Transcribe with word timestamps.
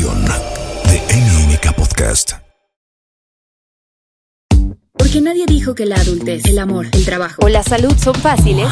de 0.00 0.98
NMK 1.14 1.74
Podcast. 1.76 2.32
Porque 4.94 5.20
nadie 5.20 5.44
dijo 5.46 5.74
que 5.74 5.84
la 5.84 5.96
adultez, 5.96 6.46
el 6.46 6.58
amor, 6.58 6.86
el 6.92 7.04
trabajo 7.04 7.42
o 7.44 7.48
la 7.50 7.62
salud 7.62 7.94
son 8.02 8.14
fáciles. 8.14 8.66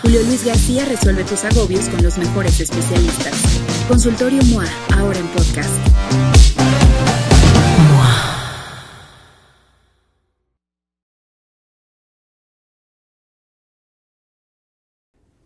Julio 0.00 0.22
Luis 0.22 0.42
García 0.42 0.86
resuelve 0.86 1.24
tus 1.24 1.44
agobios 1.44 1.86
con 1.90 2.02
los 2.02 2.16
mejores 2.16 2.60
especialistas. 2.60 3.34
Consultorio 3.88 4.42
MOA, 4.44 4.64
ahora 4.96 5.18
en 5.18 5.26
podcast. 5.28 6.69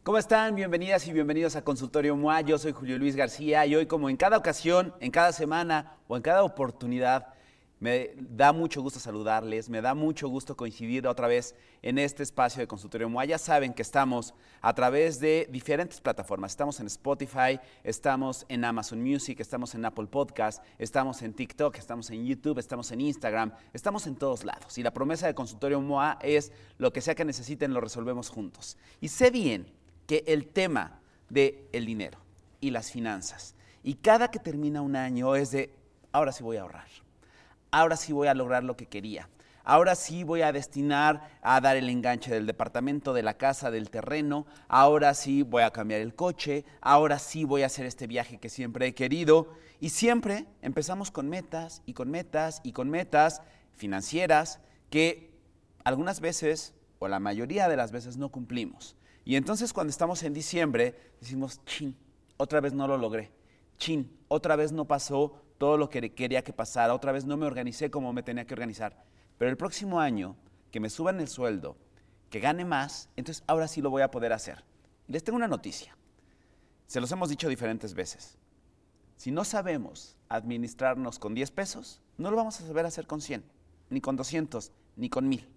¿Cómo 0.05 0.19
están? 0.19 0.55
Bienvenidas 0.55 1.09
y 1.09 1.15
bienvenidos 1.15 1.57
a 1.57 1.65
Consultorio 1.65 2.15
MOA. 2.15 2.43
Yo 2.43 2.59
soy 2.59 2.73
Julio 2.73 2.99
Luis 2.99 3.17
García 3.17 3.65
y 3.65 3.75
hoy, 3.75 3.87
como 3.87 4.11
en 4.11 4.19
cada 4.19 4.37
ocasión, 4.37 4.93
en 5.01 5.11
cada 5.11 5.33
semana 5.33 5.97
o 6.09 6.17
en 6.19 6.21
cada 6.21 6.45
oportunidad, 6.45 7.29
me 7.81 8.11
da 8.19 8.53
mucho 8.53 8.83
gusto 8.83 9.01
saludarles, 9.01 9.71
me 9.71 9.81
da 9.81 9.95
mucho 9.95 10.29
gusto 10.29 10.59
coincidir 10.59 11.07
otra 11.07 11.27
vez 11.27 11.55
en 11.81 11.99
este 11.99 12.23
espacio 12.23 12.61
de 12.61 12.67
Consultorio 12.67 13.09
MOA. 13.09 13.25
Ya 13.25 13.39
saben 13.39 13.73
que 13.73 13.81
estamos 13.81 14.35
a 14.61 14.75
través 14.75 15.21
de 15.21 15.49
diferentes 15.51 16.03
plataformas. 16.03 16.53
Estamos 16.53 16.81
en 16.81 16.87
Spotify, 16.87 17.59
estamos 17.83 18.45
en 18.51 18.67
Amazon 18.67 19.03
Music, 19.03 19.41
estamos 19.41 19.75
en 19.75 19.87
Apple 19.87 20.09
Podcast, 20.09 20.63
estamos 20.79 21.23
en 21.23 21.33
TikTok, 21.33 21.79
estamos 21.79 22.11
en 22.11 22.27
YouTube, 22.27 22.59
estamos 22.59 22.93
en 22.93 23.01
Instagram, 23.01 23.55
estamos 23.73 24.07
en 24.07 24.17
todos 24.17 24.45
lados. 24.45 24.77
Y 24.77 24.83
la 24.83 24.93
promesa 24.93 25.27
de 25.27 25.35
Consultorio 25.35 25.81
MOA 25.81 26.19
es 26.21 26.53
lo 26.77 26.93
que 26.93 27.01
sea 27.01 27.15
que 27.15 27.25
necesiten, 27.25 27.73
lo 27.73 27.81
resolvemos 27.81 28.29
juntos. 28.29 28.77
Y 29.01 29.09
sé 29.09 29.31
bien 29.31 29.83
que 30.07 30.25
el 30.27 30.47
tema 30.47 31.01
del 31.29 31.59
el 31.73 31.87
dinero 31.87 32.19
y 32.61 32.71
las 32.71 32.91
finanzas, 32.91 33.55
y 33.83 33.95
cada 33.95 34.31
que 34.31 34.39
termina 34.39 34.83
un 34.83 34.97
año 34.97 35.37
es 35.37 35.51
de, 35.51 35.71
ahora 36.13 36.33
sí 36.33 36.43
voy 36.43 36.57
a 36.57 36.63
ahorrar, 36.63 36.89
ahora 37.71 37.97
sí 37.97 38.13
voy 38.13 38.29
a 38.29 38.35
lograr 38.35 38.65
lo 38.65 38.77
que 38.77 38.87
quería, 38.87 39.29
ahora 39.65 39.95
sí 39.95 40.25
voy 40.25 40.43
a 40.43 40.53
destinar 40.53 41.31
a 41.43 41.61
dar 41.61 41.77
el 41.77 41.89
enganche 41.89 42.31
del 42.31 42.47
departamento, 42.47 43.13
de 43.13 43.23
la 43.23 43.35
casa, 43.35 43.71
del 43.71 43.91
terreno, 43.91 44.47
ahora 44.69 45.15
sí 45.15 45.43
voy 45.43 45.63
a 45.63 45.71
cambiar 45.71 46.01
el 46.01 46.15
coche, 46.15 46.65
ahora 46.81 47.19
sí 47.19 47.45
voy 47.45 47.63
a 47.63 47.67
hacer 47.67 47.87
este 47.87 48.07
viaje 48.07 48.39
que 48.39 48.49
siempre 48.49 48.87
he 48.87 48.95
querido, 48.95 49.49
y 49.81 49.91
siempre 49.91 50.47
empezamos 50.63 51.11
con 51.11 51.29
metas 51.29 51.83
y 51.85 51.95
con 51.95 52.11
metas 52.11 52.61
y 52.63 52.73
con 52.73 52.89
metas 52.89 53.43
financieras 53.75 54.61
que 54.89 55.31
algunas 55.85 56.21
veces, 56.21 56.75
o 57.01 57.09
la 57.09 57.21
mayoría 57.21 57.69
de 57.69 57.77
las 57.77 57.93
veces, 57.93 58.17
no 58.17 58.31
cumplimos. 58.31 58.97
Y 59.25 59.37
entonces 59.37 59.73
cuando 59.73 59.91
estamos 59.91 60.23
en 60.23 60.35
diciembre, 60.35 61.15
decimos, 61.21 61.65
chin, 61.65 61.97
otra 62.37 62.61
vez 62.61 62.73
no 62.73 62.87
lo 62.87 62.99
logré. 62.99 63.33
Chin, 63.79 64.19
otra 64.29 64.57
vez 64.57 64.73
no 64.73 64.85
pasó 64.87 65.41
todo 65.59 65.77
lo 65.77 65.89
que 65.89 66.15
quería 66.15 66.45
que 66.45 66.53
pasara, 66.53 66.95
otra 66.95 67.13
vez 67.13 67.25
no 67.25 67.37
me 67.37 67.47
organicé 67.47 67.91
como 67.91 68.13
me 68.13 68.23
tenía 68.23 68.47
que 68.47 68.55
organizar. 68.55 69.05
Pero 69.39 69.51
el 69.51 69.57
próximo 69.57 70.01
año, 70.01 70.37
que 70.71 70.81
me 70.81 70.91
suban 70.91 71.21
el 71.21 71.29
sueldo, 71.29 71.77
que 72.31 72.41
gane 72.41 72.65
más, 72.65 73.09
entonces 73.17 73.45
ahora 73.47 73.69
sí 73.69 73.81
lo 73.81 73.91
voy 73.91 74.03
a 74.03 74.11
poder 74.11 74.33
hacer. 74.33 74.65
Les 75.07 75.25
tengo 75.25 75.37
una 75.37 75.49
noticia. 75.49 75.97
Se 76.87 77.01
los 77.01 77.11
hemos 77.13 77.29
dicho 77.29 77.49
diferentes 77.49 77.95
veces. 77.95 78.39
Si 79.17 79.31
no 79.31 79.45
sabemos 79.45 80.17
administrarnos 80.29 81.19
con 81.19 81.35
10 81.35 81.51
pesos, 81.53 82.03
no 82.19 82.31
lo 82.31 82.37
vamos 82.37 82.61
a 82.61 82.67
saber 82.67 82.87
hacer 82.87 83.07
con 83.07 83.21
100, 83.21 83.45
ni 83.91 84.01
con 84.01 84.17
200, 84.17 84.73
ni 84.97 85.09
con 85.09 85.29
1000. 85.29 85.49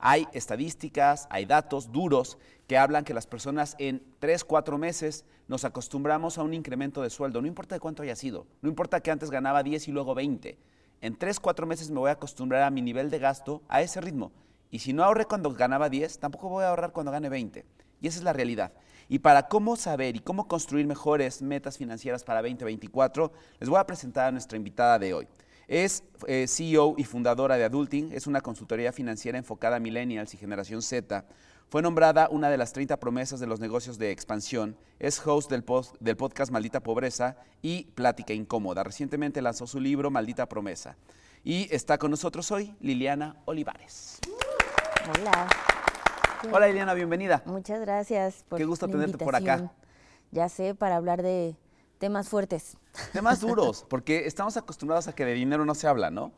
Hay 0.00 0.26
estadísticas, 0.32 1.26
hay 1.30 1.44
datos 1.44 1.92
duros 1.92 2.38
que 2.66 2.78
hablan 2.78 3.04
que 3.04 3.14
las 3.14 3.26
personas 3.26 3.76
en 3.78 4.02
3, 4.18 4.44
4 4.44 4.78
meses 4.78 5.24
nos 5.46 5.64
acostumbramos 5.64 6.38
a 6.38 6.42
un 6.42 6.54
incremento 6.54 7.02
de 7.02 7.10
sueldo, 7.10 7.42
no 7.42 7.48
importa 7.48 7.74
de 7.74 7.80
cuánto 7.80 8.02
haya 8.02 8.16
sido, 8.16 8.46
no 8.62 8.68
importa 8.68 9.00
que 9.00 9.10
antes 9.10 9.30
ganaba 9.30 9.62
10 9.62 9.88
y 9.88 9.92
luego 9.92 10.14
20. 10.14 10.58
En 11.02 11.16
3, 11.16 11.40
4 11.40 11.66
meses 11.66 11.90
me 11.90 11.98
voy 11.98 12.08
a 12.08 12.14
acostumbrar 12.14 12.62
a 12.62 12.70
mi 12.70 12.82
nivel 12.82 13.10
de 13.10 13.18
gasto 13.18 13.62
a 13.68 13.82
ese 13.82 14.00
ritmo. 14.00 14.32
Y 14.70 14.78
si 14.78 14.92
no 14.92 15.02
ahorré 15.04 15.24
cuando 15.24 15.52
ganaba 15.52 15.88
10, 15.88 16.18
tampoco 16.18 16.48
voy 16.48 16.64
a 16.64 16.68
ahorrar 16.68 16.92
cuando 16.92 17.12
gane 17.12 17.28
20. 17.28 17.64
Y 18.00 18.06
esa 18.06 18.18
es 18.18 18.24
la 18.24 18.32
realidad. 18.32 18.72
Y 19.08 19.18
para 19.18 19.48
cómo 19.48 19.76
saber 19.76 20.14
y 20.14 20.20
cómo 20.20 20.46
construir 20.46 20.86
mejores 20.86 21.42
metas 21.42 21.76
financieras 21.76 22.22
para 22.22 22.40
2024, 22.40 23.32
les 23.58 23.68
voy 23.68 23.78
a 23.78 23.86
presentar 23.86 24.28
a 24.28 24.32
nuestra 24.32 24.56
invitada 24.56 24.98
de 24.98 25.12
hoy. 25.12 25.28
Es 25.70 26.02
eh, 26.26 26.48
CEO 26.48 26.96
y 26.98 27.04
fundadora 27.04 27.56
de 27.56 27.62
Adulting, 27.62 28.10
es 28.10 28.26
una 28.26 28.40
consultoría 28.40 28.90
financiera 28.90 29.38
enfocada 29.38 29.76
a 29.76 29.78
millennials 29.78 30.34
y 30.34 30.36
generación 30.36 30.82
Z. 30.82 31.24
Fue 31.68 31.80
nombrada 31.80 32.28
una 32.28 32.50
de 32.50 32.58
las 32.58 32.72
30 32.72 32.98
promesas 32.98 33.38
de 33.38 33.46
los 33.46 33.60
negocios 33.60 33.96
de 33.96 34.10
expansión. 34.10 34.76
Es 34.98 35.24
host 35.24 35.48
del, 35.48 35.64
del 36.00 36.16
podcast 36.16 36.50
Maldita 36.50 36.80
Pobreza 36.80 37.36
y 37.62 37.84
Plática 37.84 38.34
Incómoda. 38.34 38.82
Recientemente 38.82 39.40
lanzó 39.40 39.68
su 39.68 39.78
libro 39.78 40.10
Maldita 40.10 40.48
Promesa. 40.48 40.96
Y 41.44 41.72
está 41.72 41.98
con 41.98 42.10
nosotros 42.10 42.50
hoy 42.50 42.74
Liliana 42.80 43.36
Olivares. 43.44 44.18
Hola. 45.08 45.48
Hola 46.52 46.66
Liliana, 46.66 46.94
bienvenida. 46.94 47.44
Muchas 47.46 47.80
gracias 47.80 48.44
por 48.48 48.58
Qué 48.58 48.64
gusto 48.64 48.88
la 48.88 48.92
tenerte 48.92 49.24
por 49.24 49.36
acá. 49.36 49.70
Ya 50.32 50.48
sé, 50.48 50.74
para 50.74 50.96
hablar 50.96 51.22
de 51.22 51.54
temas 52.00 52.28
fuertes. 52.28 52.76
Temas 53.12 53.40
duros, 53.40 53.84
porque 53.88 54.26
estamos 54.26 54.56
acostumbrados 54.56 55.08
a 55.08 55.14
que 55.14 55.24
de 55.24 55.34
dinero 55.34 55.64
no 55.64 55.74
se 55.74 55.86
habla, 55.86 56.10
¿no? 56.10 56.32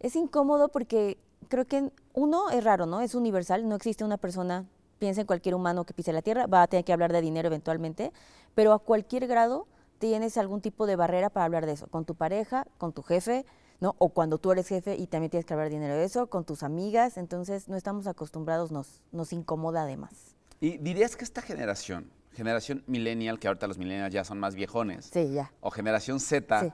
Es 0.00 0.16
incómodo 0.16 0.68
porque 0.68 1.18
creo 1.48 1.66
que 1.66 1.90
uno 2.12 2.50
es 2.50 2.64
raro, 2.64 2.86
¿no? 2.86 3.00
Es 3.00 3.14
universal, 3.14 3.68
no 3.68 3.76
existe 3.76 4.04
una 4.04 4.16
persona, 4.16 4.66
piensa 4.98 5.20
en 5.20 5.26
cualquier 5.26 5.54
humano 5.54 5.84
que 5.84 5.94
pise 5.94 6.12
la 6.12 6.22
tierra, 6.22 6.46
va 6.46 6.62
a 6.62 6.66
tener 6.66 6.84
que 6.84 6.92
hablar 6.92 7.12
de 7.12 7.20
dinero 7.20 7.48
eventualmente, 7.48 8.12
pero 8.54 8.72
a 8.72 8.78
cualquier 8.78 9.26
grado 9.26 9.66
tienes 9.98 10.36
algún 10.36 10.60
tipo 10.60 10.86
de 10.86 10.96
barrera 10.96 11.30
para 11.30 11.46
hablar 11.46 11.66
de 11.66 11.72
eso, 11.72 11.86
con 11.86 12.04
tu 12.04 12.14
pareja, 12.14 12.66
con 12.78 12.92
tu 12.92 13.02
jefe, 13.02 13.46
¿no? 13.80 13.94
O 13.98 14.08
cuando 14.08 14.38
tú 14.38 14.50
eres 14.50 14.68
jefe 14.68 14.96
y 14.96 15.06
también 15.06 15.30
tienes 15.30 15.44
que 15.44 15.54
hablar 15.54 15.68
de 15.68 15.74
dinero 15.74 15.94
de 15.94 16.04
eso, 16.04 16.28
con 16.28 16.44
tus 16.44 16.62
amigas, 16.62 17.16
entonces 17.16 17.68
no 17.68 17.76
estamos 17.76 18.06
acostumbrados, 18.06 18.72
nos, 18.72 19.00
nos 19.12 19.32
incomoda 19.32 19.82
además. 19.82 20.34
Y 20.60 20.78
dirías 20.78 21.16
que 21.16 21.24
esta 21.24 21.42
generación, 21.42 22.10
generación 22.34 22.82
millennial, 22.86 23.38
que 23.38 23.48
ahorita 23.48 23.66
los 23.66 23.78
millennials 23.78 24.12
ya 24.12 24.24
son 24.24 24.38
más 24.38 24.54
viejones, 24.54 25.06
Sí, 25.12 25.32
ya. 25.32 25.52
o 25.60 25.70
generación 25.70 26.20
Z, 26.20 26.60
Sí. 26.60 26.72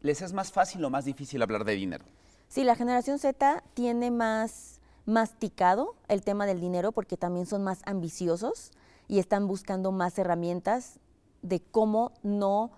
¿les 0.00 0.22
es 0.22 0.32
más 0.32 0.52
fácil 0.52 0.84
o 0.84 0.90
más 0.90 1.04
difícil 1.04 1.42
hablar 1.42 1.64
de 1.64 1.72
dinero? 1.74 2.04
Sí, 2.48 2.64
la 2.64 2.76
generación 2.76 3.18
Z 3.18 3.62
tiene 3.74 4.10
más 4.10 4.80
masticado 5.04 5.94
el 6.08 6.22
tema 6.22 6.46
del 6.46 6.60
dinero 6.60 6.92
porque 6.92 7.16
también 7.16 7.46
son 7.46 7.62
más 7.64 7.80
ambiciosos 7.84 8.70
y 9.08 9.18
están 9.18 9.46
buscando 9.46 9.92
más 9.92 10.18
herramientas 10.18 10.98
de 11.42 11.60
cómo 11.60 12.12
no 12.22 12.72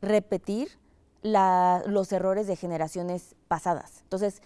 repetir 0.00 0.78
la- 1.22 1.82
los 1.86 2.10
errores 2.12 2.46
de 2.46 2.56
generaciones 2.56 3.34
pasadas. 3.46 4.00
Entonces, 4.02 4.42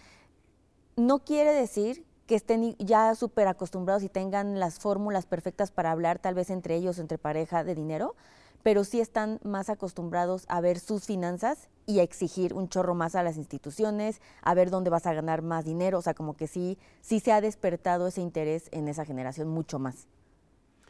no 0.97 1.19
quiere 1.19 1.51
decir 1.53 2.04
que 2.27 2.35
estén 2.35 2.75
ya 2.77 3.13
súper 3.15 3.47
acostumbrados 3.47 4.03
y 4.03 4.09
tengan 4.09 4.59
las 4.59 4.79
fórmulas 4.79 5.25
perfectas 5.25 5.71
para 5.71 5.91
hablar 5.91 6.19
tal 6.19 6.33
vez 6.33 6.49
entre 6.49 6.75
ellos, 6.75 6.99
entre 6.99 7.17
pareja, 7.17 7.63
de 7.63 7.75
dinero, 7.75 8.15
pero 8.63 8.83
sí 8.83 8.99
están 8.99 9.39
más 9.43 9.69
acostumbrados 9.69 10.45
a 10.47 10.59
ver 10.59 10.79
sus 10.79 11.05
finanzas 11.05 11.69
y 11.85 11.99
a 11.99 12.03
exigir 12.03 12.53
un 12.53 12.67
chorro 12.67 12.95
más 12.95 13.13
a 13.13 13.21
las 13.21 13.37
instituciones, 13.37 14.21
a 14.41 14.55
ver 14.55 14.71
dónde 14.71 14.89
vas 14.89 15.05
a 15.05 15.13
ganar 15.13 15.43
más 15.43 15.65
dinero, 15.65 15.99
o 15.99 16.01
sea, 16.01 16.15
como 16.15 16.35
que 16.35 16.47
sí, 16.47 16.79
sí 17.01 17.19
se 17.19 17.31
ha 17.31 17.41
despertado 17.41 18.07
ese 18.07 18.21
interés 18.21 18.69
en 18.71 18.87
esa 18.87 19.05
generación 19.05 19.47
mucho 19.47 19.77
más. 19.77 20.07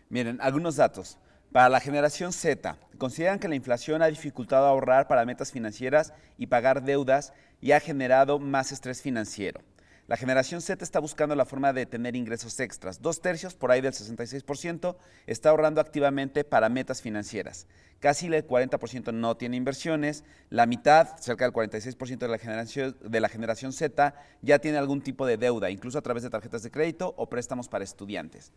Miren, 0.07 0.40
algunos 0.41 0.78
datos. 0.78 1.17
Para 1.52 1.69
la 1.69 1.79
generación 1.79 2.34
Z, 2.34 2.78
consideran 2.97 3.40
que 3.40 3.47
la 3.47 3.56
inflación 3.56 4.02
ha 4.02 4.07
dificultado 4.07 4.67
ahorrar 4.67 5.07
para 5.07 5.25
metas 5.25 5.52
financieras 5.52 6.13
y 6.38 6.47
pagar 6.47 6.84
deudas 6.84 7.34
y 7.62 7.72
ha 7.72 7.79
generado 7.79 8.40
más 8.40 8.72
estrés 8.72 9.02
financiero. 9.02 9.62
La 10.07 10.17
generación 10.17 10.61
Z 10.61 10.83
está 10.83 10.99
buscando 10.99 11.35
la 11.35 11.45
forma 11.45 11.73
de 11.73 11.88
tener 11.88 12.16
ingresos 12.16 12.59
extras. 12.59 13.01
Dos 13.01 13.21
tercios, 13.21 13.55
por 13.55 13.71
ahí 13.71 13.81
del 13.81 13.93
66%, 13.93 14.95
está 15.25 15.49
ahorrando 15.49 15.81
activamente 15.81 16.43
para 16.43 16.69
metas 16.69 17.01
financieras. 17.01 17.66
Casi 17.99 18.28
el 18.28 18.47
40% 18.47 19.11
no 19.11 19.35
tiene 19.35 19.57
inversiones. 19.57 20.23
La 20.52 20.67
mitad, 20.67 21.17
cerca 21.17 21.46
del 21.46 21.53
46% 21.53 22.19
de 22.19 22.28
la, 22.28 22.37
generación, 22.37 22.96
de 23.02 23.19
la 23.19 23.29
generación 23.29 23.73
Z, 23.73 24.13
ya 24.43 24.59
tiene 24.59 24.78
algún 24.78 25.02
tipo 25.02 25.25
de 25.25 25.37
deuda, 25.37 25.72
incluso 25.72 25.97
a 25.97 26.03
través 26.03 26.22
de 26.22 26.29
tarjetas 26.29 26.61
de 26.61 26.69
crédito 26.69 27.16
o 27.17 27.28
préstamos 27.28 27.67
para 27.67 27.84
estudiantes. 27.84 28.52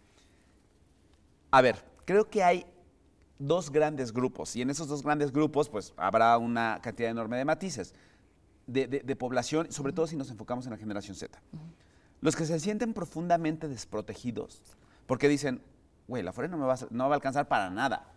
A 1.50 1.62
ver, 1.62 1.76
creo 2.04 2.28
que 2.28 2.42
hay 2.42 2.66
dos 3.38 3.70
grandes 3.70 4.12
grupos 4.12 4.54
y 4.54 4.60
en 4.60 4.68
esos 4.68 4.88
dos 4.88 5.02
grandes 5.02 5.32
grupos 5.32 5.68
pues 5.68 5.94
habrá 5.96 6.36
una 6.36 6.80
cantidad 6.82 7.08
enorme 7.08 7.38
de 7.38 7.44
matices 7.44 7.94
de, 8.68 8.86
de- 8.86 9.16
población, 9.16 9.72
sobre 9.72 9.92
todo 9.92 10.06
si 10.06 10.14
nos 10.16 10.30
enfocamos 10.30 10.66
en 10.66 10.72
la 10.72 10.78
generación 10.78 11.16
Z. 11.16 11.40
Los 12.20 12.36
que 12.36 12.44
se 12.44 12.60
sienten 12.60 12.94
profundamente 12.94 13.66
desprotegidos 13.68 14.62
porque 15.06 15.28
dicen, 15.28 15.62
güey, 16.06 16.22
la 16.22 16.32
FORE 16.32 16.48
no 16.48 16.58
me 16.58 16.66
va 16.66 16.74
a, 16.74 16.78
no 16.90 17.08
va 17.08 17.14
a 17.14 17.16
alcanzar 17.16 17.48
para 17.48 17.70
nada. 17.70 18.12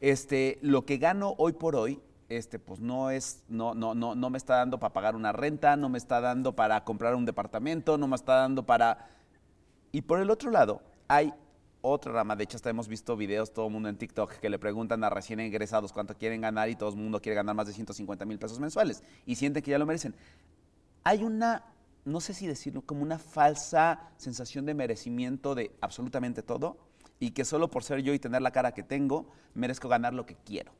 Este, 0.00 0.58
lo 0.62 0.84
que 0.84 0.98
gano 0.98 1.34
hoy 1.38 1.52
por 1.52 1.76
hoy, 1.76 2.00
este, 2.28 2.58
pues 2.58 2.80
no 2.80 3.10
es, 3.10 3.44
no, 3.48 3.74
no, 3.74 3.94
no, 3.94 4.14
no 4.14 4.30
me 4.30 4.38
está 4.38 4.56
dando 4.56 4.78
para 4.78 4.92
pagar 4.92 5.14
una 5.14 5.32
renta, 5.32 5.76
no 5.76 5.88
me 5.88 5.98
está 5.98 6.20
dando 6.20 6.56
para 6.56 6.84
comprar 6.84 7.14
un 7.14 7.24
departamento, 7.24 7.96
no 7.96 8.08
me 8.08 8.16
está 8.16 8.34
dando 8.34 8.66
para. 8.66 9.06
Y 9.92 10.02
por 10.02 10.20
el 10.20 10.30
otro 10.30 10.50
lado, 10.50 10.82
hay 11.06 11.32
otra 11.84 12.12
rama. 12.12 12.34
De 12.34 12.44
hecho, 12.44 12.56
hasta 12.56 12.70
hemos 12.70 12.88
visto 12.88 13.14
videos, 13.14 13.52
todo 13.52 13.66
el 13.66 13.72
mundo 13.72 13.90
en 13.90 13.98
TikTok, 13.98 14.32
que 14.36 14.48
le 14.48 14.58
preguntan 14.58 15.04
a 15.04 15.10
recién 15.10 15.38
ingresados 15.40 15.92
cuánto 15.92 16.16
quieren 16.16 16.40
ganar 16.40 16.70
y 16.70 16.76
todo 16.76 16.88
el 16.88 16.96
mundo 16.96 17.20
quiere 17.20 17.36
ganar 17.36 17.54
más 17.54 17.66
de 17.66 17.74
150 17.74 18.24
mil 18.24 18.38
pesos 18.38 18.58
mensuales 18.58 19.02
y 19.26 19.34
sienten 19.36 19.62
que 19.62 19.70
ya 19.70 19.78
lo 19.78 19.84
merecen. 19.84 20.14
Hay 21.04 21.24
una, 21.24 21.62
no 22.06 22.20
sé 22.20 22.32
si 22.32 22.46
decirlo, 22.46 22.80
como 22.80 23.02
una 23.02 23.18
falsa 23.18 24.08
sensación 24.16 24.64
de 24.64 24.72
merecimiento 24.72 25.54
de 25.54 25.72
absolutamente 25.82 26.42
todo 26.42 26.78
y 27.20 27.32
que 27.32 27.44
solo 27.44 27.68
por 27.68 27.84
ser 27.84 28.00
yo 28.00 28.14
y 28.14 28.18
tener 28.18 28.40
la 28.40 28.50
cara 28.50 28.72
que 28.72 28.82
tengo, 28.82 29.26
merezco 29.52 29.88
ganar 29.88 30.14
lo 30.14 30.24
que 30.24 30.36
quiero. 30.36 30.72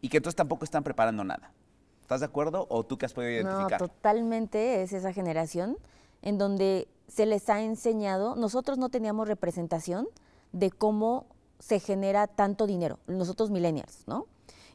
Y 0.00 0.08
que 0.08 0.16
entonces 0.16 0.36
tampoco 0.36 0.64
están 0.64 0.82
preparando 0.82 1.22
nada. 1.22 1.52
¿Estás 2.00 2.20
de 2.20 2.26
acuerdo 2.26 2.66
o 2.70 2.84
tú 2.84 2.98
qué 2.98 3.06
has 3.06 3.12
podido 3.12 3.30
identificar? 3.30 3.80
No, 3.80 3.86
totalmente 3.86 4.82
es 4.82 4.92
esa 4.92 5.12
generación 5.12 5.78
en 6.22 6.38
donde 6.38 6.88
se 7.06 7.26
les 7.26 7.48
ha 7.48 7.60
enseñado, 7.60 8.34
nosotros 8.34 8.78
no 8.78 8.88
teníamos 8.88 9.28
representación 9.28 10.08
de 10.52 10.70
cómo 10.70 11.26
se 11.58 11.78
genera 11.78 12.26
tanto 12.26 12.66
dinero, 12.66 12.98
nosotros 13.06 13.50
millennials, 13.50 14.04
¿no? 14.06 14.26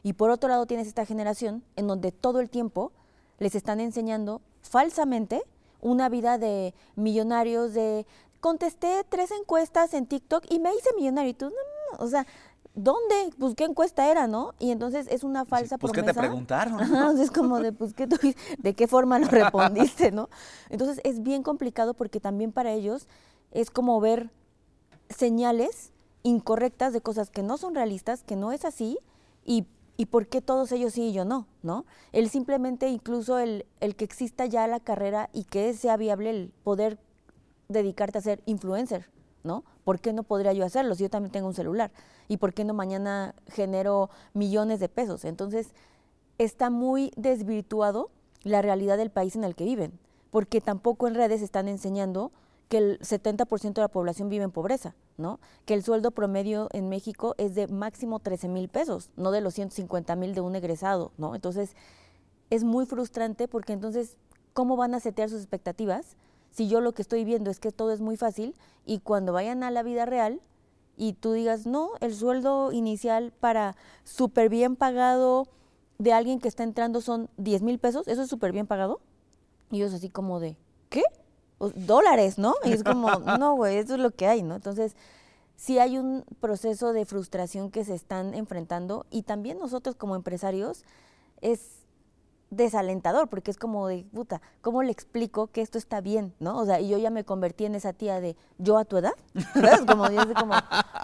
Y 0.02 0.12
por 0.12 0.30
otro 0.30 0.48
lado 0.48 0.66
tienes 0.66 0.86
esta 0.86 1.04
generación 1.04 1.64
en 1.74 1.88
donde 1.88 2.12
todo 2.12 2.40
el 2.40 2.48
tiempo 2.48 2.92
les 3.38 3.54
están 3.54 3.80
enseñando 3.80 4.40
falsamente 4.62 5.42
una 5.80 6.08
vida 6.08 6.38
de 6.38 6.74
millonarios, 6.94 7.74
de 7.74 8.06
contesté 8.40 9.04
tres 9.08 9.30
encuestas 9.32 9.94
en 9.94 10.06
TikTok 10.06 10.44
y 10.48 10.60
me 10.60 10.70
hice 10.74 10.90
millonario. 10.96 11.30
Y 11.30 11.34
tú, 11.34 11.46
no, 11.46 12.04
o 12.04 12.08
sea, 12.08 12.26
¿dónde? 12.74 13.30
Pues 13.38 13.54
qué 13.54 13.64
encuesta 13.64 14.10
era, 14.10 14.28
¿no? 14.28 14.54
Y 14.58 14.70
entonces 14.70 15.06
es 15.10 15.24
una 15.24 15.44
falsa 15.44 15.78
pues, 15.78 15.92
promesa. 15.92 16.12
¿qué 16.12 16.14
te 16.14 16.20
preguntaron? 16.20 17.18
es 17.20 17.30
como 17.30 17.58
de, 17.58 17.72
pues, 17.72 17.92
¿qué 17.94 18.06
tú, 18.06 18.16
¿de 18.58 18.74
qué 18.74 18.86
forma 18.86 19.18
lo 19.18 19.26
respondiste, 19.28 20.12
no? 20.12 20.28
Entonces 20.70 21.00
es 21.02 21.22
bien 21.22 21.42
complicado 21.42 21.94
porque 21.94 22.20
también 22.20 22.52
para 22.52 22.72
ellos 22.72 23.08
es 23.50 23.70
como 23.70 24.00
ver 24.00 24.30
señales 25.08 25.92
incorrectas 26.22 26.92
de 26.92 27.00
cosas 27.00 27.30
que 27.30 27.42
no 27.42 27.56
son 27.56 27.74
realistas, 27.74 28.22
que 28.22 28.36
no 28.36 28.52
es 28.52 28.64
así, 28.64 28.98
y, 29.44 29.66
y 29.96 30.06
por 30.06 30.26
qué 30.26 30.42
todos 30.42 30.72
ellos 30.72 30.94
sí 30.94 31.08
y 31.08 31.12
yo 31.12 31.24
no, 31.24 31.46
¿no? 31.62 31.86
El 32.12 32.28
simplemente 32.28 32.88
incluso 32.88 33.38
el, 33.38 33.66
el 33.80 33.94
que 33.94 34.04
exista 34.04 34.46
ya 34.46 34.66
la 34.66 34.80
carrera 34.80 35.30
y 35.32 35.44
que 35.44 35.72
sea 35.74 35.96
viable 35.96 36.30
el 36.30 36.52
poder 36.64 36.98
dedicarte 37.68 38.18
a 38.18 38.22
ser 38.22 38.42
influencer, 38.46 39.08
¿no? 39.44 39.64
¿Por 39.84 40.00
qué 40.00 40.12
no 40.12 40.24
podría 40.24 40.52
yo 40.52 40.64
hacerlo 40.64 40.94
si 40.94 41.04
yo 41.04 41.10
también 41.10 41.32
tengo 41.32 41.46
un 41.46 41.54
celular? 41.54 41.92
¿Y 42.28 42.38
por 42.38 42.54
qué 42.54 42.64
no 42.64 42.74
mañana 42.74 43.34
genero 43.48 44.10
millones 44.34 44.80
de 44.80 44.88
pesos? 44.88 45.24
Entonces, 45.24 45.68
está 46.38 46.70
muy 46.70 47.12
desvirtuado 47.16 48.10
la 48.42 48.62
realidad 48.62 48.96
del 48.96 49.10
país 49.10 49.36
en 49.36 49.44
el 49.44 49.54
que 49.54 49.64
viven, 49.64 49.98
porque 50.30 50.60
tampoco 50.60 51.06
en 51.06 51.14
redes 51.14 51.42
están 51.42 51.68
enseñando 51.68 52.32
que 52.68 52.78
el 52.78 52.98
70% 53.00 53.74
de 53.74 53.80
la 53.80 53.88
población 53.88 54.28
vive 54.28 54.44
en 54.44 54.50
pobreza, 54.50 54.94
¿no? 55.16 55.38
Que 55.64 55.74
el 55.74 55.82
sueldo 55.82 56.10
promedio 56.10 56.68
en 56.72 56.88
México 56.88 57.34
es 57.38 57.54
de 57.54 57.68
máximo 57.68 58.18
13 58.18 58.48
mil 58.48 58.68
pesos, 58.68 59.10
no 59.16 59.30
de 59.30 59.40
los 59.40 59.54
150 59.54 60.16
mil 60.16 60.34
de 60.34 60.40
un 60.40 60.56
egresado, 60.56 61.12
¿no? 61.16 61.34
Entonces, 61.34 61.76
es 62.50 62.64
muy 62.64 62.86
frustrante 62.86 63.48
porque 63.48 63.72
entonces, 63.72 64.16
¿cómo 64.52 64.76
van 64.76 64.94
a 64.94 65.00
setear 65.00 65.30
sus 65.30 65.40
expectativas 65.40 66.16
si 66.56 66.68
yo 66.68 66.80
lo 66.80 66.94
que 66.94 67.02
estoy 67.02 67.24
viendo 67.24 67.50
es 67.50 67.60
que 67.60 67.70
todo 67.70 67.92
es 67.92 68.00
muy 68.00 68.16
fácil 68.16 68.54
y 68.86 69.00
cuando 69.00 69.34
vayan 69.34 69.62
a 69.62 69.70
la 69.70 69.82
vida 69.82 70.06
real 70.06 70.40
y 70.96 71.12
tú 71.12 71.32
digas, 71.32 71.66
no, 71.66 71.90
el 72.00 72.14
sueldo 72.14 72.72
inicial 72.72 73.30
para 73.38 73.76
súper 74.04 74.48
bien 74.48 74.74
pagado 74.74 75.48
de 75.98 76.14
alguien 76.14 76.40
que 76.40 76.48
está 76.48 76.62
entrando 76.62 77.02
son 77.02 77.28
10 77.36 77.60
mil 77.60 77.78
pesos, 77.78 78.08
¿eso 78.08 78.22
es 78.22 78.30
súper 78.30 78.52
bien 78.52 78.66
pagado? 78.66 79.02
Y 79.70 79.76
ellos 79.76 79.92
así 79.92 80.08
como 80.08 80.40
de, 80.40 80.56
¿qué? 80.88 81.02
Dólares, 81.58 82.38
¿no? 82.38 82.54
Y 82.64 82.72
es 82.72 82.84
como, 82.84 83.08
no, 83.38 83.54
güey, 83.54 83.78
eso 83.78 83.94
es 83.94 84.00
lo 84.00 84.10
que 84.10 84.26
hay, 84.26 84.42
¿no? 84.42 84.56
Entonces, 84.56 84.96
sí 85.56 85.78
hay 85.78 85.98
un 85.98 86.24
proceso 86.40 86.92
de 86.92 87.04
frustración 87.04 87.70
que 87.70 87.84
se 87.84 87.94
están 87.94 88.34
enfrentando 88.34 89.06
y 89.10 89.22
también 89.22 89.58
nosotros 89.58 89.96
como 89.96 90.14
empresarios 90.14 90.84
es 91.40 91.86
desalentador, 92.50 93.28
porque 93.28 93.50
es 93.50 93.56
como 93.56 93.88
de, 93.88 94.06
puta, 94.12 94.40
¿cómo 94.60 94.82
le 94.82 94.92
explico 94.92 95.48
que 95.48 95.62
esto 95.62 95.78
está 95.78 96.00
bien, 96.00 96.32
no? 96.38 96.58
O 96.58 96.64
sea, 96.64 96.80
y 96.80 96.88
yo 96.88 96.98
ya 96.98 97.10
me 97.10 97.24
convertí 97.24 97.64
en 97.64 97.74
esa 97.74 97.92
tía 97.92 98.20
de, 98.20 98.36
¿yo 98.58 98.78
a 98.78 98.84
tu 98.84 98.98
edad? 98.98 99.14
¿Sabes? 99.54 99.80
Como, 99.86 100.08
yo 100.10 100.22
como, 100.34 100.54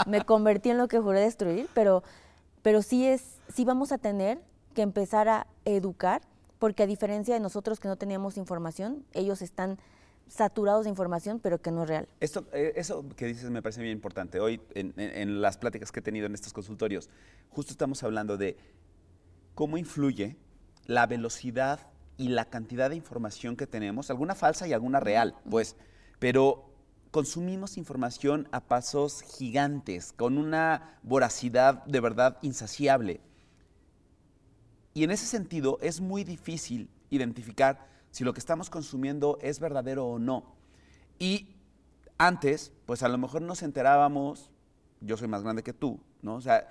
me 0.06 0.24
convertí 0.24 0.70
en 0.70 0.78
lo 0.78 0.86
que 0.86 1.00
juré 1.00 1.20
destruir, 1.20 1.68
pero, 1.74 2.04
pero 2.62 2.82
sí 2.82 3.06
es, 3.06 3.38
sí 3.52 3.64
vamos 3.64 3.90
a 3.90 3.98
tener 3.98 4.40
que 4.74 4.82
empezar 4.82 5.28
a 5.28 5.46
educar, 5.64 6.22
porque 6.58 6.84
a 6.84 6.86
diferencia 6.86 7.34
de 7.34 7.40
nosotros 7.40 7.80
que 7.80 7.88
no 7.88 7.96
teníamos 7.96 8.36
información, 8.36 9.04
ellos 9.12 9.42
están 9.42 9.78
saturados 10.28 10.84
de 10.84 10.90
información, 10.90 11.40
pero 11.40 11.60
que 11.60 11.70
no 11.70 11.82
es 11.82 11.88
real. 11.88 12.08
Esto, 12.20 12.46
eh, 12.52 12.72
eso 12.76 13.04
que 13.16 13.26
dices 13.26 13.50
me 13.50 13.62
parece 13.62 13.82
bien 13.82 13.92
importante. 13.92 14.40
Hoy, 14.40 14.60
en, 14.74 14.94
en 14.96 15.42
las 15.42 15.58
pláticas 15.58 15.92
que 15.92 16.00
he 16.00 16.02
tenido 16.02 16.26
en 16.26 16.34
estos 16.34 16.52
consultorios, 16.52 17.10
justo 17.50 17.72
estamos 17.72 18.02
hablando 18.02 18.36
de 18.36 18.56
cómo 19.54 19.76
influye 19.76 20.36
la 20.86 21.06
velocidad 21.06 21.80
y 22.16 22.28
la 22.28 22.46
cantidad 22.46 22.90
de 22.90 22.96
información 22.96 23.56
que 23.56 23.66
tenemos, 23.66 24.10
alguna 24.10 24.34
falsa 24.34 24.66
y 24.66 24.72
alguna 24.72 25.00
real, 25.00 25.34
pues, 25.48 25.76
pero 26.18 26.72
consumimos 27.10 27.76
información 27.76 28.48
a 28.52 28.60
pasos 28.60 29.22
gigantes, 29.22 30.12
con 30.12 30.38
una 30.38 30.98
voracidad 31.02 31.84
de 31.84 32.00
verdad 32.00 32.38
insaciable. 32.42 33.20
Y 34.94 35.04
en 35.04 35.10
ese 35.10 35.26
sentido 35.26 35.78
es 35.82 36.00
muy 36.00 36.24
difícil 36.24 36.88
identificar 37.10 37.86
si 38.12 38.22
lo 38.22 38.32
que 38.32 38.40
estamos 38.40 38.70
consumiendo 38.70 39.38
es 39.42 39.58
verdadero 39.58 40.06
o 40.06 40.18
no. 40.20 40.44
Y 41.18 41.48
antes, 42.18 42.72
pues 42.86 43.02
a 43.02 43.08
lo 43.08 43.18
mejor 43.18 43.42
nos 43.42 43.62
enterábamos, 43.62 44.50
yo 45.00 45.16
soy 45.16 45.26
más 45.26 45.42
grande 45.42 45.64
que 45.64 45.72
tú, 45.72 45.98
¿no? 46.20 46.36
O 46.36 46.40
sea, 46.40 46.68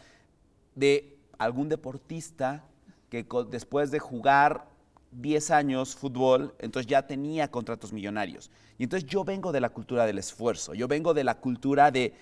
de 0.75 1.17
algún 1.37 1.67
deportista 1.67 2.63
que 3.09 3.25
después 3.49 3.91
de 3.91 3.99
jugar 3.99 4.69
10 5.11 5.51
años 5.51 5.95
fútbol, 5.95 6.55
entonces 6.59 6.89
ya 6.89 7.05
tenía 7.05 7.49
contratos 7.49 7.91
millonarios. 7.91 8.51
Y 8.77 8.83
entonces 8.83 9.09
yo 9.09 9.23
vengo 9.23 9.51
de 9.51 9.59
la 9.59 9.69
cultura 9.69 10.05
del 10.05 10.19
esfuerzo, 10.19 10.73
yo 10.73 10.87
vengo 10.87 11.13
de 11.13 11.23
la 11.23 11.35
cultura 11.35 11.91
de, 11.91 12.13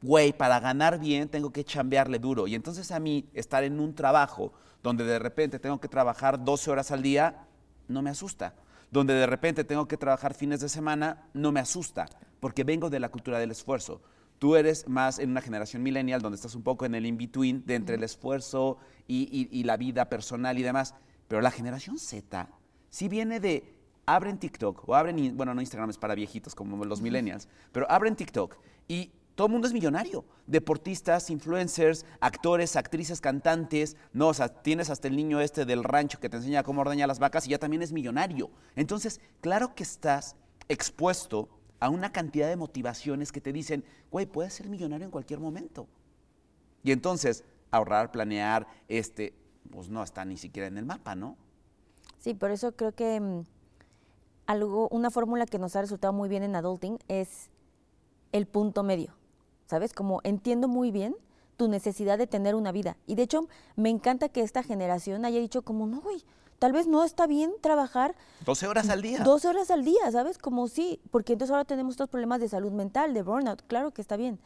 güey, 0.00 0.32
para 0.32 0.60
ganar 0.60 0.98
bien 0.98 1.28
tengo 1.28 1.52
que 1.52 1.64
chambearle 1.64 2.18
duro. 2.18 2.46
Y 2.46 2.54
entonces 2.54 2.90
a 2.92 3.00
mí 3.00 3.28
estar 3.34 3.64
en 3.64 3.80
un 3.80 3.94
trabajo 3.94 4.52
donde 4.82 5.04
de 5.04 5.18
repente 5.18 5.58
tengo 5.58 5.80
que 5.80 5.88
trabajar 5.88 6.42
12 6.42 6.70
horas 6.70 6.90
al 6.90 7.02
día, 7.02 7.46
no 7.90 8.02
me 8.02 8.10
asusta. 8.10 8.54
Donde 8.90 9.14
de 9.14 9.26
repente 9.26 9.64
tengo 9.64 9.86
que 9.86 9.96
trabajar 9.96 10.34
fines 10.34 10.60
de 10.60 10.68
semana, 10.68 11.28
no 11.34 11.52
me 11.52 11.60
asusta, 11.60 12.06
porque 12.40 12.64
vengo 12.64 12.90
de 12.90 13.00
la 13.00 13.10
cultura 13.10 13.38
del 13.38 13.50
esfuerzo. 13.50 14.00
Tú 14.38 14.56
eres 14.56 14.88
más 14.88 15.18
en 15.18 15.30
una 15.30 15.42
generación 15.42 15.82
millennial 15.82 16.22
donde 16.22 16.36
estás 16.36 16.54
un 16.54 16.62
poco 16.62 16.86
en 16.86 16.94
el 16.94 17.04
in-between 17.04 17.64
de 17.66 17.74
entre 17.74 17.96
el 17.96 18.02
esfuerzo 18.02 18.78
y, 19.06 19.62
la 19.64 19.76
vida 19.76 20.08
personal 20.08 20.58
y 20.58 20.62
demás. 20.62 20.94
Pero 21.28 21.42
la 21.42 21.50
generación 21.50 21.98
Z 21.98 22.48
sí 22.88 23.08
viene 23.08 23.38
de 23.38 23.76
abren 24.06 24.38
TikTok 24.38 24.88
o 24.88 24.94
abren, 24.94 25.36
bueno, 25.36 25.54
no 25.54 25.60
Instagram 25.60 25.90
es 25.90 25.98
para 25.98 26.14
viejitos 26.14 26.54
como 26.54 26.84
los 26.84 27.00
millennials, 27.02 27.48
pero 27.70 27.88
abren 27.90 28.16
TikTok 28.16 28.56
y 28.88 29.12
todo 29.34 29.46
el 29.46 29.52
mundo 29.52 29.68
es 29.68 29.72
millonario. 29.72 30.24
Deportistas, 30.46 31.30
influencers, 31.30 32.04
actores, 32.20 32.76
actrices, 32.76 33.20
cantantes. 33.20 33.96
No, 34.12 34.28
o 34.28 34.34
sea, 34.34 34.48
tienes 34.48 34.90
hasta 34.90 35.08
el 35.08 35.16
niño 35.16 35.40
este 35.40 35.64
del 35.64 35.84
rancho 35.84 36.20
que 36.20 36.28
te 36.28 36.36
enseña 36.36 36.62
cómo 36.62 36.82
ordeñar 36.82 37.08
las 37.08 37.18
vacas 37.18 37.46
y 37.46 37.50
ya 37.50 37.58
también 37.58 37.82
es 37.82 37.92
millonario. 37.92 38.50
Entonces, 38.76 39.20
claro 39.40 39.74
que 39.74 39.82
estás 39.82 40.36
expuesto 40.68 41.48
a 41.80 41.88
una 41.88 42.12
cantidad 42.12 42.48
de 42.48 42.56
motivaciones 42.56 43.32
que 43.32 43.40
te 43.40 43.52
dicen, 43.52 43.84
güey, 44.10 44.26
puedes 44.26 44.52
ser 44.52 44.68
millonario 44.68 45.06
en 45.06 45.10
cualquier 45.10 45.40
momento. 45.40 45.88
Y 46.82 46.92
entonces, 46.92 47.44
ahorrar, 47.70 48.10
planear, 48.10 48.66
este, 48.88 49.34
pues 49.70 49.88
no 49.88 50.02
está 50.02 50.24
ni 50.24 50.36
siquiera 50.36 50.68
en 50.68 50.76
el 50.76 50.84
mapa, 50.84 51.14
¿no? 51.14 51.36
Sí, 52.18 52.34
por 52.34 52.50
eso 52.50 52.72
creo 52.72 52.92
que 52.92 53.18
mm, 53.18 53.44
algo, 54.46 54.88
una 54.90 55.10
fórmula 55.10 55.46
que 55.46 55.58
nos 55.58 55.74
ha 55.76 55.80
resultado 55.80 56.12
muy 56.12 56.28
bien 56.28 56.42
en 56.42 56.54
adulting 56.54 56.98
es 57.08 57.50
el 58.32 58.46
punto 58.46 58.82
medio. 58.82 59.19
¿Sabes? 59.70 59.94
Como 59.94 60.20
entiendo 60.24 60.66
muy 60.66 60.90
bien 60.90 61.14
tu 61.56 61.68
necesidad 61.68 62.18
de 62.18 62.26
tener 62.26 62.56
una 62.56 62.72
vida. 62.72 62.96
Y 63.06 63.14
de 63.14 63.22
hecho, 63.22 63.48
me 63.76 63.88
encanta 63.88 64.28
que 64.28 64.40
esta 64.40 64.64
generación 64.64 65.24
haya 65.24 65.38
dicho 65.38 65.62
como, 65.62 65.86
no, 65.86 66.00
güey, 66.00 66.24
tal 66.58 66.72
vez 66.72 66.88
no 66.88 67.04
está 67.04 67.28
bien 67.28 67.52
trabajar 67.60 68.16
12 68.44 68.66
horas 68.66 68.88
al 68.88 69.00
día. 69.00 69.20
12 69.22 69.46
horas 69.46 69.70
al 69.70 69.84
día, 69.84 70.10
¿sabes? 70.10 70.38
Como 70.38 70.66
sí, 70.66 71.00
porque 71.12 71.34
entonces 71.34 71.52
ahora 71.52 71.64
tenemos 71.64 71.92
estos 71.92 72.08
problemas 72.08 72.40
de 72.40 72.48
salud 72.48 72.72
mental, 72.72 73.14
de 73.14 73.22
burnout, 73.22 73.62
claro 73.68 73.92
que 73.92 74.02
está 74.02 74.16
bien, 74.16 74.40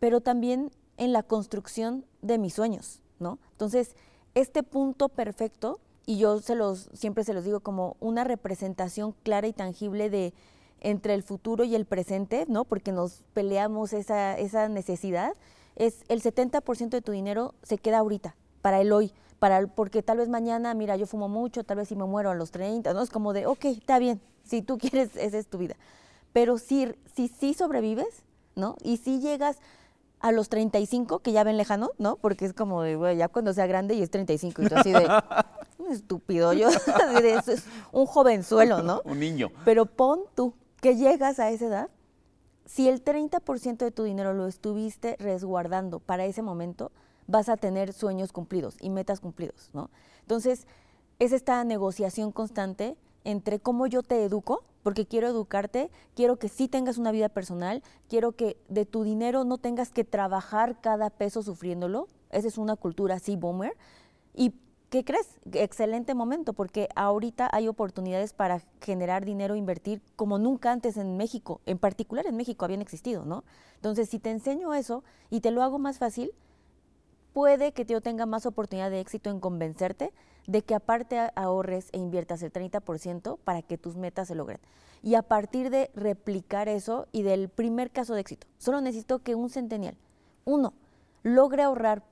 pero 0.00 0.20
también 0.20 0.72
en 0.96 1.12
la 1.12 1.22
construcción 1.22 2.04
de 2.20 2.38
mis 2.38 2.54
sueños, 2.54 3.02
¿no? 3.20 3.38
Entonces, 3.52 3.94
este 4.34 4.64
punto 4.64 5.10
perfecto, 5.10 5.78
y 6.06 6.18
yo 6.18 6.40
se 6.40 6.56
los, 6.56 6.90
siempre 6.92 7.22
se 7.22 7.34
los 7.34 7.44
digo 7.44 7.60
como 7.60 7.96
una 8.00 8.24
representación 8.24 9.12
clara 9.22 9.46
y 9.46 9.52
tangible 9.52 10.10
de 10.10 10.34
entre 10.80 11.14
el 11.14 11.22
futuro 11.22 11.64
y 11.64 11.74
el 11.74 11.84
presente, 11.84 12.44
¿no? 12.48 12.64
Porque 12.64 12.92
nos 12.92 13.22
peleamos 13.34 13.92
esa, 13.92 14.38
esa 14.38 14.68
necesidad, 14.68 15.34
es 15.76 16.04
el 16.08 16.22
70% 16.22 16.90
de 16.90 17.02
tu 17.02 17.12
dinero 17.12 17.54
se 17.62 17.78
queda 17.78 17.98
ahorita, 17.98 18.34
para 18.62 18.80
el 18.80 18.92
hoy 18.92 19.12
para, 19.40 19.66
porque 19.66 20.02
tal 20.02 20.18
vez 20.18 20.28
mañana, 20.28 20.74
mira, 20.74 20.96
yo 20.96 21.06
fumo 21.06 21.28
mucho, 21.28 21.64
tal 21.64 21.78
vez 21.78 21.88
si 21.88 21.96
me 21.96 22.04
muero 22.04 22.30
a 22.30 22.34
los 22.34 22.52
30, 22.52 22.92
¿no? 22.92 23.02
Es 23.02 23.10
como 23.10 23.32
de, 23.32 23.46
ok, 23.46 23.64
está 23.64 23.98
bien, 23.98 24.20
si 24.44 24.62
tú 24.62 24.78
quieres, 24.78 25.16
esa 25.16 25.38
es 25.38 25.48
tu 25.48 25.58
vida. 25.58 25.74
Pero 26.32 26.58
si, 26.58 26.94
si, 27.16 27.26
si 27.26 27.54
sobrevives, 27.54 28.22
¿no? 28.54 28.76
Y 28.84 28.98
si 28.98 29.18
llegas 29.18 29.56
a 30.20 30.30
los 30.30 30.50
35, 30.50 31.20
que 31.20 31.32
ya 31.32 31.42
ven 31.42 31.56
lejano, 31.56 31.90
¿no? 31.98 32.16
Porque 32.16 32.44
es 32.44 32.52
como 32.52 32.82
de, 32.82 32.94
güey, 32.94 33.16
ya 33.16 33.28
cuando 33.28 33.54
sea 33.54 33.66
grande 33.66 33.94
y 33.94 34.02
es 34.02 34.10
35, 34.10 34.62
y 34.62 34.68
tú 34.68 34.74
así 34.76 34.92
de, 34.92 35.08
un 35.78 35.90
estúpido, 35.90 36.52
yo, 36.52 36.68
así 36.94 37.22
de, 37.22 37.34
eso 37.34 37.52
es 37.52 37.64
un 37.90 38.04
jovenzuelo, 38.04 38.82
¿no? 38.82 39.00
Un 39.06 39.18
niño. 39.18 39.50
Pero 39.64 39.86
pon 39.86 40.20
tú 40.34 40.52
que 40.80 40.96
llegas 40.96 41.38
a 41.38 41.50
esa 41.50 41.66
edad, 41.66 41.90
si 42.66 42.88
el 42.88 43.02
30% 43.02 43.78
de 43.78 43.90
tu 43.90 44.04
dinero 44.04 44.32
lo 44.32 44.46
estuviste 44.46 45.16
resguardando 45.18 45.98
para 45.98 46.24
ese 46.24 46.42
momento, 46.42 46.92
vas 47.26 47.48
a 47.48 47.56
tener 47.56 47.92
sueños 47.92 48.32
cumplidos 48.32 48.76
y 48.80 48.90
metas 48.90 49.20
cumplidos, 49.20 49.70
¿no? 49.72 49.90
Entonces, 50.22 50.66
es 51.18 51.32
esta 51.32 51.62
negociación 51.64 52.32
constante 52.32 52.96
entre 53.24 53.60
cómo 53.60 53.86
yo 53.86 54.02
te 54.02 54.24
educo, 54.24 54.64
porque 54.82 55.06
quiero 55.06 55.28
educarte, 55.28 55.90
quiero 56.14 56.38
que 56.38 56.48
sí 56.48 56.68
tengas 56.68 56.96
una 56.96 57.12
vida 57.12 57.28
personal, 57.28 57.82
quiero 58.08 58.32
que 58.32 58.56
de 58.68 58.86
tu 58.86 59.04
dinero 59.04 59.44
no 59.44 59.58
tengas 59.58 59.90
que 59.90 60.04
trabajar 60.04 60.80
cada 60.80 61.10
peso 61.10 61.42
sufriéndolo. 61.42 62.08
Esa 62.30 62.48
es 62.48 62.56
una 62.56 62.76
cultura 62.76 63.16
así 63.16 63.36
boomer. 63.36 63.76
¿Y 64.34 64.54
qué 64.90 65.04
crees? 65.04 65.26
Excelente 65.52 66.14
momento, 66.14 66.52
porque 66.52 66.88
ahorita 66.96 67.48
hay 67.52 67.68
oportunidades 67.68 68.32
para 68.32 68.60
generar 68.80 69.24
dinero, 69.24 69.54
invertir 69.54 70.02
como 70.16 70.38
nunca 70.38 70.72
antes 70.72 70.96
en 70.96 71.16
México, 71.16 71.60
en 71.64 71.78
particular 71.78 72.26
en 72.26 72.36
México 72.36 72.64
habían 72.64 72.82
existido, 72.82 73.24
¿no? 73.24 73.44
Entonces, 73.76 74.08
si 74.08 74.18
te 74.18 74.30
enseño 74.30 74.74
eso 74.74 75.04
y 75.30 75.40
te 75.40 75.52
lo 75.52 75.62
hago 75.62 75.78
más 75.78 75.98
fácil, 75.98 76.32
puede 77.32 77.72
que 77.72 77.84
yo 77.84 78.00
tenga 78.00 78.26
más 78.26 78.46
oportunidad 78.46 78.90
de 78.90 79.00
éxito 79.00 79.30
en 79.30 79.40
convencerte 79.40 80.12
de 80.46 80.62
que 80.62 80.74
aparte 80.74 81.18
ahorres 81.36 81.88
e 81.92 81.98
inviertas 81.98 82.42
el 82.42 82.52
30% 82.52 83.38
para 83.44 83.62
que 83.62 83.78
tus 83.78 83.96
metas 83.96 84.28
se 84.28 84.34
logren. 84.34 84.58
Y 85.02 85.14
a 85.14 85.22
partir 85.22 85.70
de 85.70 85.90
replicar 85.94 86.68
eso 86.68 87.06
y 87.12 87.22
del 87.22 87.48
primer 87.48 87.90
caso 87.90 88.14
de 88.14 88.20
éxito, 88.20 88.48
solo 88.58 88.80
necesito 88.80 89.20
que 89.20 89.36
un 89.36 89.48
centennial, 89.48 89.96
uno, 90.44 90.74
logre 91.22 91.62
ahorrar 91.62 92.02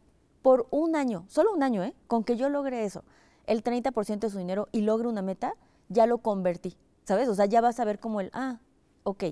por 0.49 0.67
un 0.71 0.97
año, 0.97 1.27
solo 1.29 1.53
un 1.53 1.63
año, 1.63 1.85
¿eh? 1.85 1.95
Con 2.07 2.25
que 2.25 2.39
yo 2.39 2.49
logre 2.49 2.87
eso, 2.87 3.05
el 3.45 3.63
30% 3.63 4.21
de 4.21 4.31
su 4.31 4.39
dinero 4.39 4.67
y 4.73 4.81
logre 4.81 5.07
una 5.07 5.21
meta, 5.21 5.53
ya 5.91 6.07
lo 6.07 6.17
convertí, 6.17 6.75
¿sabes? 7.05 7.29
O 7.29 7.35
sea, 7.35 7.45
ya 7.45 7.61
vas 7.61 7.79
a 7.81 7.85
ver 7.85 7.99
como 7.99 8.23
el, 8.23 8.31
ah, 8.33 8.59
ok, 9.03 9.25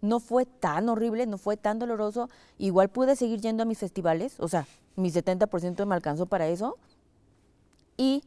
no 0.00 0.18
fue 0.18 0.46
tan 0.46 0.88
horrible, 0.88 1.26
no 1.26 1.38
fue 1.38 1.56
tan 1.56 1.78
doloroso, 1.78 2.28
igual 2.58 2.88
pude 2.88 3.14
seguir 3.14 3.40
yendo 3.40 3.62
a 3.62 3.66
mis 3.66 3.78
festivales, 3.78 4.34
o 4.40 4.48
sea, 4.48 4.66
mi 4.96 5.12
70% 5.12 5.86
me 5.86 5.94
alcanzó 5.94 6.26
para 6.26 6.48
eso, 6.48 6.76
y 7.96 8.24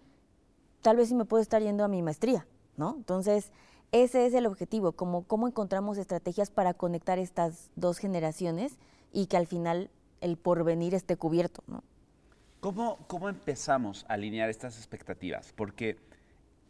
tal 0.82 0.96
vez 0.96 1.10
sí 1.10 1.16
me 1.16 1.26
puedo 1.26 1.42
estar 1.42 1.62
yendo 1.62 1.84
a 1.84 1.90
mi 1.90 2.02
maestría, 2.02 2.48
¿no? 2.78 2.94
Entonces, 2.96 3.52
ese 3.92 4.26
es 4.26 4.34
el 4.34 4.46
objetivo, 4.46 4.94
como 4.94 5.24
cómo 5.24 5.50
encontramos 5.50 5.98
estrategias 5.98 6.50
para 6.50 6.74
conectar 6.74 7.20
estas 7.20 7.72
dos 7.76 7.98
generaciones 7.98 8.78
y 9.12 9.26
que 9.26 9.36
al 9.36 9.48
final 9.48 9.90
el 10.22 10.38
porvenir 10.38 10.94
esté 10.94 11.18
cubierto, 11.18 11.62
¿no? 11.68 11.84
¿Cómo, 12.68 12.98
cómo 13.08 13.30
empezamos 13.30 14.06
a 14.10 14.16
alinear 14.16 14.50
estas 14.50 14.76
expectativas? 14.78 15.54
Porque 15.56 15.96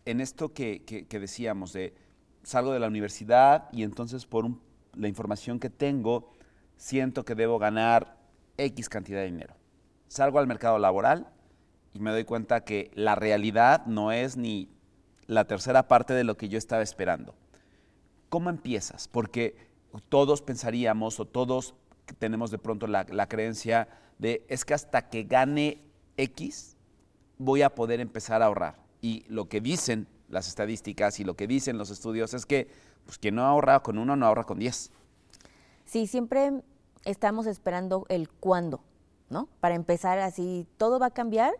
en 0.06 0.22
esto 0.22 0.54
que, 0.54 0.84
que- 0.86 1.08
que 1.08 1.20
decíamos 1.20 1.74
de 1.74 1.96
salgo 2.44 2.72
de 2.72 2.78
la 2.80 2.86
universidad 2.86 3.68
y 3.72 3.82
entonces 3.82 4.28
por 4.28 4.46
un- 4.46 4.62
la 4.94 5.08
información 5.08 5.60
que 5.60 5.72
tengo 5.72 6.30
siento 6.76 7.26
que 7.26 7.34
debo 7.34 7.58
ganar 7.58 8.16
X 8.58 8.90
cantidad 8.90 9.22
de 9.22 9.26
dinero. 9.26 9.56
Salgo 10.08 10.38
al 10.38 10.46
mercado 10.46 10.78
laboral 10.78 11.32
y 11.96 12.00
me 12.00 12.12
doy 12.12 12.26
cuenta 12.26 12.64
que 12.64 12.92
la 12.94 13.16
realidad 13.16 13.88
no 13.88 14.12
es 14.12 14.38
ni 14.38 14.70
la 15.26 15.46
tercera 15.46 15.88
parte 15.88 16.14
de 16.14 16.24
lo 16.26 16.38
que 16.38 16.48
yo 16.48 16.60
estaba 16.60 16.84
esperando. 16.84 17.34
¿Cómo 18.30 18.52
empiezas? 18.52 19.08
Porque 19.08 19.56
todos 20.10 20.44
pensaríamos 20.44 21.20
o 21.20 21.26
todos 21.26 21.74
tenemos 22.20 22.52
de 22.52 22.60
pronto 22.60 22.86
la, 22.86 23.04
la 23.10 23.28
creencia 23.28 23.88
de 24.20 24.46
es 24.48 24.64
que 24.64 24.76
hasta 24.76 25.10
que 25.10 25.24
gane 25.24 25.87
X 26.18 26.76
voy 27.38 27.62
a 27.62 27.74
poder 27.74 28.00
empezar 28.00 28.42
a 28.42 28.48
ahorrar. 28.48 28.76
Y 29.02 29.24
lo 29.28 29.48
que 29.48 29.62
dicen 29.62 30.08
las 30.30 30.48
estadísticas 30.48 31.20
y 31.20 31.24
lo 31.24 31.36
que 31.36 31.48
dicen 31.48 31.78
los 31.78 31.90
estudios 31.90 32.34
es 32.34 32.46
que 32.46 32.68
pues, 33.06 33.18
quien 33.18 33.36
no 33.36 33.46
ahorra 33.46 33.82
con 33.82 33.98
uno 33.98 34.16
no 34.16 34.26
ahorra 34.26 34.44
con 34.44 34.60
diez. 34.60 34.92
Sí, 35.86 36.08
siempre 36.08 36.62
estamos 37.06 37.48
esperando 37.48 38.06
el 38.10 38.30
cuándo, 38.30 38.82
¿no? 39.30 39.48
Para 39.60 39.76
empezar 39.76 40.20
así, 40.20 40.68
todo 40.78 41.00
va 41.00 41.08
a 41.08 41.12
cambiar 41.12 41.54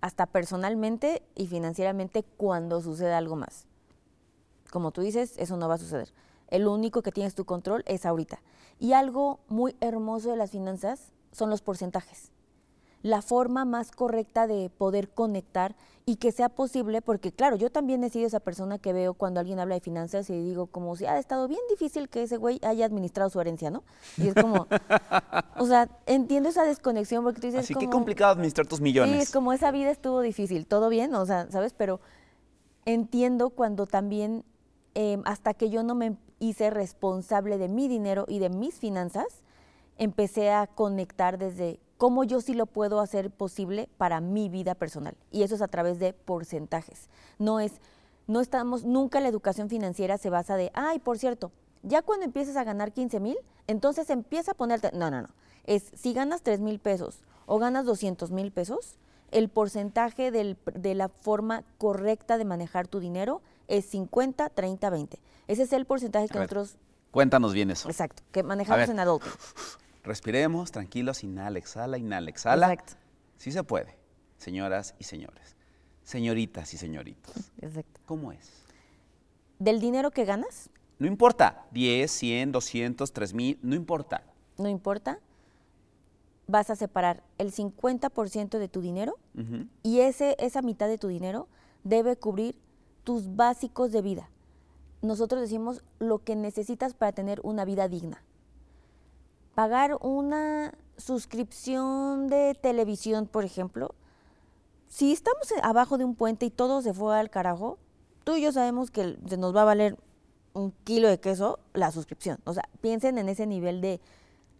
hasta 0.00 0.26
personalmente 0.26 1.22
y 1.34 1.46
financieramente 1.46 2.24
cuando 2.36 2.80
suceda 2.80 3.18
algo 3.18 3.36
más. 3.36 3.66
Como 4.70 4.90
tú 4.90 5.00
dices, 5.00 5.34
eso 5.38 5.56
no 5.56 5.68
va 5.68 5.74
a 5.74 5.78
suceder. 5.78 6.12
El 6.48 6.66
único 6.66 7.02
que 7.02 7.12
tienes 7.12 7.34
tu 7.34 7.44
control 7.44 7.82
es 7.86 8.04
ahorita. 8.04 8.42
Y 8.78 8.92
algo 8.94 9.40
muy 9.48 9.76
hermoso 9.80 10.30
de 10.30 10.36
las 10.36 10.50
finanzas 10.50 11.12
son 11.30 11.50
los 11.50 11.62
porcentajes. 11.62 12.31
La 13.02 13.22
forma 13.22 13.64
más 13.64 13.90
correcta 13.90 14.46
de 14.46 14.70
poder 14.70 15.10
conectar 15.10 15.74
y 16.04 16.16
que 16.16 16.32
sea 16.32 16.48
posible, 16.48 17.00
porque 17.00 17.32
claro, 17.32 17.56
yo 17.56 17.70
también 17.70 18.02
he 18.02 18.10
sido 18.10 18.26
esa 18.26 18.40
persona 18.40 18.78
que 18.78 18.92
veo 18.92 19.14
cuando 19.14 19.40
alguien 19.40 19.60
habla 19.60 19.76
de 19.76 19.80
finanzas 19.80 20.28
y 20.30 20.40
digo 20.40 20.66
como 20.66 20.96
si 20.96 21.06
ha 21.06 21.18
estado 21.18 21.46
bien 21.46 21.60
difícil 21.70 22.08
que 22.08 22.22
ese 22.22 22.36
güey 22.36 22.58
haya 22.62 22.86
administrado 22.86 23.30
su 23.30 23.40
herencia, 23.40 23.70
¿no? 23.70 23.84
Y 24.16 24.28
es 24.28 24.34
como, 24.34 24.66
o 25.58 25.66
sea, 25.66 25.88
entiendo 26.06 26.48
esa 26.48 26.64
desconexión 26.64 27.22
porque 27.22 27.40
tú 27.40 27.46
dices 27.46 27.60
Así 27.60 27.74
que 27.74 27.86
como, 27.86 27.98
complicado 27.98 28.32
administrar 28.32 28.66
tus 28.66 28.80
millones. 28.80 29.14
Sí, 29.14 29.22
es 29.22 29.30
como 29.30 29.52
esa 29.52 29.70
vida 29.70 29.90
estuvo 29.90 30.20
difícil, 30.20 30.66
todo 30.66 30.88
bien, 30.88 31.14
o 31.14 31.24
sea, 31.24 31.48
¿sabes? 31.50 31.72
Pero 31.72 32.00
entiendo 32.84 33.50
cuando 33.50 33.86
también, 33.86 34.44
eh, 34.94 35.18
hasta 35.24 35.54
que 35.54 35.70
yo 35.70 35.84
no 35.84 35.94
me 35.94 36.16
hice 36.40 36.70
responsable 36.70 37.58
de 37.58 37.68
mi 37.68 37.86
dinero 37.86 38.24
y 38.26 38.40
de 38.40 38.50
mis 38.50 38.74
finanzas, 38.74 39.42
empecé 39.98 40.50
a 40.50 40.66
conectar 40.66 41.38
desde 41.38 41.78
cómo 42.02 42.24
yo 42.24 42.40
sí 42.40 42.52
lo 42.54 42.66
puedo 42.66 42.98
hacer 42.98 43.30
posible 43.30 43.88
para 43.96 44.20
mi 44.20 44.48
vida 44.48 44.74
personal. 44.74 45.14
Y 45.30 45.44
eso 45.44 45.54
es 45.54 45.62
a 45.62 45.68
través 45.68 46.00
de 46.00 46.12
porcentajes. 46.12 47.08
No 47.38 47.60
es, 47.60 47.74
no 48.26 48.40
estamos, 48.40 48.82
nunca 48.82 49.20
la 49.20 49.28
educación 49.28 49.68
financiera 49.68 50.18
se 50.18 50.28
basa 50.28 50.56
de, 50.56 50.72
ay, 50.74 50.98
por 50.98 51.16
cierto, 51.16 51.52
ya 51.84 52.02
cuando 52.02 52.24
empieces 52.26 52.56
a 52.56 52.64
ganar 52.64 52.90
15 52.90 53.20
mil, 53.20 53.36
entonces 53.68 54.10
empieza 54.10 54.50
a 54.50 54.54
ponerte, 54.54 54.90
no, 54.92 55.12
no, 55.12 55.22
no. 55.22 55.28
Es 55.62 55.92
si 55.94 56.12
ganas 56.12 56.42
3 56.42 56.58
mil 56.58 56.80
pesos 56.80 57.20
o 57.46 57.60
ganas 57.60 57.84
200 57.84 58.32
mil 58.32 58.50
pesos, 58.50 58.96
el 59.30 59.48
porcentaje 59.48 60.32
del- 60.32 60.58
de 60.74 60.96
la 60.96 61.08
forma 61.08 61.62
correcta 61.78 62.36
de 62.36 62.44
manejar 62.44 62.88
tu 62.88 62.98
dinero 62.98 63.42
es 63.68 63.84
50, 63.86 64.48
30, 64.48 64.90
20. 64.90 65.20
Ese 65.46 65.62
es 65.62 65.72
el 65.72 65.84
porcentaje 65.86 66.26
que 66.26 66.34
ver, 66.36 66.48
nosotros, 66.52 66.78
Cuéntanos 67.12 67.52
bien 67.52 67.70
eso. 67.70 67.88
exacto, 67.88 68.24
que 68.32 68.42
manejamos 68.42 68.88
en 68.88 68.98
adulto. 68.98 69.26
Respiremos, 70.02 70.72
tranquilos, 70.72 71.22
inhala, 71.22 71.58
exhala, 71.58 71.98
inhala, 71.98 72.28
exhala. 72.30 72.72
Exacto. 72.72 72.94
Sí 73.36 73.52
se 73.52 73.62
puede, 73.62 73.96
señoras 74.38 74.94
y 74.98 75.04
señores. 75.04 75.56
Señoritas 76.02 76.74
y 76.74 76.78
señoritos. 76.78 77.52
Exacto. 77.60 78.00
¿Cómo 78.06 78.32
es? 78.32 78.50
Del 79.58 79.80
dinero 79.80 80.10
que 80.10 80.24
ganas, 80.24 80.70
No 80.98 81.06
importa, 81.06 81.66
10, 81.72 82.10
100, 82.10 82.52
200, 82.52 83.12
3000, 83.12 83.58
no 83.62 83.74
importa. 83.76 84.22
no 84.58 84.68
importa, 84.68 85.18
vas 86.48 86.70
a 86.70 86.76
separar 86.76 87.22
el 87.38 87.52
50% 87.52 88.58
de 88.58 88.68
tu 88.68 88.80
dinero 88.80 89.16
y 89.82 90.00
ese, 90.00 90.36
esa 90.38 90.60
mitad 90.62 90.86
de 90.88 90.98
tu 90.98 91.08
dinero 91.08 91.48
debe 91.84 92.16
cubrir 92.16 92.56
tus 93.04 93.34
básicos 93.36 93.90
de 93.92 94.02
vida. 94.02 94.28
Nosotros 95.00 95.40
decimos 95.40 95.82
lo 95.98 96.18
que 96.18 96.36
necesitas 96.36 96.94
para 96.94 97.12
tener 97.12 97.40
una 97.42 97.64
vida 97.64 97.88
digna. 97.88 98.22
Pagar 99.54 99.96
una 100.00 100.72
suscripción 100.96 102.28
de 102.28 102.54
televisión, 102.60 103.26
por 103.26 103.44
ejemplo, 103.44 103.94
si 104.88 105.12
estamos 105.12 105.52
abajo 105.62 105.98
de 105.98 106.04
un 106.04 106.14
puente 106.14 106.46
y 106.46 106.50
todo 106.50 106.82
se 106.82 106.94
fue 106.94 107.18
al 107.18 107.30
carajo, 107.30 107.78
tú 108.24 108.36
y 108.36 108.42
yo 108.42 108.52
sabemos 108.52 108.90
que 108.90 109.16
se 109.28 109.36
nos 109.36 109.54
va 109.54 109.62
a 109.62 109.66
valer 109.66 109.96
un 110.54 110.72
kilo 110.84 111.08
de 111.08 111.18
queso 111.20 111.58
la 111.74 111.90
suscripción. 111.90 112.38
O 112.44 112.52
sea, 112.52 112.68
piensen 112.80 113.18
en 113.18 113.28
ese 113.28 113.46
nivel 113.46 113.80
de, 113.80 114.00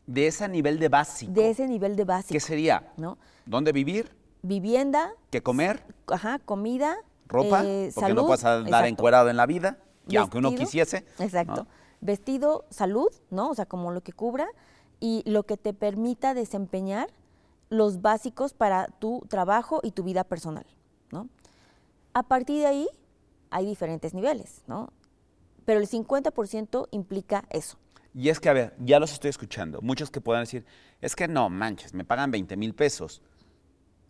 De 0.06 0.26
ese 0.26 0.48
nivel 0.48 0.78
de 0.78 0.88
básico. 0.88 1.32
de 1.32 1.50
ese 1.50 1.68
nivel 1.68 1.96
de 1.96 2.04
básico. 2.04 2.32
¿Qué 2.32 2.40
sería? 2.40 2.92
¿no? 2.96 3.18
¿Dónde 3.46 3.72
vivir? 3.72 4.14
Vivienda, 4.42 5.12
¿Qué 5.30 5.42
comer? 5.42 5.84
ajá, 6.08 6.38
comida, 6.40 6.96
¿Ropa? 7.28 7.62
eh, 7.64 7.90
porque 7.94 8.00
salud, 8.00 8.16
no 8.22 8.26
puedes 8.26 8.44
andar 8.44 8.66
exacto. 8.66 8.86
encuerado 8.88 9.30
en 9.30 9.36
la 9.36 9.46
vida. 9.46 9.78
Y 10.08 10.16
aunque 10.16 10.38
uno 10.38 10.54
quisiese. 10.54 11.04
Exacto. 11.18 11.62
¿no? 11.62 11.66
Vestido, 12.00 12.64
salud, 12.70 13.08
¿no? 13.30 13.50
O 13.50 13.54
sea, 13.54 13.66
como 13.66 13.92
lo 13.92 14.00
que 14.00 14.12
cubra 14.12 14.48
y 15.02 15.28
lo 15.28 15.42
que 15.42 15.56
te 15.56 15.74
permita 15.74 16.32
desempeñar 16.32 17.08
los 17.70 18.02
básicos 18.02 18.54
para 18.54 18.86
tu 18.86 19.26
trabajo 19.28 19.80
y 19.82 19.90
tu 19.90 20.04
vida 20.04 20.22
personal, 20.22 20.64
¿no? 21.10 21.28
A 22.14 22.22
partir 22.22 22.60
de 22.60 22.66
ahí 22.66 22.88
hay 23.50 23.66
diferentes 23.66 24.14
niveles, 24.14 24.62
¿no? 24.68 24.92
Pero 25.64 25.80
el 25.80 25.88
50% 25.88 26.86
implica 26.92 27.44
eso. 27.50 27.78
Y 28.14 28.28
es 28.28 28.38
que, 28.38 28.48
a 28.48 28.52
ver, 28.52 28.76
ya 28.78 29.00
los 29.00 29.12
estoy 29.12 29.30
escuchando. 29.30 29.80
Muchos 29.82 30.08
que 30.08 30.20
puedan 30.20 30.44
decir, 30.44 30.64
es 31.00 31.16
que 31.16 31.26
no, 31.26 31.50
manches, 31.50 31.94
me 31.94 32.04
pagan 32.04 32.30
20 32.30 32.56
mil 32.56 32.72
pesos. 32.72 33.22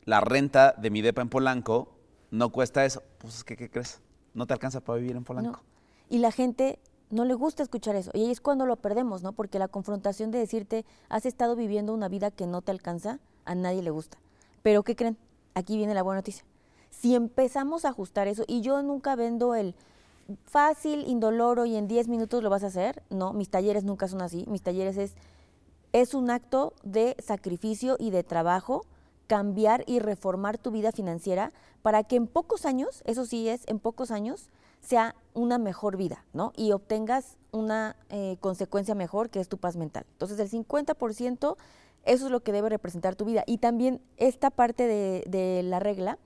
La 0.05 0.21
renta 0.21 0.75
de 0.77 0.91
mi 0.91 1.01
depa 1.01 1.23
en 1.23 1.31
Polanco 1.31 1.95
no 2.31 2.53
cuesta 2.53 2.85
eso. 2.85 3.03
Pues 3.17 3.37
es 3.37 3.45
que, 3.45 3.57
¿qué 3.57 3.71
crees? 3.71 4.03
No 4.35 4.47
te 4.47 4.53
alcanza 4.53 4.83
para 4.83 4.99
vivir 4.99 5.17
en 5.17 5.25
Polanco. 5.25 5.53
¿no? 5.53 5.63
Y 6.11 6.19
la 6.19 6.33
gente 6.33 6.79
no 7.13 7.27
le 7.27 7.35
gusta 7.35 7.63
escuchar 7.63 7.95
eso. 7.95 8.11
Y 8.15 8.25
ahí 8.25 8.31
es 8.31 8.41
cuando 8.41 8.67
lo 8.67 8.77
perdemos, 8.77 9.23
¿no? 9.23 9.33
Porque 9.33 9.59
la 9.59 9.69
confrontación 9.69 10.31
de 10.31 10.39
decirte, 10.39 10.85
has 11.11 11.27
estado 11.27 11.55
viviendo 11.55 11.93
una 11.93 12.09
vida 12.09 12.31
que 12.31 12.47
no 12.47 12.63
te 12.63 12.73
alcanza, 12.73 13.21
a 13.45 13.55
nadie 13.55 13.83
le 13.83 13.91
gusta. 13.91 14.19
Pero 14.63 14.83
¿qué 14.83 14.97
creen? 14.97 15.19
Aquí 15.55 15.77
viene 15.77 15.95
la 15.95 16.03
buena 16.03 16.21
noticia. 16.21 16.45
Si 16.91 17.15
empezamos 17.15 17.85
a 17.85 17.91
ajustar 17.91 18.29
eso, 18.29 18.45
y 18.49 18.63
yo 18.63 18.83
nunca 18.83 19.15
vendo 19.15 19.55
el 19.55 19.75
fácil, 20.47 21.05
indoloro 21.07 21.67
y 21.67 21.77
en 21.77 21.87
10 21.87 22.09
minutos 22.09 22.43
lo 22.43 22.49
vas 22.49 22.65
a 22.65 22.69
hacer, 22.69 23.03
no, 23.11 23.35
mis 23.35 23.51
talleres 23.51 23.85
nunca 23.85 24.09
son 24.09 24.23
así, 24.23 24.47
mis 24.49 24.63
talleres 24.63 24.97
es, 24.97 25.15
es 25.93 26.15
un 26.15 26.31
acto 26.31 26.73
de 26.83 27.17
sacrificio 27.23 27.97
y 27.99 28.11
de 28.11 28.25
trabajo 28.25 28.87
cambiar 29.27 29.85
y 29.87 29.99
reformar 29.99 30.57
tu 30.57 30.71
vida 30.71 30.93
financiera 30.93 31.53
para 31.83 32.05
que 32.05 32.17
en 32.17 32.27
pocos 32.27 32.65
años, 32.65 33.03
eso 33.05 33.27
sí 33.27 33.49
es, 33.49 33.63
en 33.67 33.79
pocos 33.79 34.11
años, 34.11 34.49
sea 34.83 35.15
una 35.33 35.59
mejor 35.59 35.97
vida, 35.97 36.25
¿no? 36.35 36.53
Y 36.57 36.73
obtengas 36.73 37.39
una 37.53 37.97
eh, 38.11 38.37
consecuencia 38.41 38.95
mejor 38.95 39.31
que 39.31 39.41
es 39.41 39.49
tu 39.49 39.57
paz 39.57 39.77
mental. 39.77 40.05
Entonces, 40.13 40.39
el 40.39 40.51
50%, 40.51 41.57
eso 42.05 42.25
es 42.27 42.31
lo 42.31 42.41
que 42.41 42.53
debe 42.53 42.69
representar 42.69 43.15
tu 43.15 43.25
vida. 43.25 43.45
Y 43.47 43.59
también 43.59 44.03
esta 44.17 44.51
parte 44.51 44.87
de, 44.87 45.25
de 45.29 45.63
la 45.63 45.79
regla 45.79 46.19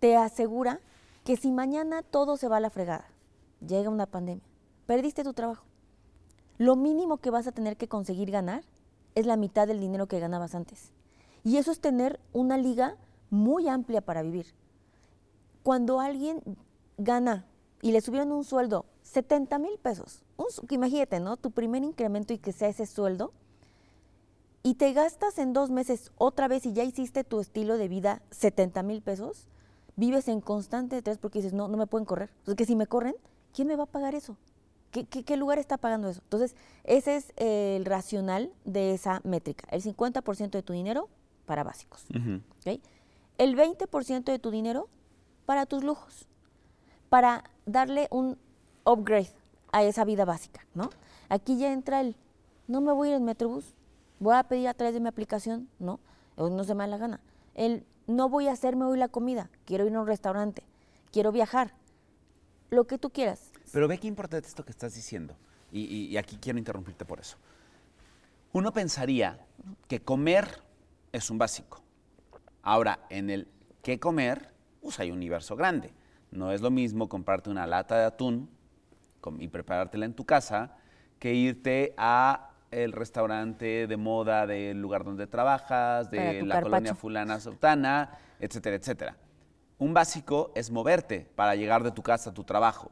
te 0.00 0.16
asegura 0.16 0.80
que 1.24 1.36
si 1.36 1.52
mañana 1.52 2.02
todo 2.02 2.36
se 2.36 2.48
va 2.48 2.56
a 2.56 2.60
la 2.60 2.70
fregada, 2.70 3.06
llega 3.66 3.88
una 3.88 4.06
pandemia, 4.06 4.44
perdiste 4.86 5.22
tu 5.22 5.32
trabajo, 5.32 5.64
lo 6.58 6.76
mínimo 6.76 7.18
que 7.18 7.30
vas 7.30 7.46
a 7.46 7.52
tener 7.52 7.76
que 7.76 7.88
conseguir 7.88 8.30
ganar 8.30 8.64
es 9.14 9.26
la 9.26 9.36
mitad 9.36 9.66
del 9.66 9.80
dinero 9.80 10.08
que 10.08 10.20
ganabas 10.20 10.54
antes. 10.54 10.92
Y 11.44 11.56
eso 11.56 11.70
es 11.70 11.80
tener 11.80 12.20
una 12.32 12.58
liga 12.58 12.96
muy 13.30 13.68
amplia 13.68 14.00
para 14.00 14.22
vivir. 14.22 14.46
Cuando 15.62 16.00
alguien 16.00 16.42
gana 16.98 17.46
y 17.82 17.92
le 17.92 18.00
subieron 18.00 18.32
un 18.32 18.44
sueldo 18.44 18.86
70 19.02 19.58
mil 19.58 19.78
pesos, 19.78 20.22
imagínate, 20.70 21.20
¿no? 21.20 21.36
Tu 21.36 21.50
primer 21.50 21.82
incremento 21.82 22.32
y 22.32 22.38
que 22.38 22.52
sea 22.52 22.68
ese 22.68 22.86
sueldo, 22.86 23.32
y 24.62 24.74
te 24.74 24.92
gastas 24.92 25.38
en 25.38 25.52
dos 25.52 25.70
meses 25.70 26.12
otra 26.16 26.46
vez 26.48 26.64
y 26.66 26.72
ya 26.72 26.84
hiciste 26.84 27.24
tu 27.24 27.40
estilo 27.40 27.76
de 27.76 27.88
vida 27.88 28.22
70 28.30 28.82
mil 28.84 29.02
pesos, 29.02 29.48
vives 29.96 30.28
en 30.28 30.40
constante 30.40 30.98
estrés 30.98 31.18
porque 31.18 31.40
dices, 31.40 31.52
no, 31.52 31.66
no 31.66 31.76
me 31.76 31.86
pueden 31.86 32.06
correr. 32.06 32.30
Entonces, 32.38 32.56
que 32.56 32.64
si 32.64 32.76
me 32.76 32.86
corren, 32.86 33.14
¿quién 33.52 33.66
me 33.66 33.76
va 33.76 33.84
a 33.84 33.86
pagar 33.86 34.14
eso? 34.14 34.36
¿Qué, 34.92 35.04
qué, 35.06 35.36
lugar 35.36 35.58
está 35.58 35.78
pagando 35.78 36.08
eso? 36.08 36.20
Entonces, 36.22 36.54
ese 36.84 37.16
es 37.16 37.32
el 37.36 37.84
racional 37.86 38.52
de 38.64 38.92
esa 38.92 39.20
métrica. 39.24 39.66
El 39.70 39.82
50% 39.82 40.50
de 40.50 40.62
tu 40.62 40.74
dinero 40.74 41.08
para 41.46 41.64
básicos. 41.64 42.04
El 43.38 43.56
20% 43.56 44.24
de 44.24 44.38
tu 44.38 44.50
dinero 44.50 44.88
para 45.46 45.66
tus 45.66 45.82
lujos, 45.82 46.28
para 47.12 47.44
darle 47.66 48.08
un 48.10 48.38
upgrade 48.86 49.28
a 49.70 49.82
esa 49.82 50.02
vida 50.06 50.24
básica, 50.24 50.66
¿no? 50.72 50.88
Aquí 51.28 51.58
ya 51.58 51.70
entra 51.70 52.00
el, 52.00 52.16
no 52.68 52.80
me 52.80 52.90
voy 52.90 53.08
a 53.08 53.10
ir 53.10 53.16
en 53.18 53.26
Metrobús, 53.26 53.74
voy 54.18 54.34
a 54.34 54.44
pedir 54.44 54.66
a 54.66 54.72
través 54.72 54.94
de 54.94 55.00
mi 55.00 55.08
aplicación, 55.08 55.68
¿no? 55.78 56.00
O 56.36 56.48
no 56.48 56.64
se 56.64 56.74
me 56.74 56.84
da 56.84 56.86
la 56.86 56.96
gana. 56.96 57.20
El, 57.54 57.84
no 58.06 58.30
voy 58.30 58.48
a 58.48 58.52
hacerme 58.52 58.86
hoy 58.86 58.96
la 58.96 59.08
comida, 59.08 59.50
quiero 59.66 59.86
ir 59.86 59.94
a 59.94 60.00
un 60.00 60.06
restaurante, 60.06 60.62
quiero 61.10 61.32
viajar, 61.32 61.74
lo 62.70 62.86
que 62.86 62.96
tú 62.96 63.10
quieras. 63.10 63.52
Pero 63.72 63.88
ve 63.88 63.98
qué 63.98 64.06
importante 64.06 64.48
esto 64.48 64.64
que 64.64 64.70
estás 64.70 64.94
diciendo, 64.94 65.36
y, 65.70 65.82
y 66.06 66.16
aquí 66.16 66.38
quiero 66.38 66.58
interrumpirte 66.58 67.04
por 67.04 67.20
eso. 67.20 67.36
Uno 68.54 68.72
pensaría 68.72 69.38
que 69.86 70.00
comer 70.00 70.62
es 71.12 71.28
un 71.28 71.36
básico. 71.36 71.82
Ahora, 72.62 73.00
en 73.10 73.28
el 73.28 73.48
qué 73.82 74.00
comer, 74.00 74.54
pues 74.80 74.98
hay 74.98 75.10
un 75.10 75.18
universo 75.18 75.56
grande. 75.56 75.92
No 76.32 76.50
es 76.50 76.62
lo 76.62 76.70
mismo 76.70 77.08
comprarte 77.08 77.50
una 77.50 77.66
lata 77.66 77.98
de 77.98 78.04
atún 78.06 78.50
y 79.38 79.48
preparártela 79.48 80.06
en 80.06 80.14
tu 80.14 80.24
casa 80.24 80.76
que 81.18 81.34
irte 81.34 81.94
a 81.96 82.50
el 82.70 82.92
restaurante 82.92 83.86
de 83.86 83.96
moda 83.98 84.46
del 84.46 84.80
lugar 84.80 85.04
donde 85.04 85.26
trabajas, 85.26 86.10
de 86.10 86.42
la 86.42 86.62
colonia 86.62 86.94
fulana 86.94 87.38
sultana, 87.38 88.18
etcétera, 88.40 88.76
etcétera. 88.76 89.16
Un 89.78 89.92
básico 89.92 90.52
es 90.54 90.70
moverte 90.70 91.30
para 91.36 91.54
llegar 91.54 91.82
de 91.82 91.92
tu 91.92 92.02
casa 92.02 92.30
a 92.30 92.34
tu 92.34 92.44
trabajo. 92.44 92.90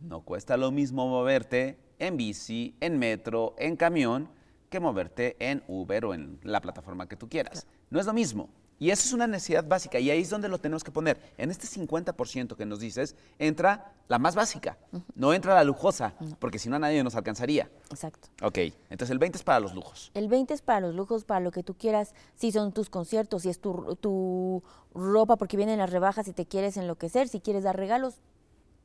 No 0.00 0.22
cuesta 0.22 0.56
lo 0.56 0.72
mismo 0.72 1.08
moverte 1.08 1.78
en 2.00 2.16
bici, 2.16 2.76
en 2.80 2.98
metro, 2.98 3.54
en 3.58 3.76
camión, 3.76 4.28
que 4.68 4.80
moverte 4.80 5.36
en 5.38 5.62
Uber 5.68 6.04
o 6.06 6.14
en 6.14 6.40
la 6.42 6.60
plataforma 6.60 7.08
que 7.08 7.16
tú 7.16 7.28
quieras. 7.28 7.66
No 7.90 8.00
es 8.00 8.06
lo 8.06 8.12
mismo. 8.12 8.50
Y 8.78 8.90
eso 8.90 9.06
es 9.06 9.12
una 9.12 9.26
necesidad 9.26 9.64
básica 9.64 10.00
y 10.00 10.10
ahí 10.10 10.20
es 10.22 10.30
donde 10.30 10.48
lo 10.48 10.58
tenemos 10.58 10.82
que 10.82 10.90
poner. 10.90 11.16
En 11.38 11.50
este 11.50 11.68
50% 11.68 12.56
que 12.56 12.66
nos 12.66 12.80
dices, 12.80 13.14
entra 13.38 13.92
la 14.08 14.18
más 14.18 14.34
básica, 14.34 14.76
no 15.14 15.32
entra 15.32 15.54
la 15.54 15.62
lujosa, 15.62 16.14
porque 16.40 16.58
si 16.58 16.68
no 16.68 16.76
a 16.76 16.78
nadie 16.80 17.04
nos 17.04 17.14
alcanzaría. 17.14 17.70
Exacto. 17.90 18.28
Ok, 18.42 18.58
entonces 18.90 19.10
el 19.10 19.18
20 19.18 19.38
es 19.38 19.44
para 19.44 19.60
los 19.60 19.74
lujos. 19.74 20.10
El 20.14 20.28
20 20.28 20.52
es 20.52 20.62
para 20.62 20.80
los 20.80 20.94
lujos, 20.94 21.24
para 21.24 21.40
lo 21.40 21.52
que 21.52 21.62
tú 21.62 21.74
quieras, 21.74 22.14
si 22.34 22.50
son 22.50 22.72
tus 22.72 22.90
conciertos, 22.90 23.42
si 23.42 23.50
es 23.50 23.60
tu, 23.60 23.96
tu 24.00 24.62
ropa 24.94 25.36
porque 25.36 25.56
vienen 25.56 25.78
las 25.78 25.90
rebajas 25.90 26.26
y 26.26 26.32
te 26.32 26.46
quieres 26.46 26.76
enloquecer, 26.76 27.28
si 27.28 27.40
quieres 27.40 27.62
dar 27.62 27.76
regalos, 27.76 28.16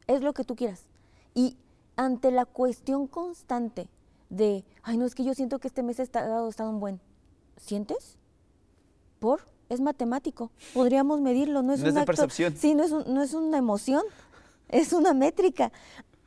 es 0.05 0.21
lo 0.21 0.33
que 0.33 0.43
tú 0.43 0.55
quieras. 0.55 0.83
Y 1.33 1.57
ante 1.95 2.31
la 2.31 2.45
cuestión 2.45 3.07
constante 3.07 3.89
de, 4.29 4.63
ay, 4.83 4.97
no, 4.97 5.05
es 5.05 5.15
que 5.15 5.23
yo 5.23 5.33
siento 5.33 5.59
que 5.59 5.67
este 5.67 5.83
mes 5.83 5.99
ha 5.99 6.03
estado, 6.03 6.47
estado 6.47 6.69
un 6.69 6.79
buen. 6.79 7.01
¿Sientes? 7.57 8.17
¿Por? 9.19 9.41
Es 9.69 9.81
matemático. 9.81 10.51
Podríamos 10.73 11.21
medirlo. 11.21 11.61
No 11.61 11.73
es, 11.73 11.81
no 11.81 12.05
percepción. 12.05 12.55
Sí, 12.55 12.73
no 12.75 12.83
es, 12.83 12.91
no 12.91 13.21
es 13.21 13.33
una 13.33 13.57
emoción. 13.57 14.03
Es 14.69 14.91
una 14.91 15.13
métrica. 15.13 15.71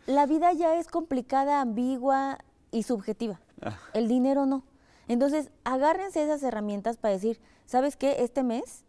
La 0.07 0.25
vida 0.25 0.55
ya 0.55 0.79
es 0.79 0.89
complicada, 0.89 1.61
ambigua 1.61 2.39
y 2.71 2.85
subjetiva. 2.85 3.39
Ah. 3.61 3.77
El 3.93 4.09
dinero 4.09 4.47
no. 4.47 4.65
Entonces, 5.09 5.51
agárrense 5.65 6.23
esas 6.23 6.43
herramientas 6.43 6.97
para 6.97 7.13
decir, 7.13 7.39
¿sabes 7.67 7.97
qué? 7.97 8.17
Este 8.21 8.43
mes, 8.43 8.85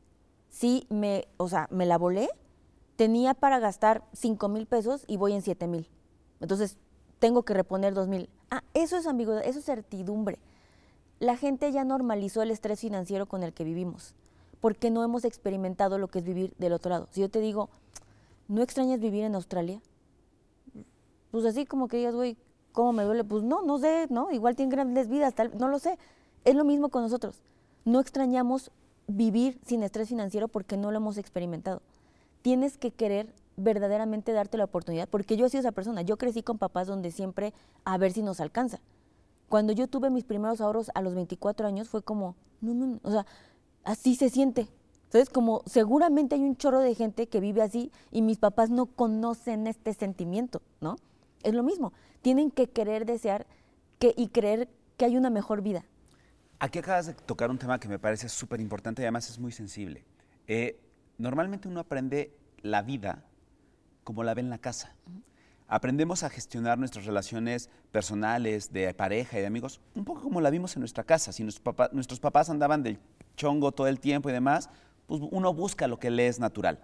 sí, 0.50 0.86
me, 0.90 1.28
o 1.38 1.50
sea, 1.50 1.68
me 1.70 1.86
la 1.86 1.98
volé, 1.98 2.30
tenía 2.96 3.34
para 3.34 3.60
gastar 3.60 4.04
5 4.14 4.48
mil 4.48 4.68
pesos 4.68 5.04
y 5.08 5.18
voy 5.18 5.34
en 5.34 5.42
7 5.42 5.68
mil. 5.68 5.90
Entonces, 6.40 6.78
tengo 7.20 7.44
que 7.44 7.54
reponer 7.54 7.94
2 7.94 8.08
mil. 8.08 8.30
Ah, 8.50 8.64
eso 8.74 8.98
es 8.98 9.08
ambigüedad, 9.08 9.44
eso 9.46 9.60
es 9.60 9.66
certidumbre. 9.66 10.38
La 11.20 11.38
gente 11.38 11.72
ya 11.72 11.84
normalizó 11.84 12.42
el 12.42 12.52
estrés 12.52 12.80
financiero 12.80 13.26
con 13.28 13.44
el 13.44 13.54
que 13.54 13.64
vivimos, 13.64 14.14
porque 14.62 14.92
no 14.92 15.04
hemos 15.04 15.26
experimentado 15.26 15.98
lo 15.98 16.08
que 16.08 16.20
es 16.20 16.26
vivir 16.26 16.54
del 16.58 16.74
otro 16.74 16.92
lado. 16.92 17.08
Si 17.12 17.20
yo 17.20 17.30
te 17.30 17.42
digo, 17.42 17.70
¿no 18.48 18.62
extrañas 18.62 19.00
vivir 19.00 19.24
en 19.24 19.36
Australia? 19.36 19.82
Pues 21.32 21.46
así 21.46 21.66
como 21.66 21.88
que 21.88 21.98
digas, 21.98 22.16
güey, 22.16 22.38
¿cómo 22.72 22.94
me 22.94 23.04
duele? 23.04 23.24
Pues 23.24 23.44
no, 23.44 23.64
no 23.64 23.80
sé, 23.80 24.08
¿no? 24.10 24.32
Igual 24.32 24.56
tienen 24.56 24.70
grandes 24.70 25.10
vidas, 25.10 25.34
tal, 25.34 25.52
no 25.58 25.68
lo 25.68 25.80
sé. 25.80 25.98
Es 26.46 26.56
lo 26.56 26.64
mismo 26.64 26.90
con 26.90 27.02
nosotros. 27.02 27.42
No 27.86 28.00
extrañamos 28.00 28.72
vivir 29.08 29.60
sin 29.66 29.84
estrés 29.84 30.10
financiero 30.10 30.48
porque 30.48 30.78
no 30.78 30.92
lo 30.92 30.98
hemos 30.98 31.18
experimentado. 31.18 31.82
Tienes 32.42 32.78
que 32.78 32.92
querer 32.92 33.34
verdaderamente 33.58 34.32
darte 34.32 34.58
la 34.58 34.66
oportunidad, 34.66 35.10
porque 35.10 35.38
yo 35.38 35.46
he 35.46 35.50
sido 35.50 35.62
esa 35.62 35.72
persona, 35.72 36.02
yo 36.02 36.18
crecí 36.18 36.42
con 36.42 36.58
papás 36.58 36.88
donde 36.88 37.12
siempre 37.12 37.54
a 37.84 37.98
ver 37.98 38.12
si 38.12 38.22
nos 38.22 38.40
alcanza. 38.40 38.80
Cuando 39.50 39.74
yo 39.74 39.88
tuve 39.88 40.10
mis 40.10 40.24
primeros 40.24 40.62
ahorros 40.62 40.92
a 40.96 41.02
los 41.02 41.14
24 41.14 41.68
años 41.68 41.90
fue 41.90 42.02
como, 42.02 42.36
no, 42.62 42.74
no, 42.74 43.00
o 43.04 43.12
sea, 43.12 43.26
así 43.84 44.16
se 44.16 44.30
siente. 44.30 44.68
Entonces, 45.06 45.30
como 45.30 45.62
seguramente 45.66 46.36
hay 46.36 46.42
un 46.42 46.56
chorro 46.56 46.80
de 46.80 46.96
gente 46.96 47.28
que 47.28 47.42
vive 47.42 47.62
así 47.62 47.92
y 48.12 48.22
mis 48.22 48.38
papás 48.38 48.70
no 48.70 48.86
conocen 48.86 49.68
este 49.68 49.94
sentimiento, 49.94 50.62
¿no? 50.80 50.96
Es 51.44 51.54
lo 51.54 51.64
mismo, 51.64 51.92
tienen 52.22 52.50
que 52.52 52.70
querer 52.70 53.06
desear 53.06 53.46
que, 54.00 54.14
y 54.16 54.30
creer 54.30 54.70
que 54.98 55.06
hay 55.06 55.18
una 55.18 55.30
mejor 55.30 55.62
vida. 55.62 55.84
Aquí 56.60 56.80
acabas 56.80 57.08
de 57.08 57.14
tocar 57.14 57.50
un 57.50 57.58
tema 57.58 57.80
que 57.80 57.88
me 57.88 58.00
parece 58.00 58.30
súper 58.30 58.62
importante 58.62 59.02
y 59.02 59.06
además 59.06 59.30
es 59.30 59.40
muy 59.40 59.52
sensible. 59.52 60.06
Eh, 60.48 60.80
normalmente 61.18 61.68
uno 61.68 61.80
aprende 61.80 62.34
la 62.62 62.82
vida 62.82 63.26
como 64.04 64.24
la 64.24 64.34
ve 64.34 64.42
en 64.42 64.50
la 64.50 64.60
casa. 64.60 64.96
Aprendemos 65.68 66.24
a 66.24 66.30
gestionar 66.30 66.78
nuestras 66.78 67.06
relaciones 67.06 67.70
personales, 67.92 68.72
de 68.72 68.94
pareja 68.94 69.38
y 69.38 69.42
de 69.42 69.48
amigos, 69.48 69.82
un 69.96 70.06
poco 70.06 70.22
como 70.22 70.42
la 70.42 70.50
vimos 70.50 70.76
en 70.76 70.82
nuestra 70.82 71.04
casa. 71.04 71.32
Si 71.32 71.44
nuestros, 71.44 71.76
nuestros 71.94 72.20
papás 72.20 72.50
andaban 72.50 72.84
de 72.84 73.00
chongo 73.36 73.72
todo 73.72 73.88
el 73.88 74.00
tiempo 74.00 74.30
y 74.30 74.34
demás, 74.34 74.70
pues 75.08 75.22
uno 75.32 75.54
busca 75.54 75.88
lo 75.88 76.00
que 76.00 76.10
le 76.10 76.28
es 76.28 76.40
natural. 76.40 76.80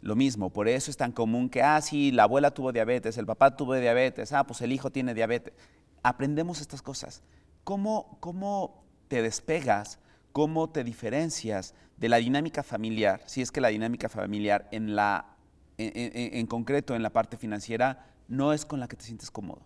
Lo 0.00 0.16
mismo, 0.16 0.50
por 0.50 0.68
eso 0.68 0.90
es 0.90 0.96
tan 0.96 1.12
común 1.12 1.48
que, 1.48 1.62
ah, 1.62 1.80
sí, 1.80 2.12
la 2.12 2.24
abuela 2.24 2.52
tuvo 2.52 2.72
diabetes, 2.72 3.16
el 3.16 3.26
papá 3.26 3.56
tuvo 3.56 3.74
diabetes, 3.74 4.32
ah, 4.32 4.44
pues 4.44 4.60
el 4.60 4.72
hijo 4.72 4.90
tiene 4.90 5.14
diabetes. 5.14 5.54
Aprendemos 6.02 6.60
estas 6.60 6.82
cosas. 6.82 7.22
¿Cómo, 7.64 8.18
cómo 8.20 8.84
te 9.08 9.22
despegas, 9.22 9.98
cómo 10.32 10.68
te 10.68 10.84
diferencias 10.84 11.74
de 11.96 12.08
la 12.10 12.18
dinámica 12.18 12.62
familiar, 12.62 13.22
si 13.26 13.40
es 13.40 13.50
que 13.50 13.62
la 13.62 13.68
dinámica 13.68 14.08
familiar 14.08 14.68
en 14.72 14.94
la 14.94 15.34
en, 15.78 16.46
concreto 16.46 16.94
en 16.94 17.02
la 17.02 17.10
parte 17.10 17.36
financiera, 17.36 18.06
no 18.28 18.52
es 18.52 18.64
con 18.64 18.80
la 18.80 18.88
que 18.88 18.96
te 18.96 19.04
sientes 19.04 19.30
cómodo? 19.30 19.62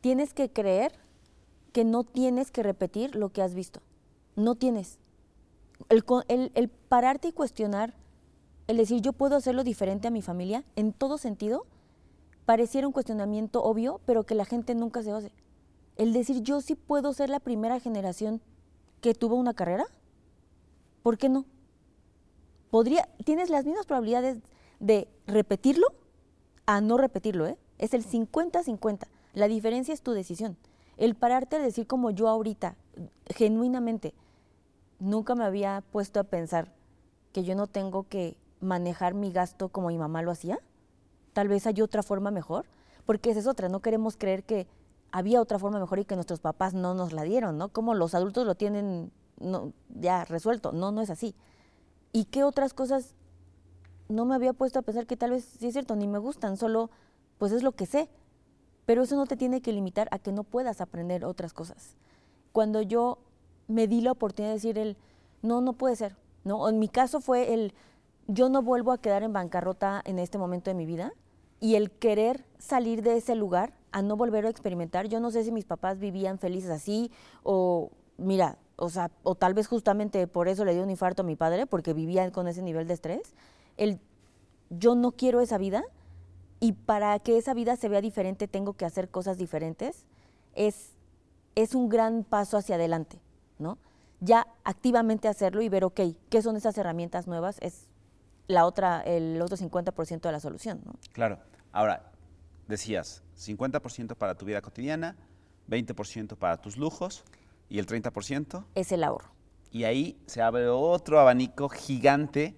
Tienes 0.00 0.34
que 0.34 0.50
creer 0.50 0.92
que 1.72 1.84
no 1.84 2.04
tienes 2.04 2.50
que 2.50 2.62
repetir 2.62 3.14
lo 3.14 3.30
que 3.30 3.42
has 3.42 3.54
visto. 3.54 3.80
No 4.36 4.54
tienes. 4.54 4.98
El, 5.88 6.68
pararte 6.88 7.28
y 7.28 7.32
cuestionar, 7.32 7.94
el 8.66 8.76
decir 8.76 9.00
yo 9.00 9.12
puedo 9.12 9.36
hacerlo 9.36 9.64
diferente 9.64 10.08
a 10.08 10.10
mi 10.10 10.22
familia, 10.22 10.64
en 10.76 10.92
todo 10.92 11.18
sentido, 11.18 11.66
pareciera 12.44 12.86
un 12.86 12.92
cuestionamiento 12.92 13.62
obvio, 13.62 14.00
pero 14.06 14.24
que 14.24 14.34
la 14.34 14.44
gente 14.44 14.74
nunca 14.74 15.02
se 15.02 15.12
hace. 15.12 15.32
El 15.96 16.12
decir, 16.12 16.42
yo 16.42 16.60
sí 16.60 16.74
puedo 16.74 17.12
ser 17.12 17.28
la 17.28 17.40
primera 17.40 17.80
generación 17.80 18.40
que 19.00 19.14
tuvo 19.14 19.36
una 19.36 19.54
carrera, 19.54 19.84
¿por 21.02 21.18
qué 21.18 21.28
no? 21.28 21.44
Podría, 22.70 23.08
tienes 23.24 23.50
las 23.50 23.66
mismas 23.66 23.86
probabilidades 23.86 24.38
de 24.80 25.08
repetirlo 25.26 25.88
a 26.66 26.80
no 26.80 26.96
repetirlo, 26.96 27.46
¿eh? 27.46 27.58
Es 27.78 27.92
el 27.94 28.04
50-50. 28.04 29.08
La 29.34 29.48
diferencia 29.48 29.92
es 29.92 30.02
tu 30.02 30.12
decisión. 30.12 30.56
El 30.96 31.14
pararte 31.14 31.56
a 31.56 31.58
decir 31.58 31.86
como 31.86 32.10
yo 32.10 32.28
ahorita, 32.28 32.76
genuinamente, 33.26 34.14
nunca 35.02 35.34
me 35.34 35.44
había 35.44 35.82
puesto 35.90 36.20
a 36.20 36.24
pensar 36.24 36.72
que 37.32 37.44
yo 37.44 37.54
no 37.54 37.66
tengo 37.66 38.04
que 38.04 38.36
manejar 38.60 39.14
mi 39.14 39.32
gasto 39.32 39.68
como 39.68 39.88
mi 39.88 39.98
mamá 39.98 40.22
lo 40.22 40.30
hacía. 40.30 40.58
Tal 41.32 41.48
vez 41.48 41.66
hay 41.66 41.80
otra 41.82 42.02
forma 42.02 42.30
mejor, 42.30 42.66
porque 43.04 43.30
esa 43.30 43.40
es 43.40 43.46
otra, 43.46 43.68
no 43.68 43.80
queremos 43.80 44.16
creer 44.16 44.44
que 44.44 44.66
había 45.10 45.40
otra 45.40 45.58
forma 45.58 45.80
mejor 45.80 45.98
y 45.98 46.04
que 46.04 46.14
nuestros 46.14 46.40
papás 46.40 46.72
no 46.72 46.94
nos 46.94 47.12
la 47.12 47.22
dieron, 47.22 47.58
¿no? 47.58 47.68
Como 47.68 47.94
los 47.94 48.14
adultos 48.14 48.46
lo 48.46 48.54
tienen 48.54 49.10
ya 49.88 50.24
resuelto. 50.24 50.72
No, 50.72 50.92
no 50.92 51.00
es 51.00 51.10
así. 51.10 51.34
¿Y 52.12 52.26
qué 52.26 52.44
otras 52.44 52.72
cosas 52.72 53.14
no 54.08 54.24
me 54.24 54.34
había 54.34 54.52
puesto 54.52 54.78
a 54.78 54.82
pensar 54.82 55.06
que 55.06 55.16
tal 55.16 55.30
vez 55.30 55.44
sí 55.58 55.66
es 55.66 55.72
cierto, 55.72 55.96
ni 55.96 56.06
me 56.06 56.18
gustan, 56.18 56.56
solo 56.56 56.90
pues 57.38 57.52
es 57.52 57.62
lo 57.62 57.72
que 57.72 57.86
sé. 57.86 58.08
Pero 58.86 59.02
eso 59.02 59.16
no 59.16 59.26
te 59.26 59.36
tiene 59.36 59.62
que 59.62 59.72
limitar 59.72 60.08
a 60.10 60.18
que 60.18 60.32
no 60.32 60.44
puedas 60.44 60.80
aprender 60.80 61.24
otras 61.24 61.52
cosas. 61.52 61.96
Cuando 62.52 62.82
yo 62.82 63.18
me 63.68 63.86
di 63.86 64.00
la 64.00 64.12
oportunidad 64.12 64.50
de 64.50 64.56
decir 64.56 64.78
el, 64.78 64.96
no, 65.42 65.60
no 65.60 65.72
puede 65.72 65.96
ser. 65.96 66.16
¿no? 66.44 66.68
En 66.68 66.78
mi 66.78 66.88
caso 66.88 67.20
fue 67.20 67.54
el, 67.54 67.74
yo 68.26 68.48
no 68.48 68.62
vuelvo 68.62 68.92
a 68.92 68.98
quedar 68.98 69.22
en 69.22 69.32
bancarrota 69.32 70.02
en 70.04 70.18
este 70.18 70.38
momento 70.38 70.70
de 70.70 70.74
mi 70.74 70.86
vida 70.86 71.12
y 71.60 71.76
el 71.76 71.90
querer 71.90 72.44
salir 72.58 73.02
de 73.02 73.16
ese 73.16 73.34
lugar 73.34 73.74
a 73.92 74.02
no 74.02 74.16
volver 74.16 74.46
a 74.46 74.50
experimentar. 74.50 75.06
Yo 75.06 75.20
no 75.20 75.30
sé 75.30 75.44
si 75.44 75.52
mis 75.52 75.64
papás 75.64 75.98
vivían 75.98 76.38
felices 76.38 76.70
así 76.70 77.10
o, 77.42 77.90
mira, 78.16 78.58
o 78.76 78.88
sea, 78.88 79.10
o 79.22 79.34
tal 79.34 79.54
vez 79.54 79.68
justamente 79.68 80.26
por 80.26 80.48
eso 80.48 80.64
le 80.64 80.74
dio 80.74 80.82
un 80.82 80.90
infarto 80.90 81.22
a 81.22 81.24
mi 81.24 81.36
padre, 81.36 81.66
porque 81.66 81.92
vivía 81.92 82.30
con 82.32 82.48
ese 82.48 82.62
nivel 82.62 82.88
de 82.88 82.94
estrés. 82.94 83.34
El, 83.76 84.00
yo 84.70 84.94
no 84.94 85.12
quiero 85.12 85.40
esa 85.40 85.58
vida 85.58 85.84
y 86.58 86.72
para 86.72 87.18
que 87.18 87.38
esa 87.38 87.54
vida 87.54 87.76
se 87.76 87.88
vea 87.88 88.00
diferente 88.00 88.48
tengo 88.48 88.72
que 88.72 88.84
hacer 88.84 89.08
cosas 89.08 89.38
diferentes. 89.38 90.04
Es, 90.54 90.92
es 91.54 91.74
un 91.74 91.88
gran 91.88 92.24
paso 92.24 92.56
hacia 92.56 92.74
adelante, 92.74 93.20
¿no? 93.62 93.78
Ya 94.20 94.46
activamente 94.64 95.28
hacerlo 95.28 95.62
y 95.62 95.68
ver, 95.68 95.84
ok, 95.84 96.00
¿qué 96.30 96.42
son 96.42 96.56
esas 96.56 96.76
herramientas 96.78 97.26
nuevas? 97.26 97.56
Es 97.60 97.88
la 98.46 98.66
otra, 98.66 99.00
el 99.00 99.40
otro 99.40 99.56
50% 99.56 100.20
de 100.20 100.32
la 100.32 100.40
solución, 100.40 100.82
¿no? 100.84 100.92
Claro. 101.12 101.38
Ahora, 101.72 102.12
decías, 102.68 103.22
50% 103.38 104.14
para 104.16 104.36
tu 104.36 104.44
vida 104.44 104.60
cotidiana, 104.60 105.16
20% 105.68 106.36
para 106.36 106.60
tus 106.60 106.76
lujos 106.76 107.24
y 107.68 107.78
el 107.78 107.86
30%. 107.86 108.64
Es 108.74 108.92
el 108.92 109.04
ahorro. 109.04 109.30
Y 109.70 109.84
ahí 109.84 110.20
se 110.26 110.42
abre 110.42 110.68
otro 110.68 111.18
abanico 111.18 111.68
gigante 111.68 112.54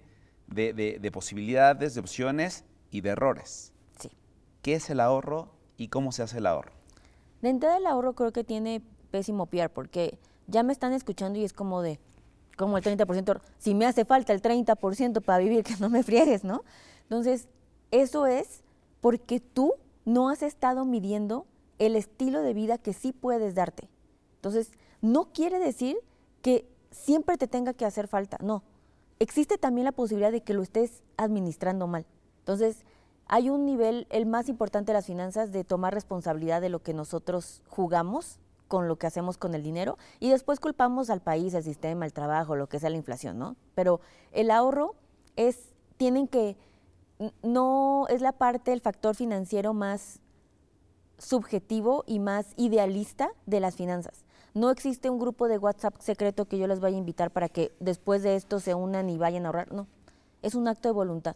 de, 0.47 1.09
posibilidades, 1.13 1.93
de 1.95 2.01
opciones 2.01 2.65
y 2.91 3.01
de 3.01 3.09
errores. 3.09 3.71
Sí. 3.99 4.11
¿Qué 4.61 4.75
es 4.75 4.89
el 4.89 4.99
ahorro 4.99 5.49
y 5.77 5.87
cómo 5.87 6.11
se 6.11 6.23
hace 6.23 6.39
el 6.39 6.45
ahorro? 6.45 6.73
De 7.41 7.49
entrada 7.49 7.77
el 7.77 7.87
ahorro 7.87 8.13
creo 8.13 8.31
que 8.31 8.43
tiene 8.43 8.81
pésimo 9.11 9.45
PR 9.45 9.69
porque 9.69 10.19
ya 10.47 10.63
me 10.63 10.73
están 10.73 10.93
escuchando 10.93 11.39
y 11.39 11.43
es 11.43 11.53
como 11.53 11.81
de, 11.81 11.99
como 12.57 12.77
el 12.77 12.83
30%, 12.83 13.41
si 13.57 13.75
me 13.75 13.85
hace 13.85 14.05
falta 14.05 14.33
el 14.33 14.41
30% 14.41 15.21
para 15.21 15.39
vivir, 15.39 15.63
que 15.63 15.75
no 15.77 15.89
me 15.89 16.03
friegues, 16.03 16.43
¿no? 16.43 16.63
Entonces, 17.03 17.47
eso 17.91 18.27
es 18.27 18.63
porque 19.01 19.39
tú 19.39 19.73
no 20.05 20.29
has 20.29 20.43
estado 20.43 20.85
midiendo 20.85 21.45
el 21.79 21.95
estilo 21.95 22.41
de 22.41 22.53
vida 22.53 22.77
que 22.77 22.93
sí 22.93 23.11
puedes 23.11 23.55
darte. 23.55 23.89
Entonces, 24.35 24.71
no 25.01 25.25
quiere 25.33 25.59
decir 25.59 25.97
que 26.41 26.67
siempre 26.91 27.37
te 27.37 27.47
tenga 27.47 27.73
que 27.73 27.85
hacer 27.85 28.07
falta, 28.07 28.37
no. 28.41 28.63
Existe 29.19 29.57
también 29.57 29.85
la 29.85 29.91
posibilidad 29.91 30.31
de 30.31 30.41
que 30.41 30.53
lo 30.53 30.61
estés 30.61 31.03
administrando 31.17 31.87
mal. 31.87 32.05
Entonces, 32.39 32.85
hay 33.27 33.49
un 33.49 33.65
nivel, 33.65 34.07
el 34.09 34.25
más 34.25 34.49
importante 34.49 34.91
de 34.91 34.97
las 34.97 35.05
finanzas, 35.05 35.51
de 35.51 35.63
tomar 35.63 35.93
responsabilidad 35.93 36.61
de 36.61 36.69
lo 36.69 36.79
que 36.79 36.93
nosotros 36.93 37.63
jugamos 37.67 38.39
con 38.67 38.87
lo 38.87 38.97
que 38.97 39.07
hacemos 39.07 39.37
con 39.37 39.53
el 39.55 39.63
dinero 39.63 39.97
y 40.19 40.29
después 40.29 40.59
culpamos 40.59 41.09
al 41.09 41.21
país, 41.21 41.55
al 41.55 41.63
sistema, 41.63 42.05
al 42.05 42.13
trabajo, 42.13 42.55
lo 42.55 42.67
que 42.67 42.79
sea 42.79 42.89
la 42.89 42.97
inflación, 42.97 43.37
¿no? 43.37 43.55
Pero 43.75 44.01
el 44.31 44.51
ahorro 44.51 44.95
es, 45.35 45.73
tienen 45.97 46.27
que, 46.27 46.57
no 47.43 48.07
es 48.09 48.21
la 48.21 48.31
parte 48.31 48.71
del 48.71 48.81
factor 48.81 49.15
financiero 49.15 49.73
más 49.73 50.19
subjetivo 51.17 52.03
y 52.05 52.19
más 52.19 52.53
idealista 52.57 53.29
de 53.45 53.59
las 53.59 53.75
finanzas. 53.75 54.25
No 54.53 54.69
existe 54.69 55.09
un 55.09 55.19
grupo 55.19 55.47
de 55.47 55.57
WhatsApp 55.57 55.99
secreto 55.99 56.45
que 56.45 56.57
yo 56.57 56.67
les 56.67 56.79
vaya 56.79 56.95
a 56.95 56.99
invitar 56.99 57.31
para 57.31 57.49
que 57.49 57.73
después 57.79 58.23
de 58.23 58.35
esto 58.35 58.59
se 58.59 58.73
unan 58.73 59.09
y 59.09 59.17
vayan 59.17 59.45
a 59.45 59.49
ahorrar. 59.49 59.71
No, 59.71 59.87
es 60.41 60.55
un 60.55 60.67
acto 60.67 60.87
de 60.87 60.93
voluntad. 60.93 61.35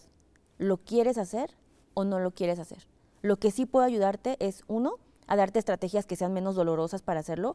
¿Lo 0.57 0.77
quieres 0.77 1.17
hacer 1.17 1.51
o 1.93 2.03
no 2.03 2.19
lo 2.19 2.31
quieres 2.31 2.59
hacer? 2.59 2.87
Lo 3.21 3.37
que 3.37 3.51
sí 3.51 3.65
puede 3.65 3.87
ayudarte 3.87 4.37
es, 4.39 4.63
uno, 4.67 4.99
a 5.29 5.35
darte 5.35 5.59
estrategias 5.59 6.05
que 6.05 6.15
sean 6.15 6.33
menos 6.33 6.55
dolorosas 6.55 7.01
para 7.01 7.19
hacerlo. 7.21 7.53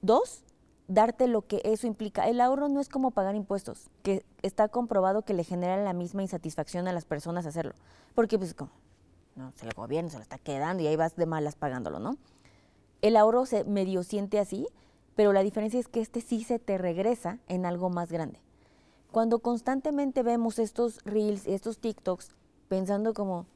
Dos, 0.00 0.44
darte 0.86 1.26
lo 1.26 1.42
que 1.42 1.60
eso 1.64 1.86
implica. 1.86 2.28
El 2.28 2.40
ahorro 2.40 2.68
no 2.68 2.80
es 2.80 2.88
como 2.88 3.10
pagar 3.10 3.34
impuestos, 3.34 3.90
que 4.02 4.24
está 4.42 4.68
comprobado 4.68 5.22
que 5.22 5.34
le 5.34 5.44
genera 5.44 5.76
la 5.76 5.92
misma 5.92 6.22
insatisfacción 6.22 6.86
a 6.86 6.92
las 6.92 7.04
personas 7.04 7.44
hacerlo. 7.44 7.74
Porque 8.14 8.38
pues 8.38 8.54
como, 8.54 8.70
no, 9.34 9.52
se 9.56 9.66
el 9.66 9.74
gobierno 9.74 10.10
se 10.10 10.16
lo 10.16 10.22
está 10.22 10.38
quedando 10.38 10.82
y 10.82 10.86
ahí 10.86 10.96
vas 10.96 11.16
de 11.16 11.26
malas 11.26 11.56
pagándolo, 11.56 11.98
¿no? 11.98 12.16
El 13.02 13.16
ahorro 13.16 13.46
se 13.46 13.64
medio 13.64 14.04
siente 14.04 14.38
así, 14.38 14.68
pero 15.16 15.32
la 15.32 15.42
diferencia 15.42 15.80
es 15.80 15.88
que 15.88 16.00
este 16.00 16.20
sí 16.20 16.44
se 16.44 16.60
te 16.60 16.78
regresa 16.78 17.38
en 17.48 17.66
algo 17.66 17.90
más 17.90 18.12
grande. 18.12 18.40
Cuando 19.10 19.40
constantemente 19.40 20.22
vemos 20.22 20.60
estos 20.60 21.00
reels, 21.04 21.48
estos 21.48 21.80
TikToks, 21.80 22.30
pensando 22.68 23.12
como, 23.12 23.46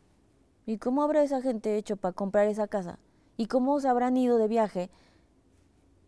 ¿y 0.67 0.79
cómo 0.79 1.03
habrá 1.03 1.23
esa 1.23 1.41
gente 1.43 1.77
hecho 1.77 1.97
para 1.97 2.13
comprar 2.13 2.49
esa 2.49 2.67
casa? 2.67 2.99
Y 3.43 3.47
cómo 3.47 3.81
se 3.81 3.89
habrán 3.89 4.17
ido 4.17 4.39
de 4.39 4.47
viaje, 4.47 4.89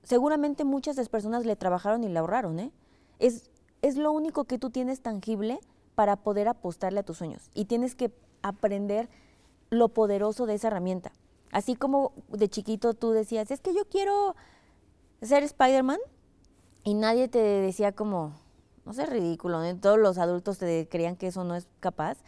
seguramente 0.04 0.62
muchas 0.62 0.94
de 0.94 1.02
las 1.02 1.08
personas 1.08 1.44
le 1.44 1.56
trabajaron 1.56 2.04
y 2.04 2.08
le 2.08 2.20
ahorraron. 2.20 2.60
¿eh? 2.60 2.70
Es, 3.18 3.50
es 3.82 3.96
lo 3.96 4.12
único 4.12 4.44
que 4.44 4.56
tú 4.56 4.70
tienes 4.70 5.00
tangible 5.00 5.58
para 5.96 6.14
poder 6.14 6.46
apostarle 6.46 7.00
a 7.00 7.02
tus 7.02 7.18
sueños. 7.18 7.50
Y 7.52 7.64
tienes 7.64 7.96
que 7.96 8.12
aprender 8.42 9.08
lo 9.70 9.88
poderoso 9.88 10.46
de 10.46 10.54
esa 10.54 10.68
herramienta. 10.68 11.10
Así 11.50 11.74
como 11.74 12.12
de 12.28 12.48
chiquito 12.48 12.94
tú 12.94 13.10
decías, 13.10 13.50
es 13.50 13.60
que 13.60 13.74
yo 13.74 13.88
quiero 13.88 14.36
ser 15.20 15.42
Spider-Man 15.42 15.98
y 16.84 16.94
nadie 16.94 17.26
te 17.26 17.40
decía 17.40 17.90
como, 17.90 18.32
no 18.84 18.92
sé, 18.92 19.06
ridículo, 19.06 19.60
todos 19.78 19.98
los 19.98 20.18
adultos 20.18 20.58
te 20.58 20.88
creían 20.88 21.16
que 21.16 21.26
eso 21.26 21.42
no 21.42 21.56
es 21.56 21.66
capaz. 21.80 22.18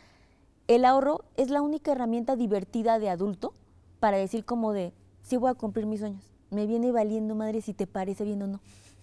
El 0.67 0.85
ahorro 0.85 1.21
es 1.37 1.49
la 1.49 1.63
única 1.63 1.93
herramienta 1.93 2.35
divertida 2.35 2.99
de 2.99 3.09
adulto 3.09 3.55
para 4.01 4.17
decir 4.17 4.45
como 4.45 4.73
de, 4.73 4.93
sí 5.23 5.37
voy 5.37 5.51
a 5.51 5.55
cumplir 5.55 5.87
mis 5.87 6.01
sueños. 6.01 6.25
Me 6.51 6.67
viene 6.67 6.93
valiendo 6.93 7.35
madre 7.35 7.61
si 7.61 7.75
te 7.75 7.87
parece 7.87 8.25
bien 8.25 8.43
o 8.43 8.47
no. 8.47 8.61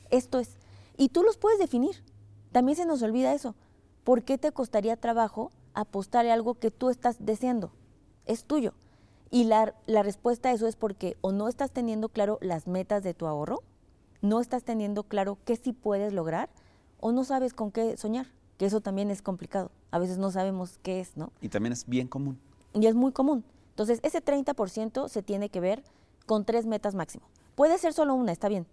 Esto 0.09 0.39
es. 0.39 0.57
Y 0.97 1.09
tú 1.09 1.23
los 1.23 1.37
puedes 1.37 1.59
definir. 1.59 2.03
También 2.51 2.75
se 2.75 2.85
nos 2.85 3.01
olvida 3.01 3.33
eso. 3.33 3.55
¿Por 4.03 4.23
qué 4.23 4.37
te 4.37 4.51
costaría 4.51 4.95
trabajo 4.95 5.51
apostarle 5.73 6.31
algo 6.31 6.55
que 6.55 6.71
tú 6.71 6.89
estás 6.89 7.17
deseando? 7.19 7.71
Es 8.25 8.45
tuyo. 8.45 8.73
Y 9.31 9.45
la, 9.45 9.73
la 9.87 10.03
respuesta 10.03 10.49
a 10.49 10.51
eso 10.51 10.67
es 10.67 10.75
porque 10.75 11.17
o 11.21 11.31
no 11.31 11.47
estás 11.47 11.71
teniendo 11.71 12.09
claro 12.09 12.37
las 12.41 12.67
metas 12.67 13.01
de 13.01 13.13
tu 13.13 13.25
ahorro, 13.25 13.63
no 14.21 14.39
estás 14.39 14.63
teniendo 14.63 15.03
claro 15.03 15.39
qué 15.43 15.55
sí 15.55 15.73
puedes 15.73 16.13
lograr, 16.13 16.49
o 16.99 17.11
no 17.11 17.25
sabes 17.25 17.53
con 17.53 17.71
qué 17.71 17.97
soñar, 17.97 18.27
que 18.57 18.65
eso 18.65 18.79
también 18.79 19.11
es 19.11 19.21
complicado. 19.21 19.71
A 19.91 19.99
veces 19.99 20.17
no 20.17 20.31
sabemos 20.31 20.79
qué 20.83 21.01
es, 21.01 21.17
¿no? 21.17 21.33
Y 21.41 21.49
también 21.49 21.73
es 21.73 21.85
bien 21.85 22.07
común. 22.07 22.39
Y 22.73 22.85
es 22.85 22.95
muy 22.95 23.11
común. 23.11 23.43
Entonces, 23.73 23.99
ese 24.03 24.23
30% 24.23 25.09
se 25.09 25.23
tiene 25.23 25.49
que 25.49 25.59
ver 25.59 25.83
con 26.27 26.45
tres 26.45 26.67
metas 26.67 26.93
máximo. 26.93 27.25
Puede 27.55 27.79
ser 27.79 27.91
solo 27.93 28.13
una, 28.13 28.31
está 28.31 28.47
bien. 28.47 28.67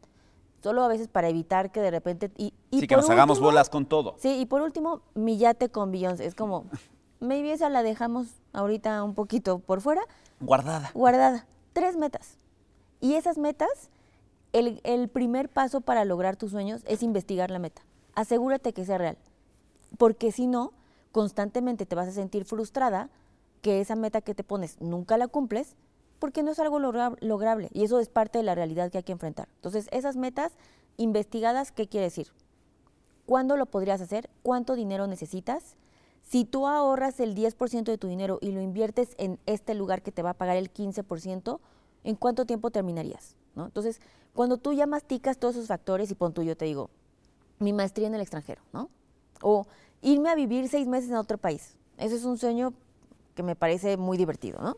Solo 0.63 0.85
a 0.85 0.89
veces 0.89 1.09
para 1.09 1.31
evitar 1.31 1.73
que 1.73 1.81
de 1.81 1.91
repente... 1.91 2.31
Y, 2.37 2.53
sí, 2.71 2.87
que 2.87 2.97
nos 2.97 3.09
hagamos 3.09 3.41
bolas 3.41 3.71
con 3.71 3.87
todo. 3.87 4.17
Sí, 4.19 4.39
y 4.39 4.45
por 4.45 4.61
último, 4.61 5.01
mi 5.15 5.39
yate 5.39 5.71
con 5.71 5.91
Beyoncé. 5.91 6.27
Es 6.27 6.35
como, 6.35 6.67
maybe 7.21 7.51
esa 7.51 7.71
la 7.71 7.83
dejamos 7.83 8.27
ahorita 8.53 9.03
un 9.03 9.15
poquito 9.15 9.59
por 9.59 9.81
fuera. 9.81 10.03
Guardada. 10.39 10.91
Guardada. 10.93 11.47
Tres 11.73 11.97
metas. 11.97 12.37
Y 13.01 13.15
esas 13.15 13.39
metas, 13.39 13.89
el, 14.53 14.83
el 14.85 15.09
primer 15.09 15.49
paso 15.49 15.81
para 15.81 16.05
lograr 16.05 16.37
tus 16.37 16.51
sueños 16.51 16.83
es 16.87 17.03
investigar 17.03 17.51
la 17.51 17.59
meta. 17.59 17.81
Asegúrate 18.15 18.75
que 18.75 18.85
sea 18.85 18.99
real. 18.99 19.17
Porque 19.97 20.31
si 20.31 20.47
no, 20.47 20.75
constantemente 21.11 21.87
te 21.87 21.95
vas 21.95 22.09
a 22.09 22.13
sentir 22.13 22.45
frustrada 22.45 23.09
que 23.61 23.81
esa 23.81 23.97
meta 23.97 24.21
que 24.21 24.35
te 24.35 24.45
pones 24.45 24.81
nunca 24.81 25.19
la 25.19 25.29
cumples 25.29 25.77
porque 26.19 26.43
no 26.43 26.51
es 26.51 26.59
algo 26.59 26.79
lograble 26.79 27.71
y 27.73 27.85
eso 27.85 27.99
es 27.99 28.09
parte 28.09 28.39
de 28.39 28.45
la 28.45 28.55
realidad 28.55 28.91
que 28.91 28.99
hay 28.99 29.05
que 29.05 29.13
enfrentar. 29.13 29.49
Entonces, 29.57 29.89
esas 29.91 30.17
metas 30.17 30.53
investigadas, 30.97 31.73
¿qué 31.73 31.89
quiere 31.89 32.05
decir? 32.05 32.29
¿Cuándo 33.27 33.57
lo 33.57 33.67
podrías 33.67 34.01
hacer? 34.01 34.29
¿Cuánto 34.43 34.77
dinero 34.77 35.07
necesitas? 35.07 35.77
Si 36.23 36.45
tú 36.45 36.67
ahorras 36.67 37.21
el 37.21 37.35
10% 37.35 37.85
de 37.85 37.99
tu 37.99 38.07
dinero 38.07 38.39
y 38.43 38.53
lo 38.53 38.61
inviertes 38.61 39.15
en 39.19 39.39
este 39.47 39.75
lugar 39.75 40.03
que 40.03 40.13
te 40.13 40.23
va 40.23 40.31
a 40.31 40.35
pagar 40.35 40.57
el 40.57 40.73
15%, 40.73 41.59
¿en 42.05 42.17
cuánto 42.17 42.45
tiempo 42.45 42.71
terminarías? 42.71 43.37
¿no? 43.55 43.65
Entonces, 43.65 44.01
cuando 44.35 44.59
tú 44.59 44.73
ya 44.73 44.87
masticas 44.87 45.39
todos 45.39 45.57
esos 45.57 45.69
factores 45.69 46.11
y 46.11 46.15
pon 46.15 46.33
tú, 46.33 46.43
yo 46.43 46.57
te 46.57 46.67
digo, 46.67 46.91
mi 47.59 47.73
maestría 47.73 48.07
en 48.07 48.15
el 48.15 48.21
extranjero, 48.21 48.63
¿no? 48.73 48.91
O 49.43 49.67
irme 50.03 50.29
a 50.29 50.35
vivir 50.35 50.69
seis 50.69 50.87
meses 50.87 51.11
en 51.11 51.17
otro 51.17 51.39
país. 51.39 51.77
Ese 51.99 52.17
es 52.17 52.25
un 52.25 52.39
sueño 52.39 52.73
me 53.43 53.57
parece 53.57 53.97
muy 53.97 54.17
divertido, 54.17 54.61
¿no? 54.61 54.77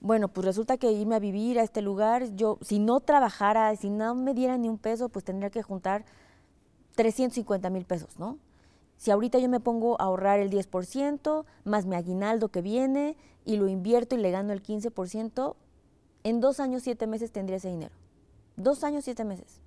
Bueno, 0.00 0.28
pues 0.28 0.44
resulta 0.44 0.76
que 0.76 0.92
irme 0.92 1.16
a 1.16 1.18
vivir 1.18 1.58
a 1.58 1.62
este 1.62 1.82
lugar, 1.82 2.34
yo, 2.36 2.58
si 2.62 2.78
no 2.78 3.00
trabajara, 3.00 3.74
si 3.76 3.90
no 3.90 4.14
me 4.14 4.32
diera 4.32 4.56
ni 4.56 4.68
un 4.68 4.78
peso, 4.78 5.08
pues 5.08 5.24
tendría 5.24 5.50
que 5.50 5.62
juntar 5.62 6.04
350 6.94 7.70
mil 7.70 7.84
pesos, 7.84 8.18
¿no? 8.18 8.38
Si 8.96 9.10
ahorita 9.10 9.38
yo 9.38 9.48
me 9.48 9.60
pongo 9.60 10.00
a 10.00 10.04
ahorrar 10.04 10.40
el 10.40 10.50
10%, 10.50 11.44
más 11.64 11.86
mi 11.86 11.96
aguinaldo 11.96 12.48
que 12.48 12.62
viene, 12.62 13.16
y 13.44 13.56
lo 13.56 13.68
invierto 13.68 14.14
y 14.14 14.18
le 14.18 14.30
gano 14.30 14.52
el 14.52 14.62
15%, 14.62 15.56
en 16.24 16.40
dos 16.40 16.60
años, 16.60 16.82
siete 16.82 17.06
meses 17.06 17.32
tendría 17.32 17.56
ese 17.56 17.68
dinero. 17.68 17.94
Dos 18.56 18.84
años, 18.84 19.04
siete 19.04 19.24
meses. 19.24 19.60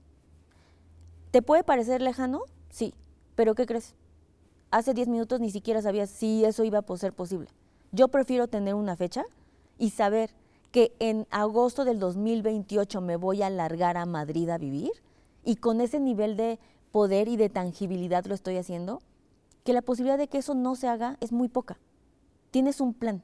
¿Te 1.32 1.42
puede 1.42 1.64
parecer 1.64 2.02
lejano? 2.02 2.42
Sí. 2.70 2.94
¿Pero 3.36 3.56
qué 3.56 3.66
crees? 3.66 3.96
Hace 4.70 4.94
10 4.94 5.08
minutos 5.08 5.40
ni 5.40 5.50
siquiera 5.50 5.82
sabías 5.82 6.10
si 6.10 6.46
eso 6.46 6.64
iba 6.64 6.80
a 6.80 6.98
ser 6.98 7.14
posible. 7.14 7.48
Yo 7.92 8.08
prefiero 8.08 8.48
tener 8.48 8.74
una 8.74 8.96
fecha 8.96 9.24
y 9.78 9.90
saber 9.90 10.32
que 10.72 10.94
en 11.00 11.28
agosto 11.30 11.84
del 11.84 12.00
2028 12.00 13.02
me 13.02 13.18
voy 13.18 13.42
a 13.42 13.50
largar 13.50 13.98
a 13.98 14.06
Madrid 14.06 14.50
a 14.50 14.58
vivir 14.58 14.92
y 15.44 15.58
con 15.58 15.82
ese 15.82 16.00
nivel 16.00 16.38
de 16.38 16.60
poder 16.92 17.28
y 17.28 17.36
de 17.36 17.50
tangibilidad 17.50 18.26
lo 18.26 18.34
estoy 18.34 18.58
haciendo, 18.58 19.02
que 19.66 19.74
la 19.74 19.82
posibilidad 19.82 20.18
de 20.18 20.28
que 20.28 20.38
eso 20.38 20.54
no 20.56 20.76
se 20.76 20.88
haga 20.88 21.18
es 21.20 21.32
muy 21.32 21.50
poca. 21.50 21.78
Tienes 22.52 22.80
un 22.80 22.94
plan, 22.94 23.22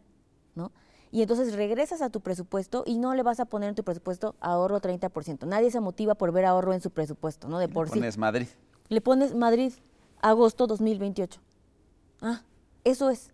¿no? 0.55 0.71
Y 1.11 1.21
entonces 1.21 1.55
regresas 1.55 2.01
a 2.01 2.09
tu 2.09 2.19
presupuesto 2.19 2.83
y 2.85 2.97
no 2.97 3.13
le 3.13 3.23
vas 3.23 3.39
a 3.39 3.45
poner 3.45 3.69
en 3.69 3.75
tu 3.75 3.83
presupuesto 3.83 4.35
ahorro 4.41 4.81
30%. 4.81 5.47
Nadie 5.47 5.71
se 5.71 5.79
motiva 5.79 6.15
por 6.15 6.33
ver 6.33 6.43
ahorro 6.45 6.73
en 6.73 6.81
su 6.81 6.91
presupuesto, 6.91 7.47
¿no? 7.47 7.59
De 7.59 7.69
por 7.69 7.87
Le 7.87 7.93
sí. 7.93 7.99
pones 7.99 8.17
Madrid. 8.17 8.47
Le 8.89 8.99
pones 8.99 9.33
Madrid, 9.33 9.73
agosto 10.21 10.67
2028. 10.67 11.39
Ah, 12.21 12.41
eso 12.83 13.09
es. 13.09 13.31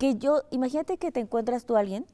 Que 0.00 0.16
yo, 0.16 0.44
imagínate 0.50 0.96
que 0.96 1.12
te 1.12 1.20
encuentras 1.20 1.66
tú 1.66 1.76
a 1.76 1.80
alguien 1.80 2.06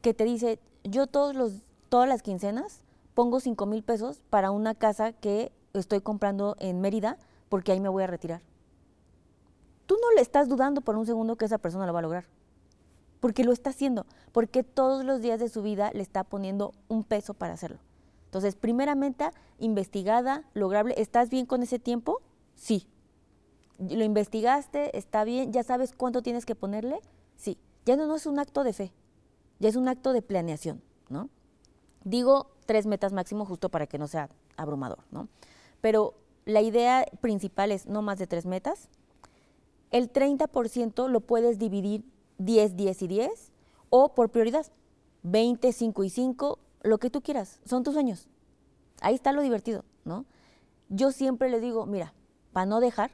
que 0.00 0.14
te 0.14 0.24
dice, 0.24 0.58
yo 0.82 1.06
todos 1.06 1.36
los, 1.36 1.52
todas 1.90 2.08
las 2.08 2.22
quincenas 2.22 2.80
pongo 3.12 3.38
5 3.38 3.66
mil 3.66 3.82
pesos 3.82 4.22
para 4.30 4.50
una 4.50 4.74
casa 4.74 5.12
que 5.12 5.52
estoy 5.74 6.00
comprando 6.00 6.56
en 6.58 6.80
Mérida 6.80 7.18
porque 7.50 7.72
ahí 7.72 7.80
me 7.80 7.90
voy 7.90 8.02
a 8.02 8.06
retirar. 8.06 8.40
Tú 9.84 9.96
no 10.00 10.10
le 10.16 10.22
estás 10.22 10.48
dudando 10.48 10.80
por 10.80 10.96
un 10.96 11.04
segundo 11.04 11.36
que 11.36 11.44
esa 11.44 11.58
persona 11.58 11.86
lo 11.86 11.92
va 11.92 11.98
a 11.98 12.02
lograr. 12.02 12.24
Porque 13.20 13.44
lo 13.44 13.52
está 13.52 13.68
haciendo. 13.68 14.06
Porque 14.32 14.62
todos 14.62 15.04
los 15.04 15.20
días 15.20 15.38
de 15.38 15.50
su 15.50 15.60
vida 15.60 15.90
le 15.92 16.00
está 16.00 16.24
poniendo 16.24 16.72
un 16.88 17.04
peso 17.04 17.34
para 17.34 17.52
hacerlo. 17.52 17.80
Entonces, 18.24 18.56
primeramente, 18.56 19.28
investigada, 19.58 20.44
lograble. 20.54 20.94
¿Estás 20.96 21.28
bien 21.28 21.44
con 21.44 21.62
ese 21.62 21.78
tiempo? 21.78 22.22
Sí. 22.54 22.88
¿Lo 23.78 24.02
investigaste? 24.02 24.96
¿Está 24.96 25.24
bien? 25.24 25.52
¿Ya 25.52 25.62
sabes 25.62 25.92
cuánto 25.94 26.22
tienes 26.22 26.46
que 26.46 26.54
ponerle? 26.54 27.00
Sí. 27.36 27.58
Ya 27.84 27.96
no, 27.96 28.14
es 28.14 28.26
un 28.26 28.38
acto 28.38 28.64
de 28.64 28.72
fe. 28.72 28.92
Ya 29.58 29.68
es 29.68 29.76
un 29.76 29.88
acto 29.88 30.12
de 30.12 30.22
planeación, 30.22 30.82
¿no? 31.08 31.28
Digo 32.04 32.50
tres 32.66 32.86
metas 32.86 33.12
máximo 33.12 33.44
justo 33.44 33.68
para 33.68 33.86
que 33.86 33.98
no 33.98 34.08
sea 34.08 34.28
abrumador, 34.56 34.98
¿no? 35.10 35.28
Pero 35.80 36.14
la 36.44 36.60
idea 36.60 37.06
principal 37.20 37.72
es 37.72 37.86
no 37.86 38.02
más 38.02 38.18
de 38.18 38.26
tres 38.26 38.46
metas. 38.46 38.88
El 39.90 40.12
30% 40.12 41.08
lo 41.08 41.20
puedes 41.20 41.58
dividir 41.58 42.04
10, 42.38 42.76
10 42.76 43.02
y 43.02 43.08
10 43.08 43.52
o 43.90 44.14
por 44.14 44.30
prioridad. 44.30 44.66
20, 45.22 45.72
5 45.72 46.04
y 46.04 46.10
5, 46.10 46.58
lo 46.82 46.98
que 46.98 47.10
tú 47.10 47.22
quieras. 47.22 47.60
Son 47.64 47.82
tus 47.82 47.94
sueños. 47.94 48.28
Ahí 49.00 49.14
está 49.14 49.32
lo 49.32 49.40
divertido, 49.42 49.84
¿no? 50.04 50.26
Yo 50.88 51.12
siempre 51.12 51.48
les 51.48 51.62
digo, 51.62 51.86
mira, 51.86 52.12
para 52.52 52.66
no 52.66 52.80
dejar, 52.80 53.10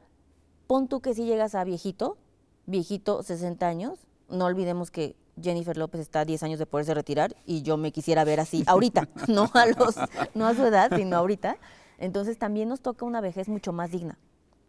pon 0.66 0.88
tú 0.88 1.00
que 1.00 1.14
si 1.14 1.24
llegas 1.24 1.54
a 1.54 1.64
viejito, 1.64 2.18
viejito 2.66 3.22
60 3.22 3.66
años, 3.66 4.06
no 4.30 4.44
olvidemos 4.44 4.90
que 4.90 5.16
Jennifer 5.40 5.76
López 5.76 6.00
está 6.00 6.20
a 6.20 6.24
10 6.24 6.42
años 6.42 6.58
de 6.58 6.66
poderse 6.66 6.94
retirar 6.94 7.36
y 7.46 7.62
yo 7.62 7.76
me 7.76 7.92
quisiera 7.92 8.24
ver 8.24 8.40
así 8.40 8.62
ahorita, 8.66 9.08
no 9.28 9.50
a 9.54 9.66
los 9.66 9.96
no 10.34 10.46
a 10.46 10.54
su 10.54 10.64
edad, 10.64 10.92
sino 10.94 11.16
ahorita. 11.16 11.56
Entonces 11.98 12.38
también 12.38 12.68
nos 12.68 12.80
toca 12.80 13.04
una 13.04 13.20
vejez 13.20 13.48
mucho 13.48 13.72
más 13.72 13.90
digna. 13.90 14.18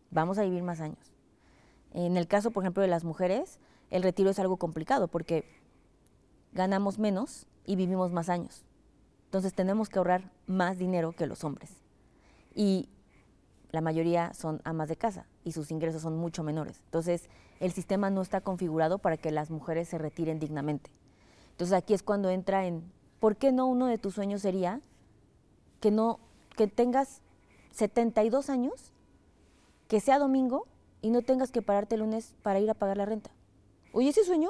Vamos 0.09 0.37
a 0.37 0.43
vivir 0.43 0.63
más 0.63 0.81
años. 0.81 1.13
En 1.93 2.17
el 2.17 2.27
caso, 2.27 2.51
por 2.51 2.63
ejemplo, 2.63 2.81
de 2.81 2.89
las 2.89 3.03
mujeres, 3.03 3.59
el 3.89 4.03
retiro 4.03 4.29
es 4.29 4.39
algo 4.39 4.57
complicado 4.57 5.07
porque 5.07 5.45
ganamos 6.51 6.99
menos 6.99 7.47
y 7.65 7.75
vivimos 7.75 8.11
más 8.11 8.29
años. 8.29 8.63
Entonces 9.25 9.53
tenemos 9.53 9.87
que 9.89 9.99
ahorrar 9.99 10.29
más 10.45 10.77
dinero 10.77 11.13
que 11.13 11.27
los 11.27 11.43
hombres. 11.43 11.69
Y 12.53 12.89
la 13.71 13.81
mayoría 13.81 14.33
son 14.33 14.61
amas 14.63 14.89
de 14.89 14.97
casa 14.97 15.25
y 15.43 15.53
sus 15.53 15.71
ingresos 15.71 16.01
son 16.01 16.17
mucho 16.17 16.43
menores. 16.43 16.81
Entonces, 16.85 17.29
el 17.59 17.71
sistema 17.71 18.09
no 18.09 18.21
está 18.21 18.41
configurado 18.41 18.99
para 18.99 19.17
que 19.17 19.31
las 19.31 19.49
mujeres 19.49 19.87
se 19.87 19.97
retiren 19.97 20.39
dignamente. 20.39 20.91
Entonces, 21.51 21.77
aquí 21.77 21.93
es 21.93 22.03
cuando 22.03 22.29
entra 22.29 22.65
en, 22.65 22.83
¿por 23.19 23.37
qué 23.37 23.51
no 23.51 23.67
uno 23.67 23.87
de 23.87 23.97
tus 23.97 24.15
sueños 24.15 24.41
sería 24.41 24.81
que 25.79 25.91
no 25.91 26.19
que 26.57 26.67
tengas 26.67 27.21
72 27.71 28.49
años, 28.49 28.91
que 29.87 29.99
sea 29.99 30.19
domingo 30.19 30.67
y 31.01 31.11
no 31.11 31.21
tengas 31.21 31.51
que 31.51 31.61
pararte 31.61 31.95
el 31.95 32.01
lunes 32.01 32.35
para 32.43 32.59
ir 32.59 32.69
a 32.69 32.73
pagar 32.73 32.97
la 32.97 33.05
renta? 33.05 33.31
Oye, 33.93 34.09
ese 34.09 34.23
sueño 34.23 34.49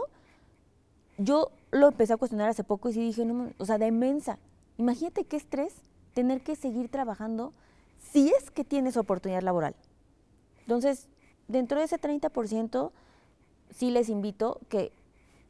yo 1.17 1.51
lo 1.69 1.87
empecé 1.87 2.13
a 2.13 2.17
cuestionar 2.17 2.49
hace 2.49 2.63
poco 2.63 2.89
y 2.89 2.93
sí 2.93 3.01
dije, 3.01 3.25
no, 3.25 3.51
o 3.57 3.65
sea, 3.65 3.77
de 3.77 3.91
mensa. 3.91 4.39
Imagínate 4.77 5.25
qué 5.25 5.37
estrés 5.37 5.75
tener 6.13 6.41
que 6.41 6.55
seguir 6.55 6.89
trabajando 6.89 7.53
si 8.01 8.29
es 8.29 8.51
que 8.51 8.63
tienes 8.63 8.97
oportunidad 8.97 9.41
laboral. 9.41 9.75
Entonces, 10.61 11.07
dentro 11.47 11.79
de 11.79 11.85
ese 11.85 11.99
30%, 11.99 12.91
sí 13.69 13.91
les 13.91 14.09
invito 14.09 14.59
que 14.69 14.91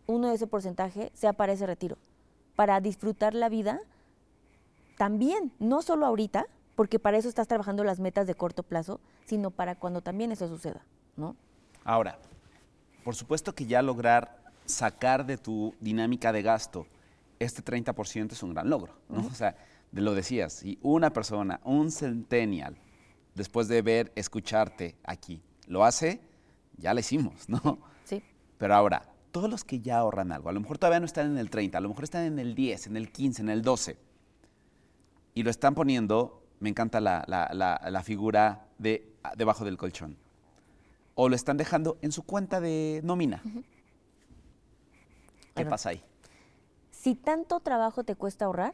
uno 0.08 0.30
de 0.30 0.36
ese 0.36 0.48
porcentaje 0.48 1.12
sea 1.14 1.34
para 1.34 1.54
ese 1.54 1.66
retiro, 1.66 1.98
para 2.56 2.80
disfrutar 2.82 3.34
la 3.34 3.50
vida 3.50 3.80
también, 4.98 5.52
no 5.60 5.82
solo 5.82 6.06
ahorita, 6.06 6.46
porque 6.76 7.00
para 7.00 7.18
eso 7.18 7.30
estás 7.30 7.48
trabajando 7.48 7.84
las 7.84 8.00
metas 8.00 8.28
de 8.28 8.36
corto 8.36 8.64
plazo, 8.64 9.00
sino 9.26 9.52
para 9.52 9.76
cuando 9.76 10.02
también 10.02 10.32
eso 10.32 10.48
suceda, 10.48 10.86
¿no? 11.16 11.36
Ahora, 11.84 12.20
por 13.04 13.16
supuesto 13.16 13.54
que 13.54 13.66
ya 13.66 13.82
lograr 13.82 14.38
sacar 14.66 15.26
de 15.26 15.38
tu 15.38 15.74
dinámica 15.80 16.32
de 16.32 16.42
gasto 16.42 16.86
este 17.40 17.64
30% 17.64 18.34
es 18.34 18.44
un 18.44 18.54
gran 18.54 18.70
logro, 18.70 18.94
¿no? 19.10 19.26
O 19.26 19.34
sea, 19.34 19.56
lo 19.91 20.13
decías, 20.13 20.54
si 20.54 20.80
una 20.82 21.12
persona, 21.12 21.60
un 21.63 21.91
centennial, 21.91 22.77
después 23.36 23.67
de 23.67 23.82
ver, 23.82 24.12
escucharte 24.15 24.95
aquí, 25.04 25.41
lo 25.67 25.84
hace, 25.84 26.21
ya 26.77 26.93
lo 26.93 26.99
hicimos, 27.01 27.49
¿no? 27.49 27.80
Sí. 28.06 28.23
Pero 28.58 28.75
ahora, 28.75 29.08
todos 29.32 29.49
los 29.49 29.63
que 29.63 29.80
ya 29.82 29.97
ahorran 29.99 30.32
algo, 30.32 30.49
a 30.49 30.54
lo 30.54 30.60
mejor 30.60 30.77
todavía 30.77 30.99
no 30.99 31.06
están 31.06 31.32
en 31.32 31.38
el 31.38 31.49
30, 31.49 31.77
a 31.77 31.82
lo 31.82 31.89
mejor 31.89 32.04
están 32.06 32.23
en 32.23 32.39
el 32.39 32.56
10, 32.56 32.88
en 32.88 32.97
el 32.97 33.12
15, 33.12 33.41
en 33.41 33.49
el 33.49 33.62
12, 33.62 33.97
y 35.34 35.43
lo 35.43 35.49
están 35.49 35.75
poniendo, 35.75 36.43
me 36.60 36.69
encanta 36.69 36.99
la, 37.01 37.23
la- 37.27 37.49
la- 37.54 37.82
la 37.89 38.04
figura 38.04 38.67
de 38.77 39.13
debajo 39.38 39.65
del 39.65 39.77
colchón, 39.77 40.17
o 41.15 41.27
lo 41.30 41.36
están 41.36 41.58
dejando 41.58 41.97
en 42.01 42.12
su 42.12 42.23
cuenta 42.23 42.60
de 42.62 43.01
nómina. 43.04 43.41
¿Qué 45.56 45.65
pasa 45.65 45.89
ahí? 45.89 46.01
Si 46.91 47.15
tanto 47.15 47.60
trabajo 47.60 48.04
te 48.04 48.15
cuesta 48.15 48.45
ahorrar, 48.45 48.73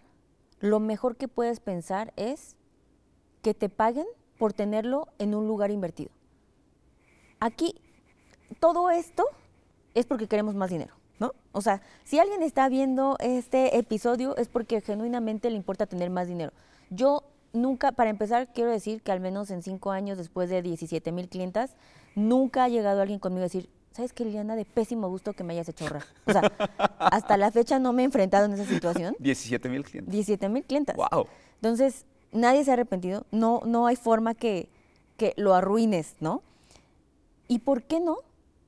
lo 0.60 0.80
mejor 0.80 1.15
que 1.15 1.28
puedes 1.28 1.60
pensar 1.60 2.13
es 2.15 2.56
que 3.41 3.54
te 3.54 3.70
paguen 3.70 4.06
por 4.38 4.54
tenerlo 4.54 5.08
en 5.20 5.36
un 5.36 5.48
lugar 5.48 5.72
invertido. 5.72 6.12
Aquí, 7.39 7.76
todo 8.60 8.89
esto 8.89 9.26
es 9.93 10.06
porque 10.06 10.28
queremos 10.28 10.56
más 10.56 10.70
dinero, 10.70 10.93
¿no? 11.20 11.34
O 11.52 11.62
sea, 11.62 11.82
si 12.04 12.20
alguien 12.20 12.41
está 12.41 12.70
viendo 12.70 13.17
este 13.20 13.78
episodio 13.78 14.36
es 14.38 14.48
porque 14.48 14.82
genuinamente 14.82 15.50
le 15.50 15.58
importa 15.58 15.86
tener 15.86 16.10
más 16.10 16.28
dinero. 16.28 16.52
Yo 16.89 17.24
nunca, 17.54 17.91
para 17.91 18.10
empezar, 18.10 18.52
quiero 18.54 18.72
decir 18.72 19.02
que 19.02 19.12
al 19.12 19.20
menos 19.20 19.52
en 19.52 19.62
cinco 19.62 19.91
años, 19.91 20.17
después 20.17 20.50
de 20.50 20.62
17 20.62 21.12
mil 21.12 21.30
clientas, 21.30 21.76
nunca 22.15 22.63
ha 22.63 22.70
llegado 22.70 23.02
alguien 23.02 23.20
conmigo 23.20 23.41
a 23.41 23.46
decir, 23.46 23.70
¿sabes 23.98 24.14
qué, 24.14 24.24
Liliana? 24.24 24.56
De 24.56 24.64
pésimo 24.64 25.10
gusto 25.10 25.34
que 25.34 25.44
me 25.44 25.54
hayas 25.54 25.68
hecho 25.70 25.86
ahorrar. 25.86 26.04
O 26.28 26.32
sea, 26.32 26.52
hasta 27.00 27.36
la 27.36 27.52
fecha 27.52 27.80
no 27.80 27.94
me 27.94 28.04
he 28.04 28.06
enfrentado 28.06 28.46
en 28.46 28.54
esa 28.54 28.66
situación. 28.66 29.16
17 29.18 29.70
mil 29.70 29.84
clientes. 29.84 30.12
17 30.12 30.50
mil 30.50 30.64
clientas. 30.64 30.96
¡Wow! 30.96 31.26
Entonces, 31.56 32.06
nadie 32.32 32.64
se 32.64 32.70
ha 32.70 32.74
arrepentido, 32.76 33.26
no, 33.32 33.62
no 33.66 33.88
hay 33.88 33.96
forma 33.96 34.36
que, 34.36 34.70
que 35.18 35.34
lo 35.36 35.56
arruines, 35.56 36.16
¿no? 36.20 36.44
¿Y 37.48 37.60
por 37.60 37.82
qué 37.82 38.00
no? 38.00 38.18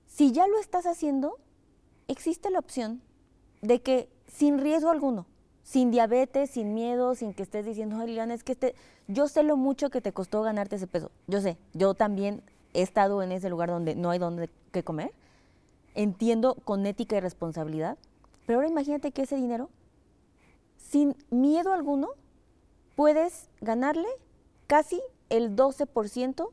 Si 0.08 0.32
ya 0.32 0.48
lo 0.48 0.60
estás 0.60 0.88
haciendo, 0.88 1.38
existe 2.08 2.50
la 2.50 2.58
opción 2.58 3.00
de 3.62 3.84
que 3.84 4.10
sin 4.26 4.58
riesgo 4.58 4.90
alguno, 4.90 5.28
sin 5.62 5.92
diabetes, 5.92 6.50
sin 6.50 6.74
miedo, 6.74 7.14
sin 7.14 7.36
que 7.36 7.44
estés 7.44 7.68
diciendo, 7.68 7.98
ay, 8.00 8.08
Liliana, 8.08 8.34
es 8.34 8.44
que 8.44 8.54
este, 8.54 8.74
yo 9.08 9.28
sé 9.28 9.44
lo 9.44 9.58
mucho 9.58 9.92
que 9.92 10.02
te 10.02 10.12
costó 10.12 10.42
ganarte 10.42 10.78
ese 10.78 10.88
peso. 10.88 11.12
Yo 11.28 11.40
sé, 11.40 11.60
yo 11.74 11.94
también 11.94 12.42
he 12.74 12.82
estado 12.82 13.22
en 13.24 13.32
ese 13.32 13.50
lugar 13.50 13.70
donde 13.70 13.96
no 13.96 14.10
hay 14.10 14.20
donde 14.20 14.50
que 14.72 14.84
comer. 14.84 15.12
entiendo 15.96 16.56
con 16.64 16.86
ética 16.86 17.18
y 17.18 17.20
responsabilidad, 17.20 17.98
pero 18.46 18.60
ahora 18.60 18.70
imagínate 18.70 19.12
que 19.12 19.24
ese 19.24 19.36
dinero, 19.36 19.70
sin 20.78 21.16
miedo 21.30 21.74
alguno, 21.74 22.10
puedes 22.96 23.50
ganarle 23.60 24.08
casi 24.68 25.02
el 25.30 25.56
12% 25.56 26.50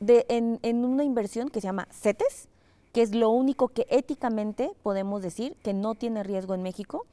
de, 0.00 0.26
en, 0.28 0.58
en 0.62 0.84
una 0.84 1.04
inversión 1.04 1.48
que 1.48 1.60
se 1.60 1.66
llama 1.66 1.88
CETES, 1.90 2.48
que 2.92 3.02
es 3.02 3.14
lo 3.14 3.30
único 3.30 3.68
que 3.68 3.86
éticamente 3.88 4.70
podemos 4.82 5.22
decir 5.22 5.56
que 5.62 5.72
no 5.72 5.94
tiene 5.94 6.22
riesgo 6.22 6.54
en 6.54 6.62
México. 6.62 7.06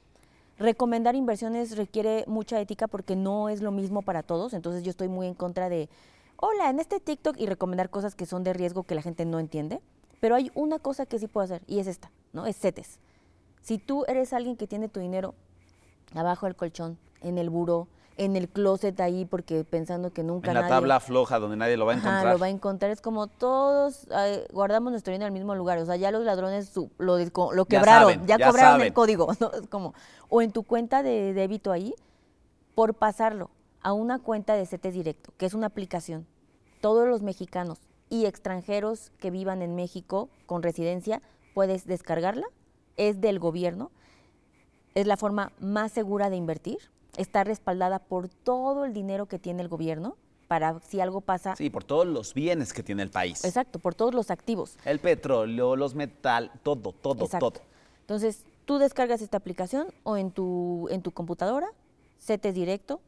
Recomendar 0.57 1.15
inversiones 1.15 1.77
requiere 1.77 2.25
mucha 2.27 2.59
ética 2.59 2.87
porque 2.87 3.15
no 3.15 3.47
es 3.47 3.61
lo 3.61 3.71
mismo 3.71 4.01
para 4.01 4.23
todos, 4.23 4.53
entonces 4.53 4.83
yo 4.83 4.89
estoy 4.89 5.07
muy 5.07 5.25
en 5.25 5.33
contra 5.33 5.69
de, 5.69 5.87
hola, 6.41 6.69
en 6.69 6.79
este 6.79 6.99
TikTok 6.99 7.35
y 7.37 7.45
recomendar 7.45 7.89
cosas 7.89 8.15
que 8.15 8.25
son 8.25 8.43
de 8.43 8.53
riesgo 8.53 8.83
que 8.83 8.95
la 8.95 9.01
gente 9.01 9.25
no 9.25 9.39
entiende. 9.39 9.81
Pero 10.19 10.35
hay 10.35 10.51
una 10.53 10.79
cosa 10.79 11.05
que 11.05 11.19
sí 11.19 11.27
puedo 11.27 11.45
hacer 11.45 11.61
y 11.67 11.79
es 11.79 11.87
esta, 11.87 12.11
¿no? 12.33 12.45
Es 12.45 12.57
CETES. 12.57 12.99
Si 13.61 13.77
tú 13.77 14.03
eres 14.07 14.33
alguien 14.33 14.57
que 14.57 14.67
tiene 14.67 14.89
tu 14.89 14.99
dinero 14.99 15.33
abajo 16.15 16.45
del 16.45 16.55
colchón, 16.55 16.97
en 17.21 17.37
el 17.37 17.49
buró, 17.49 17.87
en 18.17 18.35
el 18.35 18.49
closet 18.49 18.99
ahí, 18.99 19.23
porque 19.23 19.63
pensando 19.63 20.11
que 20.11 20.23
nunca 20.23 20.49
En 20.49 20.55
la 20.55 20.61
nadie... 20.61 20.73
tabla 20.73 20.99
floja 20.99 21.39
donde 21.39 21.55
nadie 21.55 21.77
lo 21.77 21.85
va 21.85 21.93
a 21.93 21.95
Ajá, 21.95 22.07
encontrar. 22.09 22.33
lo 22.33 22.39
va 22.39 22.45
a 22.47 22.49
encontrar. 22.49 22.91
Es 22.91 22.99
como 22.99 23.27
todos 23.27 24.07
eh, 24.11 24.45
guardamos 24.51 24.91
nuestro 24.91 25.11
dinero 25.13 25.27
en 25.27 25.33
el 25.35 25.39
mismo 25.39 25.55
lugar. 25.55 25.77
O 25.77 25.85
sea, 25.85 25.95
ya 25.95 26.11
los 26.11 26.23
ladrones 26.25 26.67
su- 26.67 26.89
lo, 26.97 27.17
Ya 27.17 27.29
quebraron, 27.65 28.11
saben, 28.13 28.27
ya, 28.27 28.37
ya 28.37 28.47
cobraron 28.47 28.71
saben. 28.73 28.87
el 28.87 28.93
código. 28.93 29.27
¿no? 29.39 29.51
Es 29.53 29.67
como, 29.67 29.93
o 30.27 30.41
en 30.41 30.51
tu 30.51 30.63
cuenta 30.63 31.01
de 31.01 31.33
débito 31.33 31.71
ahí, 31.71 31.93
por 32.75 32.93
pasarlo 32.93 33.49
a 33.81 33.93
una 33.93 34.19
cuenta 34.19 34.55
de 34.55 34.65
CETES 34.65 34.93
Directo, 34.93 35.33
que 35.37 35.45
es 35.45 35.53
una 35.53 35.67
aplicación. 35.67 36.27
Todos 36.81 37.07
los 37.07 37.21
mexicanos 37.21 37.79
y 38.09 38.25
extranjeros 38.25 39.11
que 39.19 39.31
vivan 39.31 39.61
en 39.61 39.75
México 39.75 40.29
con 40.45 40.63
residencia, 40.63 41.21
puedes 41.53 41.85
descargarla. 41.85 42.47
Es 42.97 43.21
del 43.21 43.39
gobierno. 43.39 43.91
Es 44.95 45.07
la 45.07 45.17
forma 45.17 45.51
más 45.59 45.91
segura 45.91 46.29
de 46.29 46.35
invertir. 46.35 46.77
Está 47.17 47.43
respaldada 47.43 47.99
por 47.99 48.29
todo 48.29 48.85
el 48.85 48.93
dinero 48.93 49.27
que 49.27 49.39
tiene 49.39 49.61
el 49.61 49.67
gobierno 49.67 50.17
para 50.47 50.79
si 50.79 50.99
algo 50.99 51.21
pasa 51.21 51.55
Sí, 51.55 51.69
por 51.69 51.83
todos 51.83 52.07
los 52.07 52.33
bienes 52.33 52.73
que 52.73 52.81
tiene 52.81 53.03
el 53.03 53.11
país. 53.11 53.45
Exacto, 53.45 53.77
por 53.77 53.93
todos 53.93 54.15
los 54.15 54.31
activos. 54.31 54.77
El 54.83 54.99
petróleo, 54.99 55.75
los 55.75 55.93
metal, 55.93 56.51
todo, 56.63 56.91
todo, 56.91 57.25
Exacto. 57.25 57.51
todo. 57.51 57.63
Entonces, 58.01 58.43
tú 58.65 58.79
descargas 58.79 59.21
esta 59.21 59.37
aplicación 59.37 59.93
o 60.03 60.17
en 60.17 60.31
tu, 60.31 60.87
en 60.89 61.03
tu 61.03 61.11
computadora, 61.11 61.67
CETES 62.19 62.55
directo, 62.55 62.99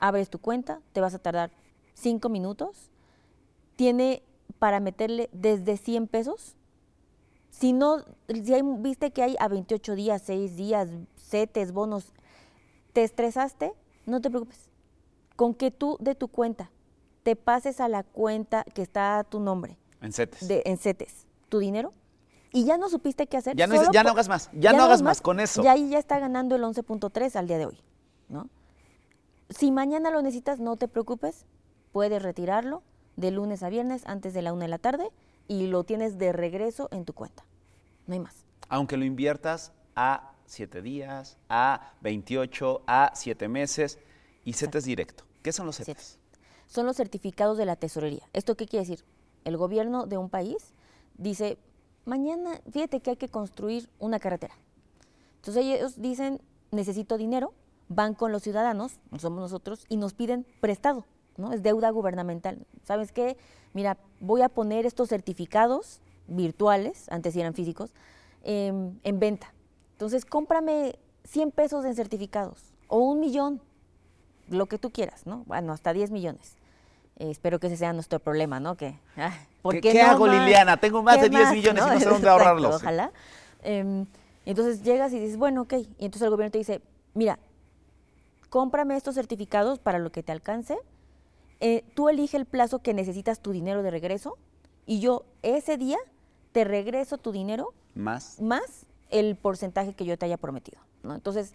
abres 0.00 0.30
tu 0.30 0.38
cuenta, 0.38 0.80
te 0.92 1.00
vas 1.00 1.14
a 1.14 1.18
tardar 1.18 1.50
cinco 1.94 2.28
minutos. 2.28 2.90
Tiene 3.76 4.22
para 4.58 4.80
meterle 4.80 5.28
desde 5.32 5.76
100 5.76 6.06
pesos. 6.08 6.56
Si 7.50 7.72
no, 7.72 7.98
si 8.28 8.54
hay- 8.54 8.62
viste 8.62 9.10
que 9.10 9.22
hay 9.22 9.36
a 9.38 9.48
28 9.48 9.94
días, 9.94 10.22
6 10.24 10.56
días, 10.56 10.88
CETES, 11.16 11.72
bonos, 11.72 12.12
te 12.92 13.02
estresaste, 13.04 13.72
no 14.06 14.20
te 14.20 14.30
preocupes. 14.30 14.68
Con 15.36 15.54
que 15.54 15.70
tú 15.70 15.96
de 16.00 16.14
tu 16.14 16.28
cuenta 16.28 16.70
te 17.22 17.36
pases 17.36 17.80
a 17.80 17.88
la 17.88 18.02
cuenta 18.02 18.64
que 18.64 18.82
está 18.82 19.18
a 19.18 19.24
tu 19.24 19.40
nombre, 19.40 19.76
En 20.00 20.12
CETES. 20.12 20.48
de, 20.48 20.62
en 20.64 20.76
CETES 20.78 21.26
tu 21.48 21.58
dinero 21.58 21.92
y 22.52 22.64
ya 22.64 22.78
no 22.78 22.88
supiste 22.88 23.26
qué 23.26 23.36
hacer. 23.36 23.56
Ya 23.56 23.66
no 23.66 23.74
hagas 24.10 24.28
más, 24.28 24.50
ya 24.52 24.72
no 24.72 24.82
hagas 24.84 25.02
más 25.02 25.20
con 25.20 25.40
eso. 25.40 25.62
Y 25.62 25.66
ahí 25.66 25.88
ya 25.90 25.98
está 25.98 26.18
ganando 26.18 26.56
el 26.56 26.62
11.3 26.64 27.36
al 27.36 27.46
día 27.46 27.58
de 27.58 27.66
hoy, 27.66 27.78
¿no? 28.28 28.48
Si 29.50 29.72
mañana 29.72 30.10
lo 30.10 30.22
necesitas, 30.22 30.60
no 30.60 30.76
te 30.76 30.88
preocupes, 30.88 31.44
puedes 31.92 32.22
retirarlo 32.22 32.82
de 33.16 33.32
lunes 33.32 33.62
a 33.62 33.68
viernes 33.68 34.06
antes 34.06 34.32
de 34.32 34.42
la 34.42 34.52
una 34.52 34.64
de 34.64 34.68
la 34.70 34.78
tarde 34.78 35.10
y 35.48 35.66
lo 35.66 35.82
tienes 35.84 36.18
de 36.18 36.32
regreso 36.32 36.88
en 36.92 37.04
tu 37.04 37.12
cuenta. 37.12 37.44
No 38.06 38.14
hay 38.14 38.20
más. 38.20 38.44
Aunque 38.68 38.96
lo 38.96 39.04
inviertas 39.04 39.72
a 39.96 40.32
7 40.46 40.82
días, 40.82 41.36
a 41.48 41.92
28, 42.00 42.82
a 42.86 43.10
7 43.14 43.48
meses 43.48 43.98
y 44.44 44.52
CETES 44.52 44.84
directo. 44.84 45.24
¿Qué 45.42 45.52
son 45.52 45.66
los 45.66 45.76
CETES? 45.76 45.96
CETES. 45.96 46.18
Son 46.68 46.86
los 46.86 46.96
certificados 46.96 47.58
de 47.58 47.66
la 47.66 47.74
tesorería. 47.74 48.28
¿Esto 48.32 48.56
qué 48.56 48.66
quiere 48.66 48.86
decir? 48.86 49.04
El 49.44 49.56
gobierno 49.56 50.06
de 50.06 50.16
un 50.16 50.30
país 50.30 50.72
dice, 51.18 51.58
mañana, 52.04 52.60
fíjate 52.70 53.00
que 53.00 53.10
hay 53.10 53.16
que 53.16 53.28
construir 53.28 53.90
una 53.98 54.20
carretera. 54.20 54.54
Entonces 55.36 55.64
ellos 55.64 56.00
dicen, 56.00 56.40
necesito 56.70 57.18
dinero, 57.18 57.52
van 57.90 58.14
con 58.14 58.30
los 58.32 58.42
ciudadanos, 58.42 59.00
no 59.10 59.18
somos 59.18 59.40
nosotros, 59.40 59.84
y 59.88 59.96
nos 59.98 60.14
piden 60.14 60.46
prestado, 60.60 61.04
¿no? 61.36 61.52
Es 61.52 61.62
deuda 61.62 61.90
gubernamental. 61.90 62.64
¿Sabes 62.84 63.10
qué? 63.12 63.36
Mira, 63.74 63.98
voy 64.20 64.42
a 64.42 64.48
poner 64.48 64.86
estos 64.86 65.08
certificados 65.08 66.00
virtuales, 66.28 67.06
antes 67.10 67.34
eran 67.36 67.52
físicos, 67.52 67.90
em, 68.44 68.94
en 69.02 69.18
venta. 69.18 69.52
Entonces, 69.92 70.24
cómprame 70.24 70.96
100 71.24 71.50
pesos 71.50 71.84
en 71.84 71.94
certificados 71.96 72.62
o 72.86 72.98
un 73.00 73.18
millón, 73.20 73.60
lo 74.48 74.66
que 74.66 74.78
tú 74.78 74.90
quieras, 74.90 75.26
¿no? 75.26 75.42
Bueno, 75.46 75.72
hasta 75.72 75.92
10 75.92 76.10
millones. 76.12 76.54
Eh, 77.16 77.30
espero 77.30 77.58
que 77.58 77.66
ese 77.66 77.76
sea 77.76 77.92
nuestro 77.92 78.20
problema, 78.20 78.60
¿no? 78.60 78.76
Que, 78.76 78.96
ah, 79.16 79.32
¿por 79.62 79.74
¿Qué- 79.74 79.80
qué 79.80 79.92
qué 79.92 80.02
no 80.04 80.10
hago, 80.10 80.26
más? 80.26 80.38
Liliana? 80.40 80.76
Tengo 80.76 81.02
más 81.02 81.16
¿Qué 81.16 81.24
de 81.24 81.28
10 81.30 81.52
millones 81.52 81.84
y 81.86 81.90
no 81.90 81.98
sé 82.00 82.06
dónde 82.08 82.28
ahorrarlos. 82.30 82.76
Ojalá. 82.76 83.10
Em, 83.62 84.06
entonces 84.46 84.82
llegas 84.84 85.12
y 85.12 85.18
dices, 85.18 85.36
bueno, 85.36 85.62
ok. 85.62 85.72
Y 85.74 85.86
entonces 86.04 86.22
el 86.22 86.30
gobierno 86.30 86.50
te 86.52 86.58
dice, 86.58 86.80
mira, 87.14 87.38
cómprame 88.50 88.96
estos 88.96 89.14
certificados 89.14 89.78
para 89.78 89.98
lo 89.98 90.12
que 90.12 90.22
te 90.22 90.32
alcance. 90.32 90.76
eh, 91.60 91.84
tú 91.94 92.08
elige 92.08 92.36
el 92.36 92.44
plazo 92.46 92.80
que 92.80 92.92
necesitas 92.94 93.40
tu 93.40 93.52
dinero 93.52 93.82
de 93.82 93.90
regreso 93.90 94.36
y 94.86 95.00
yo 95.00 95.24
ese 95.42 95.76
día 95.78 95.98
te 96.52 96.64
regreso 96.64 97.16
tu 97.18 97.32
dinero 97.32 97.72
Más. 97.94 98.40
más 98.40 98.86
el 99.10 99.36
porcentaje 99.36 99.92
que 99.94 100.04
yo 100.04 100.16
te 100.18 100.26
haya 100.26 100.36
prometido. 100.36 100.80
¿no? 101.02 101.14
Entonces, 101.14 101.52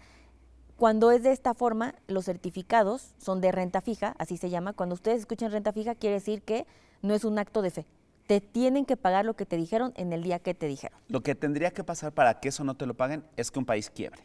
cuando 0.77 1.11
es 1.11 1.23
de 1.23 1.31
esta 1.31 1.53
forma, 1.53 1.95
los 2.07 2.25
certificados 2.25 3.13
son 3.17 3.41
de 3.41 3.51
renta 3.51 3.81
fija, 3.81 4.15
así 4.19 4.37
se 4.37 4.49
llama. 4.49 4.73
Cuando 4.73 4.93
ustedes 4.95 5.21
escuchan 5.21 5.51
renta 5.51 5.71
fija, 5.73 5.95
quiere 5.95 6.15
decir 6.15 6.41
que 6.41 6.65
no 7.01 7.13
es 7.13 7.23
un 7.25 7.39
acto 7.39 7.61
de 7.61 7.71
fe. 7.71 7.85
Te 8.27 8.41
tienen 8.41 8.85
que 8.85 8.97
pagar 8.97 9.25
lo 9.25 9.35
que 9.35 9.45
te 9.45 9.55
dijeron 9.57 9.93
en 9.95 10.11
el 10.13 10.21
día 10.23 10.39
que 10.39 10.53
te 10.53 10.67
dijeron. 10.67 10.99
Lo 11.07 11.21
que 11.21 11.33
tendría 11.35 11.71
que 11.71 11.83
pasar 11.83 12.11
para 12.11 12.39
que 12.39 12.49
eso 12.49 12.63
no 12.63 12.75
te 12.75 12.85
lo 12.85 12.93
paguen 12.93 13.23
es 13.37 13.51
que 13.51 13.59
un 13.59 13.65
país 13.65 13.89
quiebre. 13.89 14.21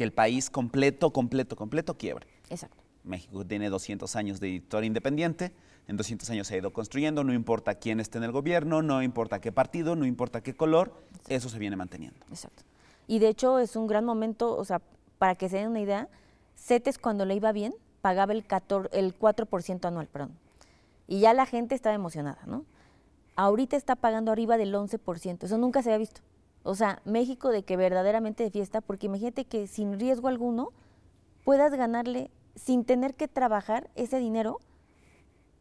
Que 0.00 0.04
el 0.04 0.14
país 0.14 0.48
completo, 0.48 1.12
completo, 1.12 1.56
completo 1.56 1.98
quiebre. 1.98 2.26
Exacto. 2.48 2.82
México 3.04 3.44
tiene 3.44 3.68
200 3.68 4.16
años 4.16 4.40
de 4.40 4.48
historia 4.48 4.86
independiente, 4.86 5.52
en 5.88 5.98
200 5.98 6.30
años 6.30 6.46
se 6.46 6.54
ha 6.54 6.56
ido 6.56 6.72
construyendo, 6.72 7.22
no 7.22 7.34
importa 7.34 7.74
quién 7.74 8.00
esté 8.00 8.16
en 8.16 8.24
el 8.24 8.32
gobierno, 8.32 8.80
no 8.80 9.02
importa 9.02 9.42
qué 9.42 9.52
partido, 9.52 9.96
no 9.96 10.06
importa 10.06 10.42
qué 10.42 10.54
color, 10.54 10.94
eso 11.28 11.50
se 11.50 11.58
viene 11.58 11.76
manteniendo. 11.76 12.18
Exacto. 12.30 12.62
Y 13.08 13.18
de 13.18 13.28
hecho 13.28 13.58
es 13.58 13.76
un 13.76 13.86
gran 13.86 14.06
momento, 14.06 14.56
o 14.56 14.64
sea, 14.64 14.80
para 15.18 15.34
que 15.34 15.50
se 15.50 15.58
den 15.58 15.68
una 15.68 15.80
idea, 15.80 16.08
CETES 16.56 16.96
cuando 16.96 17.26
le 17.26 17.34
iba 17.34 17.52
bien 17.52 17.74
pagaba 18.00 18.32
el, 18.32 18.46
14, 18.46 18.98
el 18.98 19.14
4% 19.18 19.84
anual, 19.84 20.06
perdón. 20.06 20.32
Y 21.08 21.20
ya 21.20 21.34
la 21.34 21.44
gente 21.44 21.74
estaba 21.74 21.94
emocionada, 21.94 22.40
¿no? 22.46 22.64
Ahorita 23.36 23.76
está 23.76 23.96
pagando 23.96 24.32
arriba 24.32 24.56
del 24.56 24.74
11%, 24.74 25.44
eso 25.44 25.58
nunca 25.58 25.82
se 25.82 25.90
había 25.90 25.98
visto. 25.98 26.22
O 26.62 26.74
sea, 26.74 27.00
México 27.04 27.50
de 27.50 27.62
que 27.62 27.76
verdaderamente 27.76 28.44
de 28.44 28.50
fiesta, 28.50 28.80
porque 28.80 29.06
imagínate 29.06 29.44
que 29.44 29.66
sin 29.66 29.98
riesgo 29.98 30.28
alguno 30.28 30.70
puedas 31.44 31.72
ganarle 31.72 32.30
sin 32.54 32.84
tener 32.84 33.14
que 33.14 33.28
trabajar 33.28 33.90
ese 33.94 34.18
dinero 34.18 34.58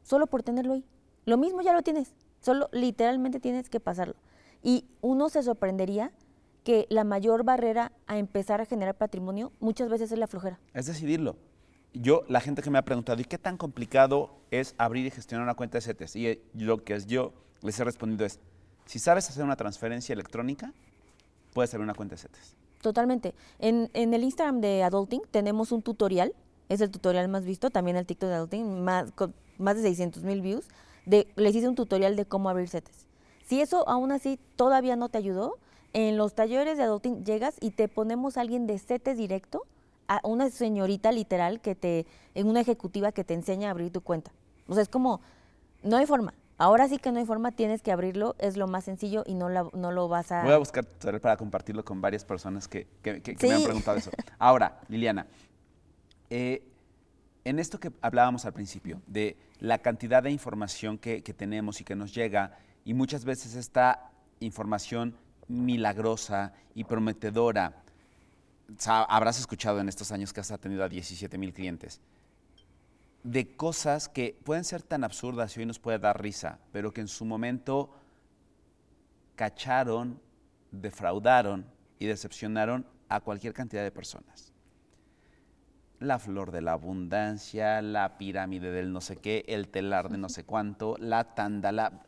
solo 0.03 0.27
por 0.27 0.43
tenerlo 0.43 0.73
ahí. 0.73 0.85
Lo 1.25 1.37
mismo 1.37 1.61
ya 1.61 1.73
lo 1.73 1.83
tienes, 1.83 2.13
solo 2.41 2.69
literalmente 2.71 3.39
tienes 3.39 3.69
que 3.69 3.79
pasarlo. 3.79 4.15
Y 4.61 4.85
uno 5.01 5.29
se 5.29 5.43
sorprendería 5.43 6.11
que 6.63 6.85
la 6.89 7.03
mayor 7.03 7.43
barrera 7.43 7.91
a 8.07 8.17
empezar 8.17 8.61
a 8.61 8.65
generar 8.65 8.95
patrimonio 8.95 9.51
muchas 9.59 9.89
veces 9.89 10.11
es 10.11 10.19
la 10.19 10.27
flojera. 10.27 10.59
Es 10.73 10.87
decidirlo. 10.87 11.37
Yo, 11.93 12.23
la 12.27 12.41
gente 12.41 12.61
que 12.61 12.69
me 12.69 12.77
ha 12.77 12.85
preguntado, 12.85 13.19
¿y 13.19 13.25
qué 13.25 13.37
tan 13.37 13.57
complicado 13.57 14.35
es 14.51 14.75
abrir 14.77 15.05
y 15.05 15.11
gestionar 15.11 15.43
una 15.43 15.55
cuenta 15.55 15.77
de 15.77 15.81
CETES? 15.81 16.15
Y 16.15 16.27
eh, 16.27 16.43
lo 16.53 16.83
que 16.83 16.99
yo 16.99 17.33
les 17.61 17.79
he 17.79 17.83
respondido 17.83 18.25
es, 18.25 18.39
si 18.85 18.99
sabes 18.99 19.29
hacer 19.29 19.43
una 19.43 19.55
transferencia 19.55 20.13
electrónica, 20.13 20.73
puedes 21.53 21.73
abrir 21.73 21.83
una 21.83 21.93
cuenta 21.93 22.15
de 22.15 22.21
CETES. 22.21 22.55
Totalmente. 22.81 23.35
En, 23.59 23.89
en 23.93 24.13
el 24.13 24.23
Instagram 24.23 24.61
de 24.61 24.83
Adulting 24.83 25.21
tenemos 25.31 25.71
un 25.71 25.81
tutorial, 25.81 26.33
es 26.69 26.81
el 26.81 26.91
tutorial 26.91 27.27
más 27.27 27.43
visto, 27.43 27.69
también 27.69 27.97
el 27.97 28.05
TikTok 28.05 28.29
de 28.29 28.35
Adulting, 28.35 28.83
más, 28.83 29.11
con 29.11 29.33
más 29.57 29.75
de 29.75 29.83
600 29.83 30.23
mil 30.23 30.41
views. 30.41 30.67
De, 31.05 31.27
les 31.35 31.55
hice 31.55 31.67
un 31.67 31.75
tutorial 31.75 32.15
de 32.15 32.25
cómo 32.25 32.49
abrir 32.49 32.69
CETES. 32.69 33.07
Si 33.45 33.61
eso 33.61 33.87
aún 33.89 34.11
así 34.11 34.39
todavía 34.55 34.95
no 34.95 35.09
te 35.09 35.17
ayudó, 35.17 35.57
en 35.93 36.17
los 36.17 36.35
talleres 36.35 36.77
de 36.77 36.83
Adulting 36.83 37.25
llegas 37.25 37.55
y 37.59 37.71
te 37.71 37.87
ponemos 37.87 38.37
a 38.37 38.41
alguien 38.41 38.67
de 38.67 38.77
CETES 38.77 39.17
directo, 39.17 39.63
a 40.07 40.19
una 40.23 40.49
señorita 40.49 41.11
literal 41.11 41.61
que 41.61 41.75
te, 41.75 42.05
en 42.33 42.47
una 42.47 42.61
ejecutiva 42.61 43.11
que 43.11 43.23
te 43.23 43.35
enseña 43.35 43.67
a 43.67 43.71
abrir 43.71 43.91
tu 43.91 44.01
cuenta. 44.01 44.31
O 44.67 44.73
sea, 44.73 44.83
es 44.83 44.89
como, 44.89 45.21
no 45.83 45.97
hay 45.97 46.05
forma. 46.05 46.33
Ahora 46.59 46.89
sí 46.89 46.97
que 46.99 47.11
no 47.13 47.19
hay 47.19 47.25
forma, 47.25 47.51
tienes 47.53 47.81
que 47.81 47.91
abrirlo, 47.91 48.35
es 48.37 48.57
lo 48.57 48.67
más 48.67 48.83
sencillo 48.83 49.23
y 49.25 49.33
no, 49.33 49.47
la- 49.47 49.69
no 49.73 49.91
lo 49.93 50.09
vas 50.09 50.31
a... 50.33 50.43
Voy 50.43 50.51
a 50.53 50.57
buscar 50.57 50.83
tutorial 50.85 51.21
para 51.21 51.37
compartirlo 51.37 51.85
con 51.85 52.01
varias 52.01 52.25
personas 52.25 52.67
que, 52.67 52.85
que- 53.01 53.21
que- 53.21 53.35
que 53.37 53.47
me 53.47 53.53
han 53.55 53.63
preguntado 53.63 53.97
eso. 53.97 54.11
Ahora, 54.37 54.81
Liliana, 54.89 55.25
eh, 56.29 56.61
en 57.45 57.59
esto 57.59 57.79
que 57.79 57.91
hablábamos 58.01 58.43
al 58.43 58.51
principio, 58.51 59.01
de 59.07 59.37
la 59.59 59.77
cantidad 59.79 60.21
de 60.21 60.31
información 60.31 60.97
que, 60.97 61.23
que 61.23 61.33
tenemos 61.33 61.79
y 61.79 61.85
que 61.85 61.95
nos 61.95 62.13
llega, 62.13 62.57
y 62.83 62.93
muchas 62.93 63.23
veces 63.23 63.55
esta 63.55 64.11
información 64.41 65.15
milagrosa 65.47 66.51
y 66.75 66.83
prometedora. 66.83 67.73
Habrás 68.85 69.39
escuchado 69.39 69.79
en 69.79 69.87
estos 69.89 70.11
años 70.11 70.33
que 70.33 70.41
has 70.41 70.51
atendido 70.51 70.83
a 70.83 70.89
17 70.89 71.37
mil 71.37 71.53
clientes 71.53 72.01
de 73.23 73.55
cosas 73.55 74.07
que 74.07 74.39
pueden 74.43 74.63
ser 74.63 74.81
tan 74.81 75.03
absurdas 75.03 75.55
y 75.55 75.59
hoy 75.59 75.65
nos 75.65 75.79
puede 75.79 75.99
dar 75.99 76.21
risa, 76.21 76.59
pero 76.71 76.93
que 76.93 77.01
en 77.01 77.07
su 77.07 77.25
momento 77.25 77.93
cacharon, 79.35 80.19
defraudaron 80.71 81.65
y 81.97 82.05
decepcionaron 82.05 82.85
a 83.09 83.19
cualquier 83.19 83.53
cantidad 83.53 83.83
de 83.83 83.91
personas. 83.91 84.53
La 85.99 86.17
flor 86.17 86.51
de 86.51 86.61
la 86.61 86.73
abundancia, 86.73 87.81
la 87.81 88.17
pirámide 88.17 88.71
del 88.71 88.93
no 88.93 89.01
sé 89.01 89.17
qué, 89.17 89.43
el 89.47 89.67
telar 89.67 90.09
de 90.09 90.17
no 90.17 90.29
sé 90.29 90.45
cuánto, 90.45 90.95
la 90.97 91.35
tanda, 91.35 91.71
la... 91.71 92.03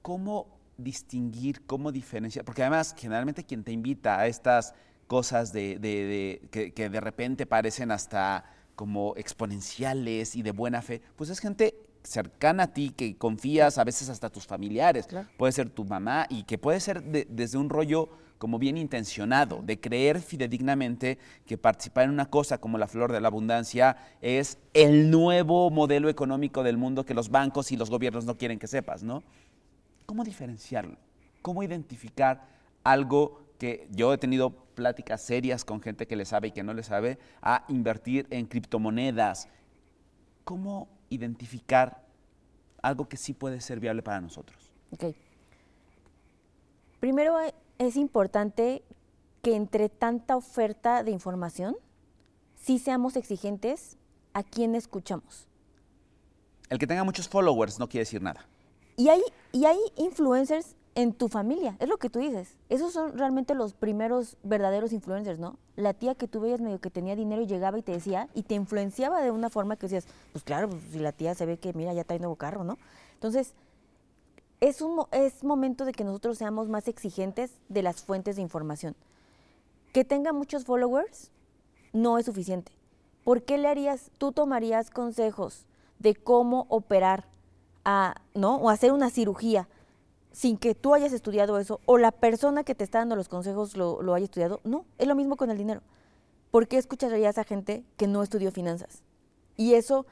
¿Cómo 0.00 0.60
distinguir, 0.76 1.66
cómo 1.66 1.90
diferenciar? 1.90 2.44
Porque 2.44 2.62
además, 2.62 2.94
generalmente 2.96 3.44
quien 3.44 3.64
te 3.64 3.72
invita 3.72 4.18
a 4.18 4.26
estas 4.26 4.74
cosas 5.08 5.52
de, 5.52 6.48
que 6.50 6.88
de 6.88 7.00
repente 7.00 7.46
parecen 7.46 7.90
hasta 7.90 8.44
como 8.74 9.14
exponenciales 9.16 10.34
y 10.36 10.42
de 10.42 10.52
buena 10.52 10.82
fe, 10.82 11.02
pues 11.16 11.30
es 11.30 11.38
gente 11.40 11.74
cercana 12.02 12.64
a 12.64 12.72
ti, 12.72 12.90
que 12.90 13.16
confías, 13.16 13.78
a 13.78 13.84
veces 13.84 14.08
hasta 14.08 14.28
tus 14.28 14.46
familiares, 14.46 15.06
Claro. 15.06 15.28
puede 15.36 15.52
ser 15.52 15.70
tu 15.70 15.84
mamá 15.84 16.26
y 16.28 16.42
que 16.44 16.58
puede 16.58 16.80
ser 16.80 17.02
de- 17.02 17.26
desde 17.30 17.58
un 17.58 17.68
rollo 17.70 18.08
como 18.38 18.58
bien 18.58 18.76
intencionado, 18.76 19.62
de 19.62 19.78
creer 19.78 20.20
fidedignamente 20.20 21.16
que 21.46 21.56
participar 21.56 22.04
en 22.04 22.10
una 22.10 22.26
cosa 22.28 22.58
como 22.58 22.76
la 22.76 22.88
flor 22.88 23.12
de 23.12 23.20
la 23.20 23.28
abundancia 23.28 23.96
es 24.20 24.58
el 24.74 25.12
nuevo 25.12 25.70
modelo 25.70 26.08
económico 26.08 26.64
del 26.64 26.76
mundo 26.76 27.04
que 27.06 27.14
los 27.14 27.30
bancos 27.30 27.70
y 27.70 27.76
los 27.76 27.88
gobiernos 27.88 28.24
no 28.24 28.36
quieren 28.36 28.58
que 28.58 28.66
sepas, 28.66 29.04
¿no? 29.04 29.22
¿Cómo 30.06 30.24
diferenciarlo? 30.24 30.96
¿Cómo 31.40 31.62
identificar 31.62 32.48
algo 32.82 33.41
que 33.62 33.86
yo 33.92 34.12
he 34.12 34.18
tenido 34.18 34.50
pláticas 34.50 35.22
serias 35.22 35.64
con 35.64 35.80
gente 35.80 36.08
que 36.08 36.16
le 36.16 36.24
sabe 36.24 36.48
y 36.48 36.50
que 36.50 36.64
no 36.64 36.74
le 36.74 36.82
sabe 36.82 37.20
a 37.40 37.64
invertir 37.68 38.26
en 38.30 38.46
criptomonedas? 38.46 39.46
¿Cómo 40.42 40.88
identificar 41.10 42.04
algo 42.82 43.08
que 43.08 43.16
sí 43.16 43.34
puede 43.34 43.60
ser 43.60 43.78
viable 43.78 44.02
para 44.02 44.20
nosotros? 44.20 44.72
Ok. 44.90 45.14
Primero 46.98 47.40
eh, 47.40 47.54
es 47.78 47.94
importante 47.94 48.82
que 49.42 49.54
entre 49.54 49.88
tanta 49.88 50.34
oferta 50.34 51.04
de 51.04 51.12
información, 51.12 51.76
sí 52.56 52.80
seamos 52.80 53.14
exigentes 53.14 53.96
a 54.32 54.42
quién 54.42 54.74
escuchamos. 54.74 55.46
El 56.68 56.80
que 56.80 56.88
tenga 56.88 57.04
muchos 57.04 57.28
followers 57.28 57.78
no 57.78 57.88
quiere 57.88 58.02
decir 58.02 58.22
nada. 58.22 58.44
Y 58.96 59.08
hay, 59.08 59.22
y 59.52 59.66
hay 59.66 59.78
influencers 59.94 60.74
en 60.94 61.12
tu 61.14 61.28
familia, 61.28 61.76
es 61.80 61.88
lo 61.88 61.96
que 61.96 62.10
tú 62.10 62.18
dices. 62.18 62.56
Esos 62.68 62.92
son 62.92 63.16
realmente 63.16 63.54
los 63.54 63.72
primeros 63.72 64.36
verdaderos 64.42 64.92
influencers, 64.92 65.38
¿no? 65.38 65.56
La 65.76 65.94
tía 65.94 66.14
que 66.14 66.28
tú 66.28 66.40
veías 66.40 66.60
medio 66.60 66.80
que 66.80 66.90
tenía 66.90 67.16
dinero 67.16 67.42
y 67.42 67.46
llegaba 67.46 67.78
y 67.78 67.82
te 67.82 67.92
decía, 67.92 68.28
y 68.34 68.42
te 68.42 68.54
influenciaba 68.54 69.22
de 69.22 69.30
una 69.30 69.48
forma 69.48 69.76
que 69.76 69.86
decías, 69.86 70.06
pues 70.32 70.44
claro, 70.44 70.68
pues, 70.68 70.82
si 70.90 70.98
la 70.98 71.12
tía 71.12 71.34
se 71.34 71.46
ve 71.46 71.58
que, 71.58 71.72
mira, 71.72 71.94
ya 71.94 72.04
trae 72.04 72.18
nuevo 72.18 72.36
carro, 72.36 72.64
¿no? 72.64 72.78
Entonces, 73.14 73.54
es, 74.60 74.82
un, 74.82 75.04
es 75.12 75.42
momento 75.44 75.84
de 75.84 75.92
que 75.92 76.04
nosotros 76.04 76.38
seamos 76.38 76.68
más 76.68 76.88
exigentes 76.88 77.52
de 77.68 77.82
las 77.82 78.02
fuentes 78.02 78.36
de 78.36 78.42
información. 78.42 78.94
Que 79.92 80.04
tenga 80.04 80.32
muchos 80.32 80.64
followers 80.64 81.30
no 81.92 82.18
es 82.18 82.26
suficiente. 82.26 82.72
¿Por 83.24 83.42
qué 83.42 83.56
le 83.56 83.68
harías, 83.68 84.10
tú 84.18 84.32
tomarías 84.32 84.90
consejos 84.90 85.64
de 85.98 86.14
cómo 86.14 86.66
operar 86.68 87.24
¿no? 88.34 88.56
O 88.56 88.70
hacer 88.70 88.92
una 88.92 89.10
cirugía 89.10 89.68
sin 90.32 90.56
que 90.56 90.74
tú 90.74 90.94
hayas 90.94 91.12
estudiado 91.12 91.58
eso 91.58 91.80
o 91.86 91.98
la 91.98 92.10
persona 92.10 92.64
que 92.64 92.74
te 92.74 92.84
está 92.84 92.98
dando 92.98 93.16
los 93.16 93.28
consejos 93.28 93.76
lo, 93.76 94.14
haya 94.14 94.24
estudiado? 94.24 94.60
No, 94.64 94.84
es 94.98 95.06
lo 95.06 95.14
mismo 95.14 95.36
con 95.36 95.50
el 95.50 95.58
dinero. 95.58 95.82
¿Por 96.50 96.68
qué 96.68 96.78
escucharías 96.78 97.38
a 97.38 97.44
gente 97.44 97.84
que 97.96 98.06
no 98.06 98.22
estudió 98.22 98.50
finanzas? 98.52 99.02
Y 99.56 99.74
eso, 99.74 100.06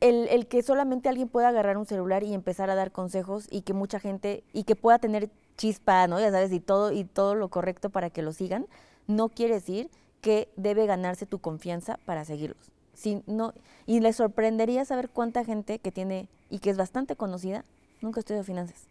el, 0.00 0.28
el 0.28 0.46
que 0.46 0.62
solamente 0.62 1.08
alguien 1.08 1.28
pueda 1.28 1.48
agarrar 1.48 1.76
un 1.76 1.86
celular 1.86 2.22
y 2.22 2.34
empezar 2.34 2.70
a 2.70 2.74
dar 2.74 2.92
consejos 2.92 3.46
y 3.50 3.62
que 3.62 3.72
mucha 3.72 4.00
gente, 4.00 4.42
y 4.52 4.64
que 4.64 4.76
pueda 4.76 4.98
tener 4.98 5.30
chispa, 5.56 6.06
¿no? 6.06 6.18
Ya 6.20 6.30
sabes, 6.30 6.52
y 6.52 6.60
todo, 6.60 6.92
y 6.92 7.04
todo 7.04 7.34
lo 7.34 7.48
correcto 7.48 7.90
para 7.90 8.10
que 8.10 8.22
lo 8.22 8.32
sigan, 8.32 8.66
no 9.06 9.28
quiere 9.28 9.54
decir 9.54 9.90
que 10.20 10.48
debe 10.56 10.86
ganarse 10.86 11.26
tu 11.26 11.38
confianza 11.38 11.98
para 12.04 12.24
seguirlos. 12.24 12.70
Si 12.94 13.22
no, 13.26 13.54
y 13.86 14.00
les 14.00 14.16
sorprendería 14.16 14.84
saber 14.84 15.08
cuánta 15.08 15.44
gente 15.44 15.78
que 15.78 15.92
tiene, 15.92 16.28
y 16.50 16.58
que 16.58 16.70
es 16.70 16.76
bastante 16.76 17.16
conocida, 17.16 17.64
nunca 18.00 18.20
estudió 18.20 18.44
finanzas. 18.44 18.89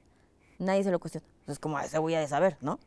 Nadie 0.60 0.84
se 0.84 0.92
lo 0.92 1.00
cuestiona. 1.00 1.26
Entonces, 1.40 1.60
como 1.60 1.82
se 1.82 1.98
voy 1.98 2.14
a 2.16 2.28
saber, 2.28 2.58
¿no? 2.62 2.80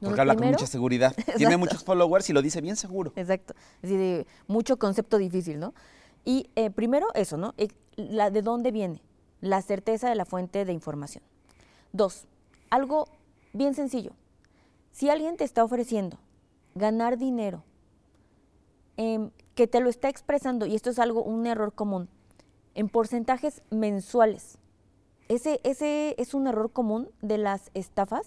Porque 0.00 0.20
habla 0.20 0.36
con 0.36 0.48
mucha 0.48 0.66
seguridad. 0.66 1.14
Tiene 1.36 1.56
muchos 1.56 1.82
followers 1.82 2.28
y 2.28 2.32
lo 2.32 2.42
dice 2.42 2.60
bien 2.60 2.76
seguro. 2.76 3.12
Exacto. 3.16 3.54
Es 3.76 3.90
decir, 3.90 3.98
de 3.98 4.26
mucho 4.46 4.78
concepto 4.78 5.16
difícil, 5.16 5.58
¿no? 5.58 5.72
Y 6.24 6.50
eh, 6.56 6.70
primero 6.70 7.06
eso, 7.14 7.36
¿no? 7.36 7.54
Eh, 7.56 7.68
La, 7.96 8.30
¿De 8.30 8.42
dónde 8.42 8.72
viene? 8.72 9.00
La 9.40 9.62
certeza 9.62 10.08
de 10.08 10.14
la 10.14 10.24
fuente 10.24 10.64
de 10.64 10.72
información. 10.72 11.24
Dos, 11.92 12.26
algo 12.68 13.08
bien 13.52 13.74
sencillo. 13.74 14.12
Si 14.92 15.08
alguien 15.08 15.36
te 15.36 15.44
está 15.44 15.64
ofreciendo 15.64 16.18
ganar 16.74 17.16
dinero, 17.16 17.62
em, 18.96 19.30
que 19.54 19.66
te 19.66 19.80
lo 19.80 19.88
está 19.88 20.08
expresando, 20.08 20.66
y 20.66 20.74
esto 20.74 20.90
es 20.90 20.98
algo, 20.98 21.22
un 21.22 21.46
error 21.46 21.72
común, 21.72 22.08
en 22.74 22.88
porcentajes 22.88 23.62
mensuales. 23.70 24.58
Ese, 25.28 25.60
ese 25.64 26.14
es 26.18 26.34
un 26.34 26.46
error 26.46 26.70
común 26.72 27.08
de 27.22 27.38
las 27.38 27.70
estafas 27.74 28.26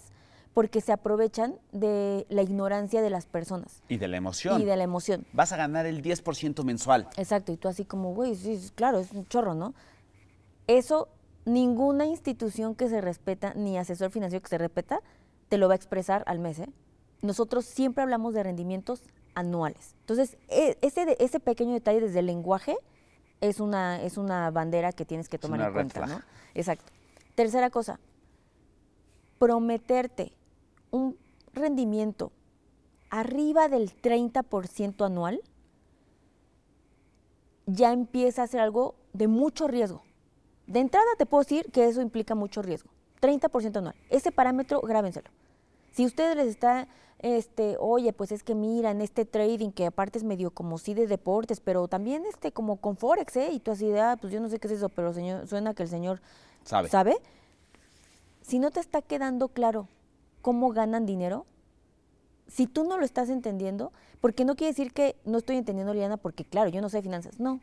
porque 0.54 0.80
se 0.80 0.92
aprovechan 0.92 1.54
de 1.72 2.26
la 2.28 2.42
ignorancia 2.42 3.00
de 3.02 3.08
las 3.10 3.26
personas 3.26 3.82
Y 3.88 3.96
de 3.98 4.08
la 4.08 4.16
emoción. 4.16 4.60
y 4.60 4.64
de 4.64 4.76
la 4.76 4.82
emoción. 4.84 5.24
Vas 5.32 5.52
a 5.52 5.56
ganar 5.56 5.86
el 5.86 6.02
10% 6.02 6.64
mensual. 6.64 7.08
Exacto, 7.16 7.52
y 7.52 7.56
tú 7.56 7.68
así 7.68 7.84
como, 7.84 8.14
güey, 8.14 8.34
sí, 8.34 8.60
claro, 8.74 8.98
es 8.98 9.12
un 9.12 9.26
chorro, 9.28 9.54
¿no? 9.54 9.74
Eso, 10.66 11.08
ninguna 11.44 12.04
institución 12.06 12.74
que 12.74 12.88
se 12.88 13.00
respeta, 13.00 13.54
ni 13.54 13.78
asesor 13.78 14.10
financiero 14.10 14.42
que 14.42 14.48
se 14.48 14.58
respeta, 14.58 15.00
te 15.48 15.56
lo 15.56 15.68
va 15.68 15.74
a 15.74 15.76
expresar 15.76 16.24
al 16.26 16.38
mes, 16.40 16.58
¿eh? 16.58 16.68
Nosotros 17.22 17.64
siempre 17.64 18.02
hablamos 18.02 18.34
de 18.34 18.42
rendimientos 18.42 19.02
anuales. 19.34 19.94
Entonces, 20.00 20.36
e- 20.48 20.76
ese, 20.82 21.04
de- 21.06 21.16
ese 21.20 21.38
pequeño 21.38 21.72
detalle 21.74 22.00
desde 22.00 22.18
el 22.20 22.26
lenguaje 22.26 22.76
es 23.40 23.60
una, 23.60 24.02
es 24.02 24.16
una 24.16 24.50
bandera 24.50 24.92
que 24.92 25.04
tienes 25.04 25.28
que 25.28 25.38
tomar 25.38 25.60
en 25.60 25.72
cuenta. 25.72 26.06
¿no? 26.06 26.20
Exacto. 26.54 26.92
Tercera 27.34 27.70
cosa, 27.70 27.98
prometerte 29.38 30.32
un 30.90 31.16
rendimiento 31.52 32.32
arriba 33.08 33.68
del 33.68 33.90
30% 33.90 35.04
anual 35.04 35.40
ya 37.66 37.92
empieza 37.92 38.42
a 38.42 38.46
ser 38.46 38.60
algo 38.60 38.96
de 39.12 39.28
mucho 39.28 39.68
riesgo. 39.68 40.02
De 40.66 40.80
entrada 40.80 41.06
te 41.18 41.26
puedo 41.26 41.42
decir 41.42 41.70
que 41.72 41.86
eso 41.86 42.00
implica 42.00 42.34
mucho 42.34 42.62
riesgo. 42.62 42.90
30% 43.20 43.76
anual. 43.76 43.94
Ese 44.08 44.32
parámetro, 44.32 44.80
grábenselo. 44.80 45.30
Si 45.92 46.04
ustedes 46.06 46.36
les 46.36 46.46
está, 46.46 46.88
este, 47.20 47.76
oye, 47.78 48.12
pues 48.12 48.32
es 48.32 48.42
que 48.42 48.54
mira, 48.54 48.90
en 48.90 49.00
este 49.00 49.24
trading, 49.24 49.70
que 49.70 49.86
aparte 49.86 50.18
es 50.18 50.24
medio 50.24 50.50
como 50.50 50.78
sí 50.78 50.94
de 50.94 51.06
deportes, 51.06 51.60
pero 51.60 51.86
también 51.86 52.24
este 52.26 52.52
como 52.52 52.76
con 52.76 52.96
Forex, 52.96 53.36
¿eh? 53.36 53.50
Y 53.52 53.60
tú 53.60 53.70
así 53.70 53.88
de, 53.88 54.00
ah, 54.00 54.16
pues 54.20 54.32
yo 54.32 54.40
no 54.40 54.48
sé 54.48 54.58
qué 54.58 54.66
es 54.66 54.74
eso, 54.74 54.88
pero 54.88 55.12
señor, 55.12 55.46
suena 55.46 55.74
que 55.74 55.82
el 55.82 55.88
señor 55.88 56.20
Sabe. 56.64 56.88
¿Sabe? 56.88 57.16
Si 58.42 58.58
no 58.58 58.70
te 58.70 58.80
está 58.80 59.02
quedando 59.02 59.48
claro 59.48 59.88
cómo 60.42 60.70
ganan 60.70 61.06
dinero, 61.06 61.46
si 62.48 62.66
tú 62.66 62.84
no 62.84 62.98
lo 62.98 63.04
estás 63.04 63.28
entendiendo, 63.28 63.92
porque 64.20 64.44
no 64.44 64.56
quiere 64.56 64.72
decir 64.72 64.92
que 64.92 65.16
no 65.24 65.38
estoy 65.38 65.56
entendiendo, 65.56 65.92
Liliana, 65.92 66.16
porque 66.16 66.44
claro, 66.44 66.68
yo 66.70 66.80
no 66.80 66.88
sé 66.88 67.02
finanzas. 67.02 67.38
No. 67.38 67.60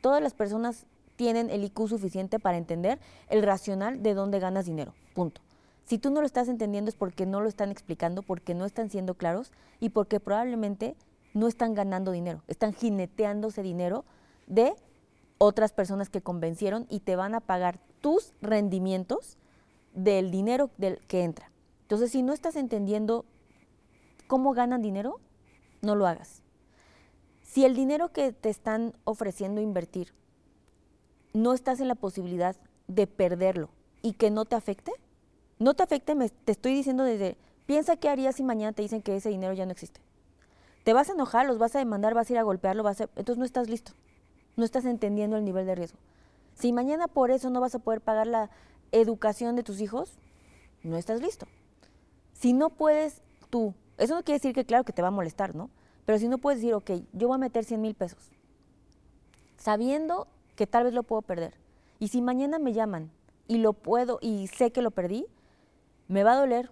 Todas 0.00 0.22
las 0.22 0.34
personas 0.34 0.86
tienen 1.16 1.50
el 1.50 1.64
IQ 1.64 1.88
suficiente 1.88 2.38
para 2.38 2.58
entender 2.58 2.98
el 3.28 3.42
racional 3.42 4.02
de 4.02 4.14
dónde 4.14 4.38
ganas 4.38 4.66
dinero. 4.66 4.94
Punto. 5.14 5.40
Si 5.88 5.96
tú 5.96 6.10
no 6.10 6.20
lo 6.20 6.26
estás 6.26 6.48
entendiendo 6.48 6.90
es 6.90 6.96
porque 6.96 7.24
no 7.24 7.40
lo 7.40 7.48
están 7.48 7.70
explicando, 7.70 8.22
porque 8.22 8.54
no 8.54 8.66
están 8.66 8.90
siendo 8.90 9.14
claros 9.14 9.52
y 9.80 9.88
porque 9.88 10.20
probablemente 10.20 10.96
no 11.32 11.48
están 11.48 11.72
ganando 11.72 12.12
dinero, 12.12 12.42
están 12.46 12.74
jineteándose 12.74 13.62
dinero 13.62 14.04
de 14.46 14.74
otras 15.38 15.72
personas 15.72 16.10
que 16.10 16.20
convencieron 16.20 16.84
y 16.90 17.00
te 17.00 17.16
van 17.16 17.34
a 17.34 17.40
pagar 17.40 17.80
tus 18.02 18.34
rendimientos 18.42 19.38
del 19.94 20.30
dinero 20.30 20.68
del 20.76 20.98
que 21.06 21.24
entra. 21.24 21.50
Entonces, 21.82 22.10
si 22.10 22.22
no 22.22 22.34
estás 22.34 22.56
entendiendo 22.56 23.24
cómo 24.26 24.52
ganan 24.52 24.82
dinero, 24.82 25.20
no 25.80 25.94
lo 25.94 26.06
hagas. 26.06 26.42
Si 27.40 27.64
el 27.64 27.74
dinero 27.74 28.12
que 28.12 28.34
te 28.34 28.50
están 28.50 28.92
ofreciendo 29.04 29.62
invertir 29.62 30.12
no 31.32 31.54
estás 31.54 31.80
en 31.80 31.88
la 31.88 31.94
posibilidad 31.94 32.56
de 32.88 33.06
perderlo 33.06 33.70
y 34.02 34.12
que 34.12 34.30
no 34.30 34.44
te 34.44 34.54
afecte, 34.54 34.92
no 35.58 35.74
te 35.74 35.82
afecte, 35.82 36.14
me- 36.14 36.28
te 36.30 36.52
estoy 36.52 36.74
diciendo 36.74 37.04
desde, 37.04 37.36
piensa 37.66 37.96
qué 37.96 38.08
harías 38.08 38.36
si 38.36 38.42
mañana 38.42 38.72
te 38.72 38.82
dicen 38.82 39.02
que 39.02 39.16
ese 39.16 39.28
dinero 39.28 39.52
ya 39.54 39.66
no 39.66 39.72
existe. 39.72 40.00
Te 40.84 40.92
vas 40.92 41.08
a 41.10 41.12
enojar, 41.12 41.46
los 41.46 41.58
vas 41.58 41.74
a 41.76 41.78
demandar, 41.80 42.14
vas 42.14 42.30
a 42.30 42.32
ir 42.32 42.38
a 42.38 42.42
golpearlo, 42.42 42.82
vas 42.82 43.00
a, 43.00 43.04
entonces 43.16 43.38
no 43.38 43.44
estás 43.44 43.68
listo, 43.68 43.92
no 44.56 44.64
estás 44.64 44.84
entendiendo 44.84 45.36
el 45.36 45.44
nivel 45.44 45.66
de 45.66 45.74
riesgo. 45.74 45.98
Si 46.54 46.72
mañana 46.72 47.08
por 47.08 47.30
eso 47.30 47.50
no 47.50 47.60
vas 47.60 47.74
a 47.74 47.78
poder 47.78 48.00
pagar 48.00 48.26
la 48.26 48.50
educación 48.92 49.54
de 49.56 49.62
tus 49.62 49.80
hijos, 49.80 50.18
no 50.82 50.96
estás 50.96 51.20
listo. 51.20 51.46
Si 52.32 52.52
no 52.52 52.70
puedes 52.70 53.20
tú, 53.50 53.74
eso 53.98 54.14
no 54.14 54.22
quiere 54.22 54.38
decir 54.38 54.54
que 54.54 54.64
claro 54.64 54.84
que 54.84 54.92
te 54.92 55.02
va 55.02 55.08
a 55.08 55.12
molestar, 55.12 55.54
¿no? 55.54 55.70
Pero 56.06 56.18
si 56.18 56.28
no 56.28 56.38
puedes 56.38 56.60
decir, 56.60 56.74
ok, 56.74 56.90
yo 57.12 57.28
voy 57.28 57.34
a 57.34 57.38
meter 57.38 57.64
100 57.64 57.80
mil 57.82 57.94
pesos, 57.94 58.30
sabiendo 59.58 60.26
que 60.56 60.66
tal 60.66 60.84
vez 60.84 60.94
lo 60.94 61.02
puedo 61.02 61.22
perder. 61.22 61.54
Y 61.98 62.08
si 62.08 62.22
mañana 62.22 62.58
me 62.58 62.72
llaman 62.72 63.10
y 63.46 63.58
lo 63.58 63.72
puedo 63.72 64.18
y 64.20 64.46
sé 64.48 64.70
que 64.70 64.82
lo 64.82 64.90
perdí, 64.90 65.26
me 66.08 66.24
va 66.24 66.32
a 66.32 66.36
doler, 66.36 66.70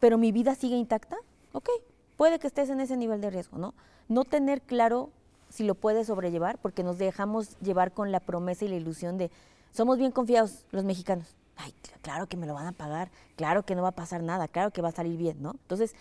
pero 0.00 0.18
mi 0.18 0.32
vida 0.32 0.54
sigue 0.54 0.76
intacta, 0.76 1.16
ok, 1.52 1.68
puede 2.16 2.38
que 2.38 2.46
estés 2.46 2.70
en 2.70 2.80
ese 2.80 2.96
nivel 2.96 3.20
de 3.20 3.30
riesgo, 3.30 3.58
¿no? 3.58 3.74
No 4.08 4.24
tener 4.24 4.60
claro 4.62 5.10
si 5.48 5.64
lo 5.64 5.74
puedes 5.74 6.08
sobrellevar, 6.08 6.58
porque 6.58 6.82
nos 6.82 6.98
dejamos 6.98 7.58
llevar 7.60 7.92
con 7.92 8.10
la 8.10 8.20
promesa 8.20 8.64
y 8.64 8.68
la 8.68 8.76
ilusión 8.76 9.18
de, 9.18 9.30
somos 9.70 9.98
bien 9.98 10.10
confiados 10.10 10.66
los 10.72 10.84
mexicanos. 10.84 11.36
Ay, 11.56 11.72
claro 12.02 12.26
que 12.26 12.36
me 12.36 12.46
lo 12.46 12.54
van 12.54 12.66
a 12.66 12.72
pagar, 12.72 13.10
claro 13.36 13.64
que 13.64 13.74
no 13.74 13.82
va 13.82 13.88
a 13.88 13.92
pasar 13.92 14.22
nada, 14.22 14.48
claro 14.48 14.72
que 14.72 14.82
va 14.82 14.88
a 14.88 14.92
salir 14.92 15.16
bien, 15.16 15.40
¿no? 15.40 15.52
Entonces, 15.52 15.94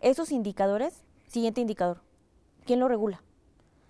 esos 0.00 0.32
indicadores, 0.32 1.04
siguiente 1.28 1.60
indicador, 1.60 2.02
¿quién 2.64 2.80
lo 2.80 2.88
regula? 2.88 3.22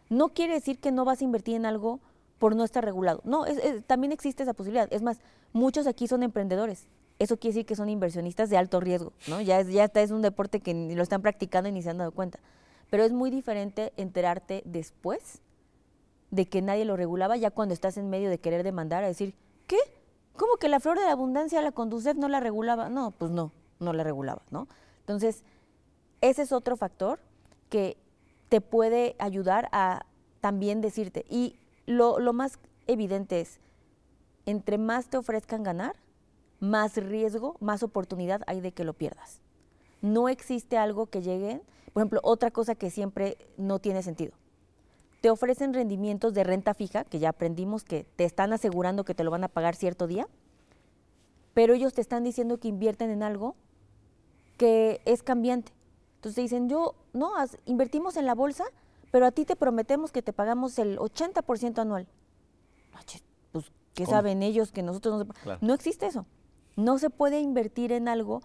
No 0.09 0.29
quiere 0.29 0.55
decir 0.55 0.79
que 0.79 0.93
no 0.93 1.05
vas 1.05 1.21
a 1.21 1.25
invertir 1.25 1.57
en 1.57 1.67
algo 1.67 2.01
por 2.39 2.55
no 2.55 2.65
estar 2.65 2.85
regulado. 2.85 3.23
No, 3.25 3.45
también 3.87 4.13
existe 4.13 4.43
esa 4.43 4.53
posibilidad. 4.53 4.93
Es 4.93 5.03
más, 5.03 5.21
muchos 5.53 5.87
aquí 5.87 6.07
son 6.07 6.23
emprendedores. 6.23 6.87
Eso 7.19 7.39
quiere 7.39 7.55
decir 7.55 7.67
que 7.67 7.77
son 7.77 7.89
inversionistas 7.89 8.51
de 8.51 8.59
alto 8.59 8.81
riesgo, 8.81 9.13
¿no? 9.27 9.41
Ya, 9.41 9.61
es, 9.61 9.69
ya 9.69 9.85
está, 9.85 10.03
es 10.03 10.11
un 10.11 10.23
deporte 10.23 10.61
que 10.61 10.75
lo 10.75 11.03
están 11.03 11.23
practicando 11.23 11.69
y 11.69 11.73
ni 11.73 11.83
se 11.83 11.91
han 11.91 11.99
dado 11.99 12.13
cuenta. 12.13 12.39
Pero 12.91 13.05
es 13.05 13.13
muy 13.13 13.31
diferente 13.31 13.93
enterarte 13.97 14.63
después 14.67 15.41
de 16.31 16.47
que 16.47 16.61
nadie 16.61 16.85
lo 16.85 16.97
regulaba, 16.97 17.37
ya 17.37 17.51
cuando 17.51 17.73
estás 17.73 17.97
en 17.97 18.11
medio 18.11 18.29
de 18.29 18.39
querer 18.39 18.63
demandar, 18.63 19.03
a 19.03 19.07
decir, 19.07 19.35
¿qué? 19.67 19.79
¿Cómo 20.37 20.57
que 20.57 20.69
la 20.69 20.81
flor 20.81 20.99
de 20.99 21.07
la 21.07 21.13
abundancia, 21.13 21.63
la 21.63 21.73
Conducef, 21.73 22.17
no 22.17 22.29
la 22.29 22.41
regulaba? 22.41 22.91
No, 22.91 23.13
pues 23.13 23.31
no, 23.31 23.53
no 23.81 23.93
la 23.95 24.05
regulaba, 24.05 24.43
¿no? 24.51 24.69
Entonces, 25.01 25.43
ese 26.21 26.43
es 26.43 26.53
otro 26.53 26.77
factor 26.77 27.19
que 27.71 27.97
te 28.51 28.61
puede 28.61 29.17
ayudar 29.19 29.69
a 29.73 30.05
también 30.41 30.83
decirte. 30.83 31.25
Y 31.31 31.57
lo 31.87 32.33
más 32.35 32.59
evidente 32.87 33.41
es, 33.41 33.59
entre 34.45 34.77
más 34.77 35.09
te 35.09 35.17
ofrezcan 35.17 35.63
ganar, 35.63 35.97
más 36.61 36.97
riesgo, 36.97 37.57
más 37.61 37.83
oportunidad 37.83 38.43
hay 38.47 38.61
de 38.61 38.73
que 38.73 38.85
lo 38.85 38.95
pierdas. 38.95 39.41
No 40.03 40.29
existe 40.29 40.77
algo 40.77 41.07
que 41.07 41.23
llegue, 41.23 41.61
por 41.93 42.03
ejemplo, 42.03 42.21
otra 42.23 42.51
cosa 42.51 42.75
que 42.75 42.91
siempre 42.91 43.37
no 43.57 43.79
tiene 43.79 44.03
sentido. 44.03 44.33
Te 45.21 45.31
ofrecen 45.31 45.75
rendimientos 45.75 46.35
de 46.35 46.45
renta 46.45 46.75
fija, 46.75 47.05
que 47.05 47.19
ya 47.19 47.31
aprendimos 47.31 47.85
que 47.85 48.05
te 48.17 48.25
están 48.25 48.53
asegurando 48.53 49.05
que 49.05 49.15
te 49.15 49.25
lo 49.25 49.31
van 49.31 49.45
a 49.45 49.49
pagar 49.49 49.75
cierto 49.75 50.07
día, 50.07 50.29
pero 51.55 51.75
ellos 51.75 51.95
te 51.95 52.03
están 52.03 52.23
diciendo 52.23 52.59
que 52.59 52.69
invierten 52.69 53.11
en 53.11 53.23
algo 53.23 53.57
que 54.59 55.01
es 55.05 55.23
cambiante. 55.23 55.73
Entonces 56.17 56.45
dicen, 56.45 56.69
yo, 56.69 56.95
no, 57.13 57.33
invertimos 57.65 58.17
en 58.17 58.27
la 58.27 58.35
bolsa, 58.35 58.65
pero 59.11 59.27
a 59.27 59.31
ti 59.31 59.45
te 59.45 59.57
prometemos 59.57 60.13
que 60.13 60.23
te 60.23 60.33
pagamos 60.33 60.79
el 60.79 60.99
80% 60.99 61.79
anual. 61.79 62.07
Pues, 63.53 63.71
¿qué 63.95 64.07
saben 64.07 64.43
ellos 64.43 64.73
que 64.73 64.83
nosotros 64.83 65.27
no 65.27 65.59
No 65.61 65.75
existe 65.75 66.07
eso. 66.07 66.27
No 66.77 66.99
se 66.99 67.11
puede 67.11 67.41
invertir 67.41 67.93
en 67.93 68.09
algo 68.09 68.43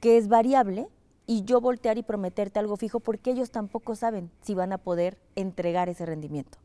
que 0.00 0.16
es 0.16 0.28
variable 0.28 0.88
y 1.26 1.44
yo 1.44 1.60
voltear 1.60 1.98
y 1.98 2.02
prometerte 2.02 2.58
algo 2.58 2.76
fijo 2.76 3.00
porque 3.00 3.30
ellos 3.30 3.50
tampoco 3.50 3.94
saben 3.94 4.30
si 4.42 4.54
van 4.54 4.72
a 4.72 4.78
poder 4.78 5.18
entregar 5.36 5.88
ese 5.88 6.06
rendimiento. 6.06 6.58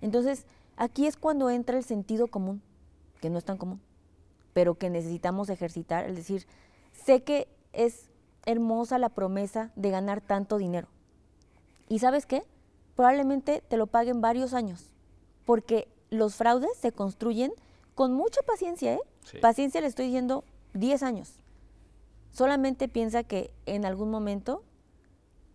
Entonces, 0.00 0.46
aquí 0.76 1.06
es 1.06 1.16
cuando 1.16 1.50
entra 1.50 1.76
el 1.76 1.84
sentido 1.84 2.26
común, 2.26 2.62
que 3.20 3.30
no 3.30 3.38
es 3.38 3.44
tan 3.44 3.58
común, 3.58 3.80
pero 4.52 4.74
que 4.74 4.90
necesitamos 4.90 5.48
ejercitar, 5.48 6.08
es 6.08 6.16
decir, 6.16 6.46
sé 6.92 7.22
que 7.22 7.48
es 7.72 8.10
hermosa 8.44 8.98
la 8.98 9.08
promesa 9.08 9.70
de 9.76 9.90
ganar 9.90 10.20
tanto 10.20 10.58
dinero. 10.58 10.88
¿Y 11.88 12.00
sabes 12.00 12.26
qué? 12.26 12.42
Probablemente 12.96 13.62
te 13.68 13.76
lo 13.76 13.86
paguen 13.86 14.20
varios 14.20 14.54
años, 14.54 14.92
porque 15.44 15.88
los 16.10 16.34
fraudes 16.34 16.76
se 16.76 16.92
construyen 16.92 17.52
con 17.94 18.12
mucha 18.12 18.42
paciencia, 18.42 18.94
¿eh? 18.94 19.00
Paciencia 19.40 19.80
le 19.80 19.86
estoy 19.86 20.06
diciendo 20.06 20.44
10 20.74 21.02
años. 21.02 21.34
Solamente 22.32 22.88
piensa 22.88 23.24
que 23.24 23.52
en 23.66 23.84
algún 23.84 24.10
momento 24.10 24.62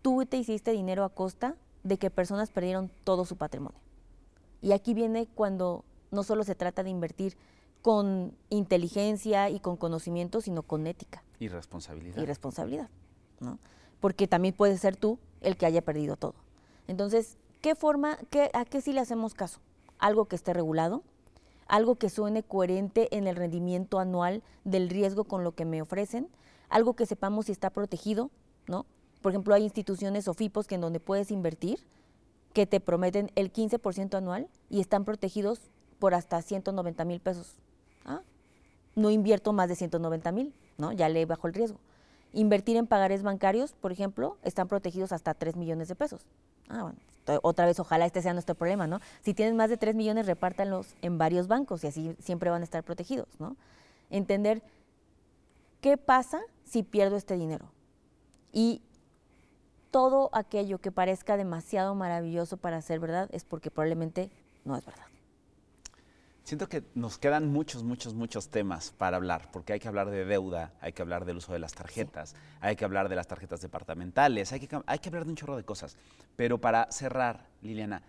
tú 0.01 0.25
te 0.25 0.37
hiciste 0.37 0.71
dinero 0.71 1.03
a 1.03 1.09
costa 1.09 1.55
de 1.83 1.97
que 1.97 2.09
personas 2.09 2.51
perdieron 2.51 2.91
todo 3.03 3.25
su 3.25 3.35
patrimonio. 3.35 3.79
Y 4.61 4.71
aquí 4.71 4.93
viene 4.93 5.27
cuando 5.27 5.83
no 6.11 6.23
solo 6.23 6.43
se 6.43 6.55
trata 6.55 6.83
de 6.83 6.89
invertir 6.89 7.37
con 7.81 8.33
inteligencia 8.49 9.49
y 9.49 9.59
con 9.59 9.77
conocimiento, 9.77 10.41
sino 10.41 10.63
con 10.63 10.87
ética. 10.87 11.23
Y 11.39 11.47
responsabilidad. 11.47 12.21
Y 12.21 12.25
responsabilidad, 12.25 12.89
¿no? 13.39 13.59
Porque 13.99 14.27
también 14.27 14.53
puede 14.53 14.77
ser 14.77 14.95
tú 14.95 15.19
el 15.41 15.57
que 15.57 15.65
haya 15.65 15.81
perdido 15.81 16.15
todo. 16.17 16.35
Entonces, 16.87 17.37
¿qué 17.61 17.75
forma, 17.75 18.17
qué, 18.29 18.49
a 18.53 18.65
qué 18.65 18.81
sí 18.81 18.93
le 18.93 18.99
hacemos 18.99 19.33
caso? 19.33 19.59
Algo 19.99 20.25
que 20.25 20.35
esté 20.35 20.53
regulado, 20.53 21.03
algo 21.67 21.95
que 21.95 22.09
suene 22.09 22.43
coherente 22.43 23.15
en 23.15 23.27
el 23.27 23.35
rendimiento 23.35 23.99
anual 23.99 24.43
del 24.63 24.89
riesgo 24.89 25.23
con 25.25 25.43
lo 25.43 25.53
que 25.53 25.65
me 25.65 25.81
ofrecen, 25.81 26.29
algo 26.69 26.95
que 26.95 27.05
sepamos 27.05 27.47
si 27.47 27.51
está 27.51 27.69
protegido, 27.69 28.31
¿no? 28.67 28.85
Por 29.21 29.31
ejemplo, 29.31 29.53
hay 29.53 29.63
instituciones 29.63 30.27
o 30.27 30.33
FIPOS 30.33 30.67
que 30.67 30.75
en 30.75 30.81
donde 30.81 30.99
puedes 30.99 31.31
invertir 31.31 31.79
que 32.53 32.65
te 32.65 32.79
prometen 32.79 33.31
el 33.35 33.51
15% 33.51 34.15
anual 34.15 34.47
y 34.69 34.79
están 34.79 35.05
protegidos 35.05 35.69
por 35.99 36.13
hasta 36.13 36.41
190 36.41 37.05
mil 37.05 37.19
pesos. 37.19 37.55
¿Ah? 38.05 38.21
No 38.95 39.11
invierto 39.11 39.53
más 39.53 39.69
de 39.69 39.75
190 39.75 40.31
mil, 40.31 40.53
¿no? 40.77 40.91
Ya 40.91 41.09
le 41.09 41.25
bajo 41.25 41.47
el 41.47 41.53
riesgo. 41.53 41.79
Invertir 42.33 42.77
en 42.77 42.87
pagares 42.87 43.23
bancarios, 43.23 43.73
por 43.73 43.91
ejemplo, 43.91 44.37
están 44.43 44.67
protegidos 44.67 45.11
hasta 45.11 45.33
3 45.33 45.55
millones 45.55 45.87
de 45.87 45.95
pesos. 45.95 46.25
Ah, 46.69 46.83
bueno, 46.83 46.97
otra 47.41 47.65
vez, 47.65 47.79
ojalá 47.79 48.05
este 48.05 48.21
sea 48.21 48.33
nuestro 48.33 48.55
problema, 48.55 48.87
¿no? 48.87 48.99
Si 49.21 49.33
tienes 49.33 49.53
más 49.53 49.69
de 49.69 49.77
3 49.77 49.95
millones, 49.95 50.25
repártanlos 50.25 50.95
en 51.01 51.17
varios 51.17 51.47
bancos 51.47 51.83
y 51.83 51.87
así 51.87 52.15
siempre 52.19 52.49
van 52.49 52.61
a 52.61 52.63
estar 52.63 52.83
protegidos, 52.83 53.27
¿no? 53.39 53.55
Entender 54.09 54.61
qué 55.81 55.97
pasa 55.97 56.41
si 56.63 56.83
pierdo 56.83 57.17
este 57.17 57.35
dinero. 57.35 57.65
Y 58.53 58.81
todo 59.91 60.29
aquello 60.33 60.79
que 60.79 60.91
parezca 60.91 61.37
demasiado 61.37 61.95
maravilloso 61.95 62.57
para 62.57 62.81
ser 62.81 62.99
verdad 62.99 63.29
es 63.31 63.43
porque 63.43 63.71
probablemente 63.71 64.29
no 64.63 64.75
es 64.75 64.85
verdad. 64.85 65.06
Siento 66.47 66.69
que 66.69 66.85
nos 66.95 67.17
quedan 67.17 67.51
muchos, 67.51 67.83
muchos, 67.83 68.13
muchos 68.13 68.47
temas 68.47 68.91
para 68.97 69.17
hablar, 69.17 69.51
porque 69.51 69.73
hay 69.73 69.81
que 69.81 69.89
hablar 69.89 70.09
de 70.09 70.23
deuda, 70.23 70.71
hay 70.79 70.93
que 70.93 71.01
hablar 71.01 71.25
del 71.25 71.35
uso 71.35 71.51
de 71.51 71.59
las 71.59 71.73
tarjetas, 71.73 72.35
hay 72.61 72.77
que 72.77 72.85
hablar 72.85 73.09
de 73.09 73.17
las 73.17 73.27
tarjetas 73.27 73.59
departamentales, 73.59 74.53
hay 74.53 74.61
que, 74.61 74.81
hay 74.85 74.99
que 74.99 75.09
hablar 75.09 75.25
de 75.25 75.31
un 75.31 75.35
chorro 75.35 75.57
de 75.57 75.65
cosas. 75.65 75.97
Pero 76.37 76.57
para 76.57 76.89
cerrar, 76.89 77.49
Liliana, 77.61 78.01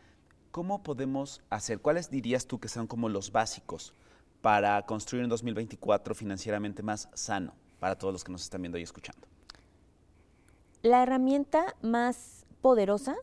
¿cómo 0.53 0.85
podemos 0.85 1.43
hacer, 1.51 1.81
cuáles 1.81 2.11
dirías 2.11 2.47
tú 2.47 2.61
que 2.61 2.69
son 2.69 2.87
como 2.87 3.09
los 3.09 3.33
básicos 3.33 3.93
para 4.41 4.87
construir 4.87 5.25
un 5.25 5.31
2024 5.31 6.15
financieramente 6.15 6.85
más 6.85 7.09
sano 7.15 7.55
para 7.81 7.99
todos 7.99 8.13
los 8.13 8.23
que 8.23 8.31
nos 8.31 8.43
están 8.43 8.63
viendo 8.63 8.79
y 8.79 8.85
escuchando? 8.85 9.27
La 10.83 11.03
herramienta 11.03 11.75
más 11.83 12.47
poderosa 12.63 13.17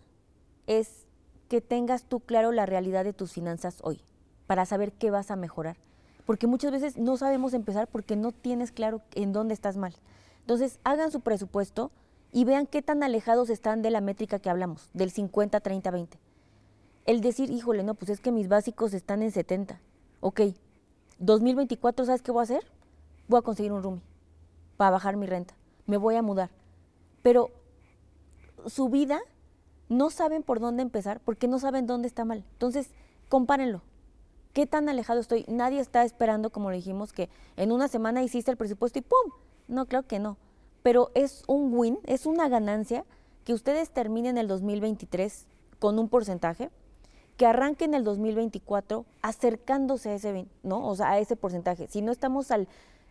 es 0.67 1.05
que 1.47 1.61
tengas 1.61 2.03
tú 2.03 2.19
claro 2.19 2.51
la 2.51 2.65
realidad 2.65 3.05
de 3.05 3.13
tus 3.13 3.31
finanzas 3.31 3.79
hoy 3.81 4.01
para 4.47 4.65
saber 4.65 4.91
qué 4.91 5.11
vas 5.11 5.31
a 5.31 5.35
mejorar. 5.35 5.77
Porque 6.25 6.47
muchas 6.47 6.71
veces 6.71 6.97
no 6.97 7.17
sabemos 7.17 7.53
empezar 7.53 7.87
porque 7.87 8.15
no 8.15 8.31
tienes 8.31 8.71
claro 8.71 9.01
en 9.13 9.33
dónde 9.33 9.53
estás 9.53 9.77
mal. 9.77 9.95
Entonces, 10.41 10.79
hagan 10.83 11.11
su 11.11 11.21
presupuesto 11.21 11.91
y 12.31 12.45
vean 12.45 12.67
qué 12.67 12.81
tan 12.81 13.03
alejados 13.03 13.49
están 13.49 13.81
de 13.81 13.91
la 13.91 14.01
métrica 14.01 14.39
que 14.39 14.49
hablamos, 14.49 14.89
del 14.93 15.11
50, 15.11 15.59
30, 15.59 15.91
20. 15.91 16.19
El 17.05 17.21
decir, 17.21 17.49
híjole, 17.49 17.83
no, 17.83 17.93
pues 17.95 18.09
es 18.09 18.19
que 18.19 18.31
mis 18.31 18.47
básicos 18.47 18.93
están 18.93 19.21
en 19.21 19.31
70. 19.31 19.79
Ok, 20.19 20.41
2024, 21.19 22.05
¿sabes 22.05 22.21
qué 22.21 22.31
voy 22.31 22.41
a 22.41 22.43
hacer? 22.43 22.65
Voy 23.27 23.39
a 23.39 23.43
conseguir 23.43 23.71
un 23.71 23.83
roomie 23.83 24.01
para 24.77 24.91
bajar 24.91 25.15
mi 25.15 25.27
renta. 25.27 25.55
Me 25.85 25.97
voy 25.97 26.15
a 26.15 26.21
mudar. 26.21 26.49
Pero 27.21 27.51
su 28.65 28.89
vida 28.89 29.19
no 29.89 30.09
saben 30.09 30.43
por 30.43 30.59
dónde 30.59 30.81
empezar 30.81 31.19
porque 31.21 31.47
no 31.47 31.59
saben 31.59 31.87
dónde 31.87 32.07
está 32.07 32.25
mal. 32.25 32.43
Entonces, 32.53 32.89
compárenlo. 33.29 33.81
¿Qué 34.55 34.65
tan 34.65 34.87
alejado 34.87 35.19
estoy? 35.19 35.43
Nadie 35.49 35.81
está 35.81 36.05
esperando, 36.05 36.49
como 36.49 36.69
le 36.69 36.77
dijimos, 36.77 37.11
que 37.11 37.27
en 37.57 37.73
una 37.73 37.89
semana 37.89 38.23
hiciste 38.23 38.51
el 38.51 38.55
presupuesto 38.55 38.97
y 38.97 39.01
¡pum! 39.01 39.33
No, 39.67 39.85
claro 39.85 40.07
que 40.07 40.17
no. 40.17 40.37
Pero 40.81 41.11
es 41.13 41.43
un 41.45 41.77
win, 41.77 41.99
es 42.05 42.25
una 42.25 42.47
ganancia 42.47 43.03
que 43.43 43.51
ustedes 43.53 43.89
terminen 43.89 44.37
el 44.37 44.47
2023 44.47 45.45
con 45.77 45.99
un 45.99 46.07
porcentaje, 46.07 46.69
que 47.35 47.45
arranquen 47.45 47.93
el 47.95 48.05
2024 48.05 49.05
acercándose 49.21 50.11
a 50.11 50.13
ese, 50.13 50.47
¿no? 50.63 50.87
O 50.87 50.95
sea, 50.95 51.11
a 51.11 51.19
ese 51.19 51.35
porcentaje. 51.35 51.89
Si 51.89 52.01
no 52.01 52.13
estamos 52.13 52.49
al, 52.49 52.69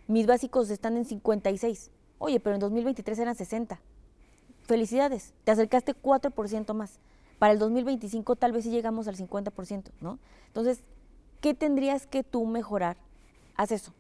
mis 0.09 0.27
básicos 0.27 0.71
están 0.71 0.97
en 0.97 1.05
56. 1.05 1.91
Oye, 2.21 2.41
pero 2.41 2.55
en 2.55 2.61
2023 2.61 3.19
eran 3.19 3.35
60. 3.35 3.79
Felicidades, 4.63 5.35
te 5.45 5.51
acercaste 5.51 5.95
4% 5.95 6.73
más. 6.73 7.01
Para 7.39 7.53
el 7.53 7.59
2025 7.59 8.35
tal 8.37 8.53
vez 8.53 8.65
sí 8.65 8.71
llegamos 8.71 9.09
al 9.09 9.17
50%, 9.17 9.91
¿no? 10.01 10.19
Entonces, 10.47 10.83
¿Qué 11.45 11.53
tendrías 11.53 12.07
que 12.07 12.25
tú 12.25 12.47
mejorar? 12.47 12.97
Haz 13.55 13.71
eso. 13.71 13.93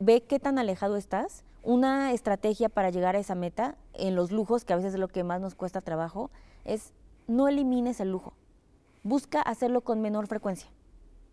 Ve 0.00 0.24
qué 0.24 0.40
tan 0.40 0.58
alejado 0.58 0.96
estás, 0.96 1.44
una 1.62 2.10
estrategia 2.10 2.68
para 2.68 2.90
llegar 2.90 3.14
a 3.14 3.20
esa 3.20 3.36
meta 3.36 3.76
en 3.92 4.16
los 4.16 4.32
lujos, 4.32 4.64
que 4.64 4.72
a 4.72 4.76
veces 4.76 4.94
es 4.94 4.98
lo 4.98 5.06
que 5.06 5.22
más 5.22 5.40
nos 5.40 5.54
cuesta 5.54 5.80
trabajo, 5.82 6.32
es 6.64 6.92
no 7.28 7.46
elimines 7.46 8.00
el 8.00 8.10
lujo. 8.10 8.32
Busca 9.04 9.40
hacerlo 9.40 9.82
con 9.82 10.00
menor 10.00 10.26
frecuencia, 10.26 10.68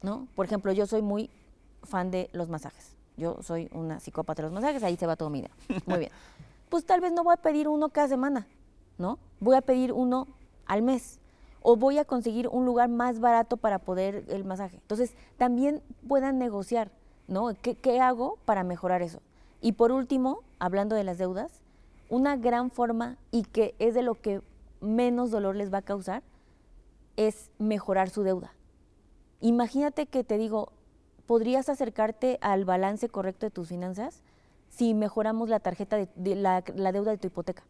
¿no? 0.03 0.27
Por 0.35 0.45
ejemplo, 0.45 0.73
yo 0.73 0.85
soy 0.85 1.01
muy 1.01 1.31
fan 1.81 2.11
de 2.11 2.29
los 2.33 2.47
masajes. 2.47 2.95
Yo 3.17 3.41
soy 3.41 3.67
una 3.73 3.99
psicópata 3.99 4.43
de 4.43 4.49
los 4.49 4.53
masajes, 4.53 4.83
ahí 4.83 4.95
se 4.95 5.07
va 5.07 5.15
todo 5.15 5.31
mi. 5.31 5.43
Muy 5.87 5.97
bien. 5.97 6.11
Pues 6.69 6.85
tal 6.85 7.01
vez 7.01 7.13
no 7.13 7.23
voy 7.23 7.33
a 7.33 7.37
pedir 7.37 7.67
uno 7.67 7.89
cada 7.89 8.07
semana, 8.07 8.47
¿no? 8.99 9.17
Voy 9.39 9.55
a 9.55 9.61
pedir 9.61 9.91
uno 9.91 10.27
al 10.67 10.83
mes 10.83 11.19
o 11.61 11.75
voy 11.75 11.97
a 11.97 12.05
conseguir 12.05 12.47
un 12.47 12.65
lugar 12.65 12.89
más 12.89 13.19
barato 13.19 13.57
para 13.57 13.79
poder 13.79 14.25
el 14.29 14.43
masaje. 14.43 14.77
Entonces, 14.77 15.15
también 15.37 15.81
puedan 16.07 16.39
negociar, 16.39 16.91
¿no? 17.27 17.51
¿Qué, 17.61 18.01
hago 18.01 18.37
para 18.45 18.63
mejorar 18.63 19.01
eso? 19.01 19.21
Y 19.61 19.73
por 19.73 19.91
último, 19.91 20.41
hablando 20.59 20.95
de 20.95 21.03
las 21.03 21.17
deudas, 21.17 21.61
una 22.09 22.35
gran 22.35 22.71
forma 22.71 23.17
y 23.29 23.43
que 23.43 23.75
es 23.79 23.93
de 23.93 24.01
lo 24.01 24.15
que 24.15 24.41
menos 24.81 25.29
dolor 25.29 25.55
les 25.55 25.71
va 25.71 25.79
a 25.79 25.83
causar 25.83 26.23
es 27.15 27.51
mejorar 27.59 28.09
su 28.09 28.23
deuda. 28.23 28.53
Imagínate 29.39 30.07
que 30.07 30.23
te 30.23 30.37
digo, 30.37 30.71
podrías 31.27 31.69
acercarte 31.69 32.39
al 32.41 32.65
balance 32.65 33.07
correcto 33.07 33.45
de 33.45 33.51
tus 33.51 33.69
finanzas 33.69 34.23
si 34.69 34.93
mejoramos 34.93 35.49
la 35.49 35.59
tarjeta 35.59 35.97
de, 35.97 36.35
la 36.35 36.91
deuda 36.91 37.11
de 37.11 37.17
tu 37.17 37.27
hipoteca. 37.27 37.63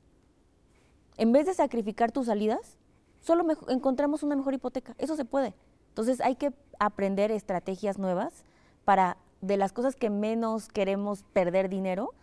En 1.17 1.33
vez 1.33 1.45
de 1.45 1.53
sacrificar 1.53 2.11
tus 2.11 2.27
salidas, 2.27 2.77
solo 3.21 3.45
encontramos 3.69 4.23
una 4.23 4.35
mejor 4.35 4.53
hipoteca. 4.53 4.95
Eso 4.97 5.15
se 5.15 5.25
puede. 5.25 5.53
Entonces 5.89 6.21
hay 6.21 6.35
que 6.35 6.53
aprender 6.79 7.31
estrategias 7.31 7.97
nuevas 7.97 8.43
para 8.85 9.17
de 9.41 9.57
las 9.57 9.73
cosas 9.73 9.95
que 9.95 10.09
menos 10.09 10.67
queremos 10.67 11.23
perder 11.33 11.69
dinero, 11.69 12.13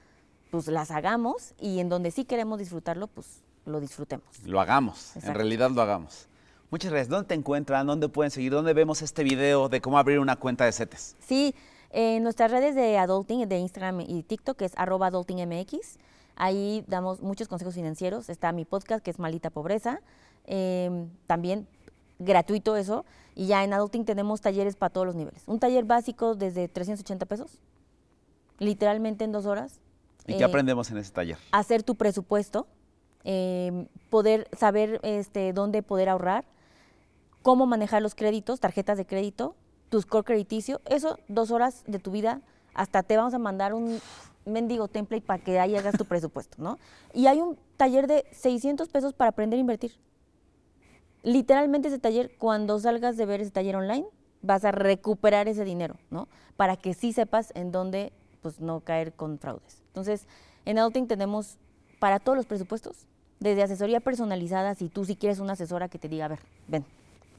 pues 0.51 0.69
las 0.69 0.91
hagamos 0.91 1.55
y 1.61 1.81
en 1.81 1.89
donde 1.89 2.11
sí 2.11 2.25
queremos 2.25 2.59
disfrutarlo, 2.59 3.09
pues 3.09 3.43
lo 3.67 3.81
disfrutemos. 3.81 4.27
Lo 4.45 4.61
hagamos, 4.61 5.17
en 5.17 5.35
realidad 5.35 5.71
lo 5.71 5.83
hagamos. 5.83 6.29
Muchas 6.71 6.91
gracias. 6.91 7.09
¿Dónde 7.09 7.29
te 7.29 7.35
encuentran? 7.35 7.87
¿Dónde 7.87 8.09
pueden 8.09 8.31
seguir? 8.31 8.53
¿Dónde 8.53 8.75
vemos 8.75 9.01
este 9.01 9.25
video 9.25 9.69
de 9.69 9.81
cómo 9.81 9.99
abrir 9.99 10.19
una 10.19 10.37
cuenta 10.37 10.65
de 10.65 10.73
CETES? 10.73 11.17
Sí, 11.19 11.55
en 11.91 12.23
nuestras 12.23 12.51
redes 12.51 12.75
de 12.75 12.99
Adulting, 12.99 13.49
de 13.49 13.59
Instagram 13.59 14.01
y 14.03 14.23
TikTok, 14.23 14.59
que 14.59 14.67
es 14.67 14.73
arroba 14.77 15.07
adultingmx, 15.07 15.99
ahí 16.37 16.85
damos 16.87 17.21
muchos 17.21 17.49
consejos 17.49 17.75
financieros. 17.75 18.29
Está 18.29 18.53
mi 18.53 18.67
podcast, 18.67 19.03
que 19.03 19.11
es 19.11 19.19
Malita 19.19 19.49
Pobreza, 19.49 20.01
em, 20.49 21.09
también 21.27 21.69
gratuito 22.19 22.77
eso. 22.77 23.05
Y 23.37 23.47
ya 23.47 23.63
en 23.63 23.73
Adulting 23.73 24.05
tenemos 24.05 24.41
talleres 24.41 24.75
para 24.75 24.91
todos 24.91 25.07
los 25.07 25.15
niveles. 25.15 25.45
Un 25.47 25.61
taller 25.61 25.85
básico 25.85 26.35
desde 26.35 26.67
380 26.67 27.25
pesos, 27.27 27.61
literalmente 28.59 29.25
en 29.25 29.31
dos 29.31 29.47
horas. 29.47 29.79
¿Y 30.27 30.33
Eh, 30.33 30.39
qué 30.39 30.45
aprendemos 30.45 30.91
en 30.91 30.97
ese 30.99 31.13
taller? 31.13 31.39
hacer 31.53 31.85
tu 31.85 31.95
presupuesto, 31.95 32.67
eh, 33.25 33.87
poder 34.11 34.49
saber 34.57 34.99
este, 35.05 35.53
dónde 35.53 35.83
poder 35.83 36.09
ahorrar, 36.09 36.45
cómo 37.43 37.67
manejar 37.67 38.03
los 38.03 38.15
créditos, 38.17 38.59
tarjetas 38.59 38.99
de 38.99 39.07
crédito, 39.07 39.55
tu 39.89 40.01
score 40.03 40.25
crediticio, 40.25 40.81
eso 40.87 41.19
dos 41.29 41.51
horas 41.51 41.85
de 41.87 41.99
tu 41.99 42.11
vida, 42.11 42.41
hasta 42.75 43.03
te 43.03 43.17
vamos 43.17 43.35
a 43.35 43.39
mandar 43.39 43.73
un 43.73 44.01
mendigo 44.45 44.89
template 44.89 45.23
para 45.25 45.43
que 45.43 45.59
ahí 45.61 45.77
hagas 45.77 45.97
tu 45.97 46.05
presupuesto, 46.05 46.57
¿no? 46.61 46.79
Y 47.15 47.27
hay 47.27 47.39
un 47.41 47.57
taller 47.77 48.07
de 48.07 48.27
600 48.33 48.89
pesos 48.89 49.13
para 49.13 49.31
aprender 49.31 49.59
a 49.59 49.61
invertir. 49.61 49.93
Literalmente 51.23 51.89
ese 51.89 51.99
taller, 51.99 52.31
cuando 52.39 52.79
salgas 52.79 53.17
de 53.17 53.27
ver 53.27 53.41
ese 53.41 53.51
taller 53.51 53.77
online, 53.77 54.07
vas 54.43 54.65
a 54.65 54.71
recuperar 54.73 55.49
ese 55.49 55.65
dinero, 55.65 55.97
¿no? 56.11 56.29
Para 56.57 56.77
que 56.77 56.95
sí 56.95 57.13
sepas 57.13 57.51
en 57.55 57.73
dónde, 57.73 58.13
pues, 58.41 58.61
no 58.61 58.81
caer 58.81 59.13
con 59.13 59.39
fraudes. 59.39 59.83
Entonces, 59.89 60.27
en 60.65 60.79
Adulting 60.79 61.07
tenemos 61.09 61.59
para 61.99 62.21
todos 62.21 62.37
los 62.37 62.47
presupuestos, 62.47 63.07
desde 63.41 63.63
asesoría 63.63 64.01
personalizada, 64.01 64.75
si 64.75 64.89
tú 64.89 65.05
sí 65.05 65.17
quieres 65.17 65.41
una 65.41 65.55
asesora 65.55 65.89
que 65.89 65.99
te 65.99 66.09
diga, 66.09 66.27
a 66.27 66.29
ver, 66.29 66.39
ven, 66.69 66.85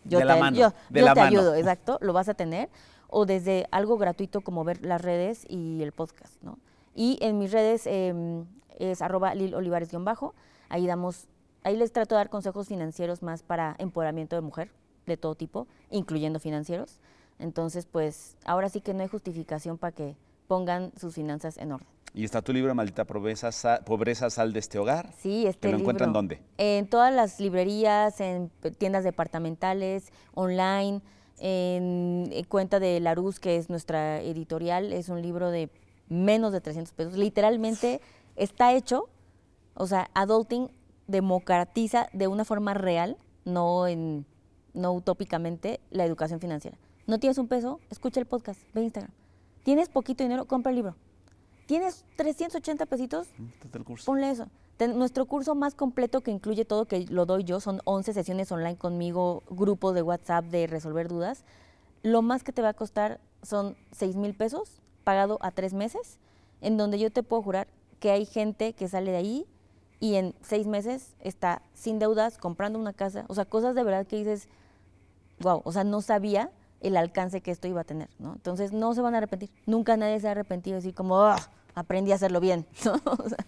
yo 0.04 0.20
De 0.20 0.24
te, 0.24 0.28
la 0.28 0.36
mano, 0.36 0.58
yo- 0.58 0.74
de 0.90 1.00
yo 1.00 1.06
la 1.06 1.14
te 1.14 1.20
mano. 1.22 1.40
ayudo, 1.40 1.56
exacto, 1.56 1.98
lo 2.02 2.12
vas 2.14 2.28
a 2.30 2.34
tener, 2.34 2.70
o 3.08 3.26
desde 3.26 3.66
algo 3.72 3.98
gratuito 3.98 4.42
como 4.42 4.64
ver 4.66 4.86
las 4.86 5.02
redes 5.02 5.46
y 5.50 5.82
el 5.82 5.92
podcast, 5.94 6.42
¿no? 6.44 6.58
Y 6.96 7.18
en 7.22 7.38
mis 7.38 7.52
redes 7.52 7.88
em, 7.88 8.46
es 8.78 9.02
arroba 9.02 9.34
Lil 9.36 9.56
Olivares-bajo, 9.56 10.36
ahí 10.68 10.86
damos, 10.86 11.28
ahí 11.64 11.76
les 11.78 11.92
trato 11.92 12.16
de 12.16 12.20
dar 12.20 12.30
consejos 12.30 12.68
financieros 12.68 13.22
más 13.24 13.44
para 13.44 13.76
empoderamiento 13.80 14.36
de 14.36 14.42
mujer, 14.42 14.72
de 15.06 15.18
todo 15.18 15.36
tipo, 15.36 15.68
incluyendo 15.90 16.40
financieros. 16.40 17.00
Entonces, 17.40 17.86
pues, 17.86 18.36
ahora 18.46 18.70
sí 18.70 18.82
que 18.82 18.94
no 18.94 19.02
hay 19.02 19.08
justificación 19.08 19.78
para 19.78 19.92
que 19.94 20.16
pongan 20.48 20.92
sus 20.98 21.16
finanzas 21.16 21.58
en 21.58 21.72
orden. 21.72 21.88
Y 22.14 22.24
está 22.26 22.42
tu 22.42 22.52
libro, 22.54 22.74
Maldita 22.74 23.06
Pobreza, 23.06 23.52
Sa- 23.52 23.82
Pobreza 23.86 24.30
Sal 24.32 24.52
de 24.52 24.60
este 24.60 24.80
hogar. 24.80 25.14
Sí, 25.20 25.46
este 25.46 25.68
¿Que 25.68 25.74
lo 25.74 25.80
encuentran 25.80 26.10
libro. 26.10 26.20
dónde? 26.20 26.42
En 26.58 26.88
todas 26.88 27.14
las 27.14 27.40
librerías, 27.40 28.20
en 28.20 28.50
tiendas 28.80 29.04
departamentales, 29.04 30.12
online, 30.34 31.02
en, 31.38 32.30
eh, 32.32 32.44
cuenta 32.50 32.80
de 32.80 33.00
Larus, 33.00 33.40
que 33.40 33.58
es 33.58 33.70
nuestra 33.70 34.22
editorial. 34.22 34.92
Es 34.92 35.10
un 35.10 35.22
libro 35.22 35.52
de 35.52 35.70
menos 36.08 36.52
de 36.52 36.62
300 36.62 36.94
pesos. 36.94 37.14
Literalmente 37.16 38.02
está 38.36 38.74
hecho, 38.74 39.08
o 39.76 39.86
sea, 39.86 40.10
Adulting 40.16 40.72
democratiza 41.10 42.08
de 42.14 42.28
una 42.28 42.46
forma 42.46 42.74
real, 42.74 43.18
no, 43.46 43.88
en, 43.88 44.26
no 44.74 44.94
utópicamente, 44.94 45.80
la 45.90 46.06
educación 46.06 46.40
financiera. 46.40 46.78
No 47.08 47.20
tienes 47.20 47.38
un 47.38 47.48
peso, 47.48 47.80
escucha 47.90 48.20
el 48.20 48.26
podcast, 48.26 48.62
ve 48.74 48.84
Instagram. 48.84 49.12
Tienes 49.64 49.90
poquito 49.90 50.24
dinero, 50.24 50.46
compra 50.46 50.70
el 50.70 50.76
libro. 50.78 50.96
Tienes 51.66 52.06
380 52.16 52.86
pesitos, 52.86 53.28
curso. 53.84 54.06
Ponle 54.06 54.30
eso. 54.30 54.48
Ten- 54.78 54.98
nuestro 54.98 55.26
curso 55.26 55.56
más 55.56 55.76
completo 55.76 56.22
que 56.22 56.32
incluye 56.32 56.66
todo, 56.66 56.86
que 56.86 57.06
lo 57.08 57.26
doy 57.26 57.44
yo, 57.44 57.60
son 57.60 57.82
11 57.84 58.14
sesiones 58.14 58.52
online 58.52 58.78
conmigo, 58.78 59.44
grupos 59.50 59.94
de 59.94 60.02
WhatsApp 60.02 60.46
de 60.46 60.68
resolver 60.68 61.08
dudas. 61.08 61.44
Lo 62.02 62.22
más 62.22 62.44
que 62.44 62.54
te 62.54 62.62
va 62.62 62.70
a 62.70 62.74
costar 62.74 63.20
son 63.44 63.76
6 63.92 64.16
mil 64.16 64.34
pesos, 64.36 64.82
pagado 65.04 65.38
a 65.42 65.52
tres 65.52 65.74
meses, 65.74 66.20
en 66.62 66.78
donde 66.78 66.98
yo 66.98 67.12
te 67.12 67.24
puedo 67.24 67.42
jurar 67.42 67.68
que 68.00 68.12
hay 68.12 68.26
gente 68.26 68.74
que 68.74 68.88
sale 68.88 69.12
de 69.12 69.18
ahí 69.18 69.46
y 70.00 70.16
en 70.16 70.34
seis 70.42 70.68
meses 70.68 71.16
está 71.20 71.62
sin 71.74 72.00
deudas, 72.00 72.38
comprando 72.38 72.80
una 72.80 72.94
casa. 72.94 73.26
O 73.28 73.36
sea, 73.36 73.46
cosas 73.46 73.76
de 73.76 73.84
verdad 73.84 74.08
que 74.08 74.18
dices, 74.18 74.48
wow, 75.40 75.62
o 75.64 75.72
sea, 75.72 75.84
no 75.84 76.02
sabía 76.02 76.52
el 76.82 76.96
alcance 76.96 77.42
que 77.42 77.52
esto 77.52 77.68
iba 77.68 77.82
a 77.82 77.84
tener, 77.84 78.10
¿no? 78.20 78.34
Entonces, 78.34 78.72
no 78.72 78.94
se 78.94 79.02
van 79.02 79.14
a 79.16 79.18
arrepentir. 79.18 79.50
Nunca 79.66 79.98
nadie 79.98 80.20
se 80.20 80.28
ha 80.28 80.32
arrepentido 80.32 80.78
decir 80.78 80.94
como, 80.94 81.20
"Ah, 81.20 81.38
aprendí 81.76 82.12
a 82.12 82.16
hacerlo 82.16 82.40
bien, 82.40 82.66
¿no? 82.86 82.94
O 83.06 83.28
sea, 83.28 83.46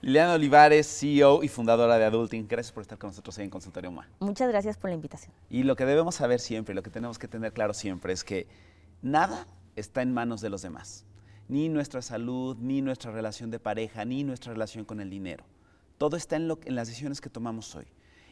Liliana 0.00 0.34
Olivares, 0.34 0.86
CEO 0.86 1.42
y 1.42 1.48
fundadora 1.48 1.98
de 1.98 2.04
Adulting. 2.04 2.46
Gracias 2.46 2.72
por 2.72 2.82
estar 2.82 2.98
con 2.98 3.08
nosotros 3.10 3.36
hoy 3.38 3.44
en 3.44 3.50
Consultorio 3.50 3.90
MOA. 3.90 4.06
Muchas 4.20 4.48
gracias 4.48 4.76
por 4.76 4.90
la 4.90 4.94
invitación. 4.94 5.32
Y 5.50 5.64
lo 5.64 5.74
que 5.74 5.84
debemos 5.86 6.14
saber 6.14 6.38
siempre, 6.38 6.72
lo 6.72 6.84
que 6.84 6.90
tenemos 6.90 7.18
que 7.18 7.26
tener 7.26 7.52
claro 7.52 7.74
siempre 7.74 8.12
es 8.12 8.22
que 8.22 8.46
nada 9.02 9.48
está 9.74 10.02
en 10.02 10.14
manos 10.14 10.40
de 10.40 10.50
los 10.50 10.62
demás. 10.62 11.04
Ni 11.48 11.68
nuestra 11.68 12.00
salud, 12.00 12.56
ni 12.60 12.80
nuestra 12.80 13.10
relación 13.10 13.50
de 13.50 13.58
pareja, 13.58 14.04
ni 14.04 14.22
nuestra 14.22 14.52
relación 14.52 14.84
con 14.84 15.00
el 15.00 15.10
dinero. 15.10 15.42
Todo 15.98 16.16
está 16.16 16.36
en, 16.36 16.48
lo, 16.48 16.58
en 16.64 16.74
las 16.74 16.88
decisiones 16.88 17.20
que 17.20 17.28
tomamos 17.28 17.74
hoy. 17.74 17.86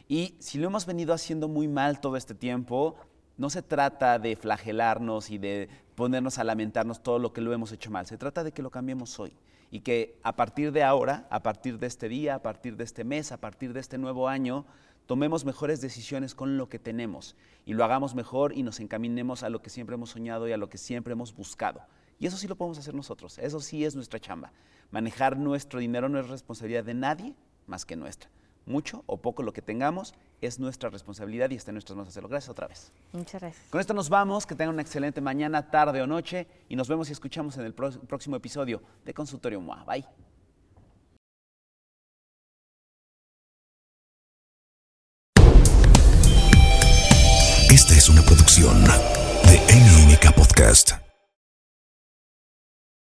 Y 0.07 0.35
si 0.39 0.57
lo 0.57 0.67
hemos 0.67 0.85
venido 0.85 1.13
haciendo 1.13 1.47
muy 1.47 1.67
mal 1.67 1.99
todo 1.99 2.15
este 2.15 2.33
tiempo, 2.33 2.95
no 3.37 3.49
se 3.49 3.61
trata 3.61 4.19
de 4.19 4.35
flagelarnos 4.35 5.29
y 5.29 5.37
de 5.37 5.69
ponernos 5.95 6.37
a 6.37 6.43
lamentarnos 6.43 7.03
todo 7.03 7.19
lo 7.19 7.33
que 7.33 7.41
lo 7.41 7.53
hemos 7.53 7.71
hecho 7.71 7.91
mal. 7.91 8.07
Se 8.07 8.17
trata 8.17 8.43
de 8.43 8.51
que 8.51 8.61
lo 8.61 8.71
cambiemos 8.71 9.19
hoy 9.19 9.33
y 9.69 9.81
que 9.81 10.17
a 10.23 10.35
partir 10.35 10.71
de 10.71 10.83
ahora, 10.83 11.27
a 11.29 11.43
partir 11.43 11.77
de 11.77 11.87
este 11.87 12.09
día, 12.09 12.35
a 12.35 12.41
partir 12.41 12.77
de 12.77 12.83
este 12.83 13.03
mes, 13.03 13.31
a 13.31 13.37
partir 13.37 13.73
de 13.73 13.79
este 13.79 13.97
nuevo 13.97 14.27
año, 14.27 14.65
tomemos 15.05 15.45
mejores 15.45 15.81
decisiones 15.81 16.35
con 16.35 16.57
lo 16.57 16.69
que 16.69 16.79
tenemos 16.79 17.35
y 17.65 17.73
lo 17.73 17.83
hagamos 17.83 18.15
mejor 18.15 18.53
y 18.53 18.63
nos 18.63 18.79
encaminemos 18.79 19.43
a 19.43 19.49
lo 19.49 19.61
que 19.61 19.69
siempre 19.69 19.95
hemos 19.95 20.11
soñado 20.11 20.47
y 20.47 20.53
a 20.53 20.57
lo 20.57 20.69
que 20.69 20.77
siempre 20.77 21.13
hemos 21.13 21.35
buscado. 21.35 21.81
Y 22.19 22.27
eso 22.27 22.37
sí 22.37 22.47
lo 22.47 22.55
podemos 22.55 22.79
hacer 22.79 22.95
nosotros, 22.95 23.37
eso 23.37 23.59
sí 23.59 23.85
es 23.85 23.95
nuestra 23.95 24.19
chamba. 24.19 24.51
Manejar 24.89 25.37
nuestro 25.37 25.79
dinero 25.79 26.09
no 26.09 26.19
es 26.19 26.29
responsabilidad 26.29 26.83
de 26.83 26.93
nadie 26.93 27.35
más 27.67 27.85
que 27.85 27.95
nuestra. 27.95 28.29
Mucho 28.65 29.03
o 29.05 29.17
poco 29.17 29.43
lo 29.43 29.53
que 29.53 29.61
tengamos 29.61 30.13
es 30.41 30.59
nuestra 30.59 30.89
responsabilidad 30.89 31.49
y 31.51 31.55
está 31.55 31.71
en 31.71 31.75
nuestras 31.75 31.95
manos 31.95 32.09
hacerlo. 32.09 32.27
Gracias 32.27 32.49
otra 32.49 32.67
vez. 32.67 32.91
Muchas 33.13 33.41
gracias. 33.41 33.65
Con 33.69 33.79
esto 33.79 33.93
nos 33.93 34.09
vamos, 34.09 34.45
que 34.45 34.55
tengan 34.55 34.73
una 34.73 34.81
excelente 34.81 35.21
mañana, 35.21 35.71
tarde 35.71 36.01
o 36.01 36.07
noche 36.07 36.47
y 36.67 36.75
nos 36.75 36.89
vemos 36.89 37.09
y 37.09 37.13
escuchamos 37.13 37.57
en 37.57 37.65
el 37.65 37.73
próximo 37.73 38.35
episodio 38.35 38.81
de 39.05 39.13
Consultorio 39.13 39.61
MOA. 39.61 39.85
Bye. 39.85 40.05
Esta 47.69 47.93
es 47.93 48.09
una 48.09 48.21
producción 48.23 48.83
de 48.83 49.59
MMK 49.71 50.33
Podcast. 50.35 51.06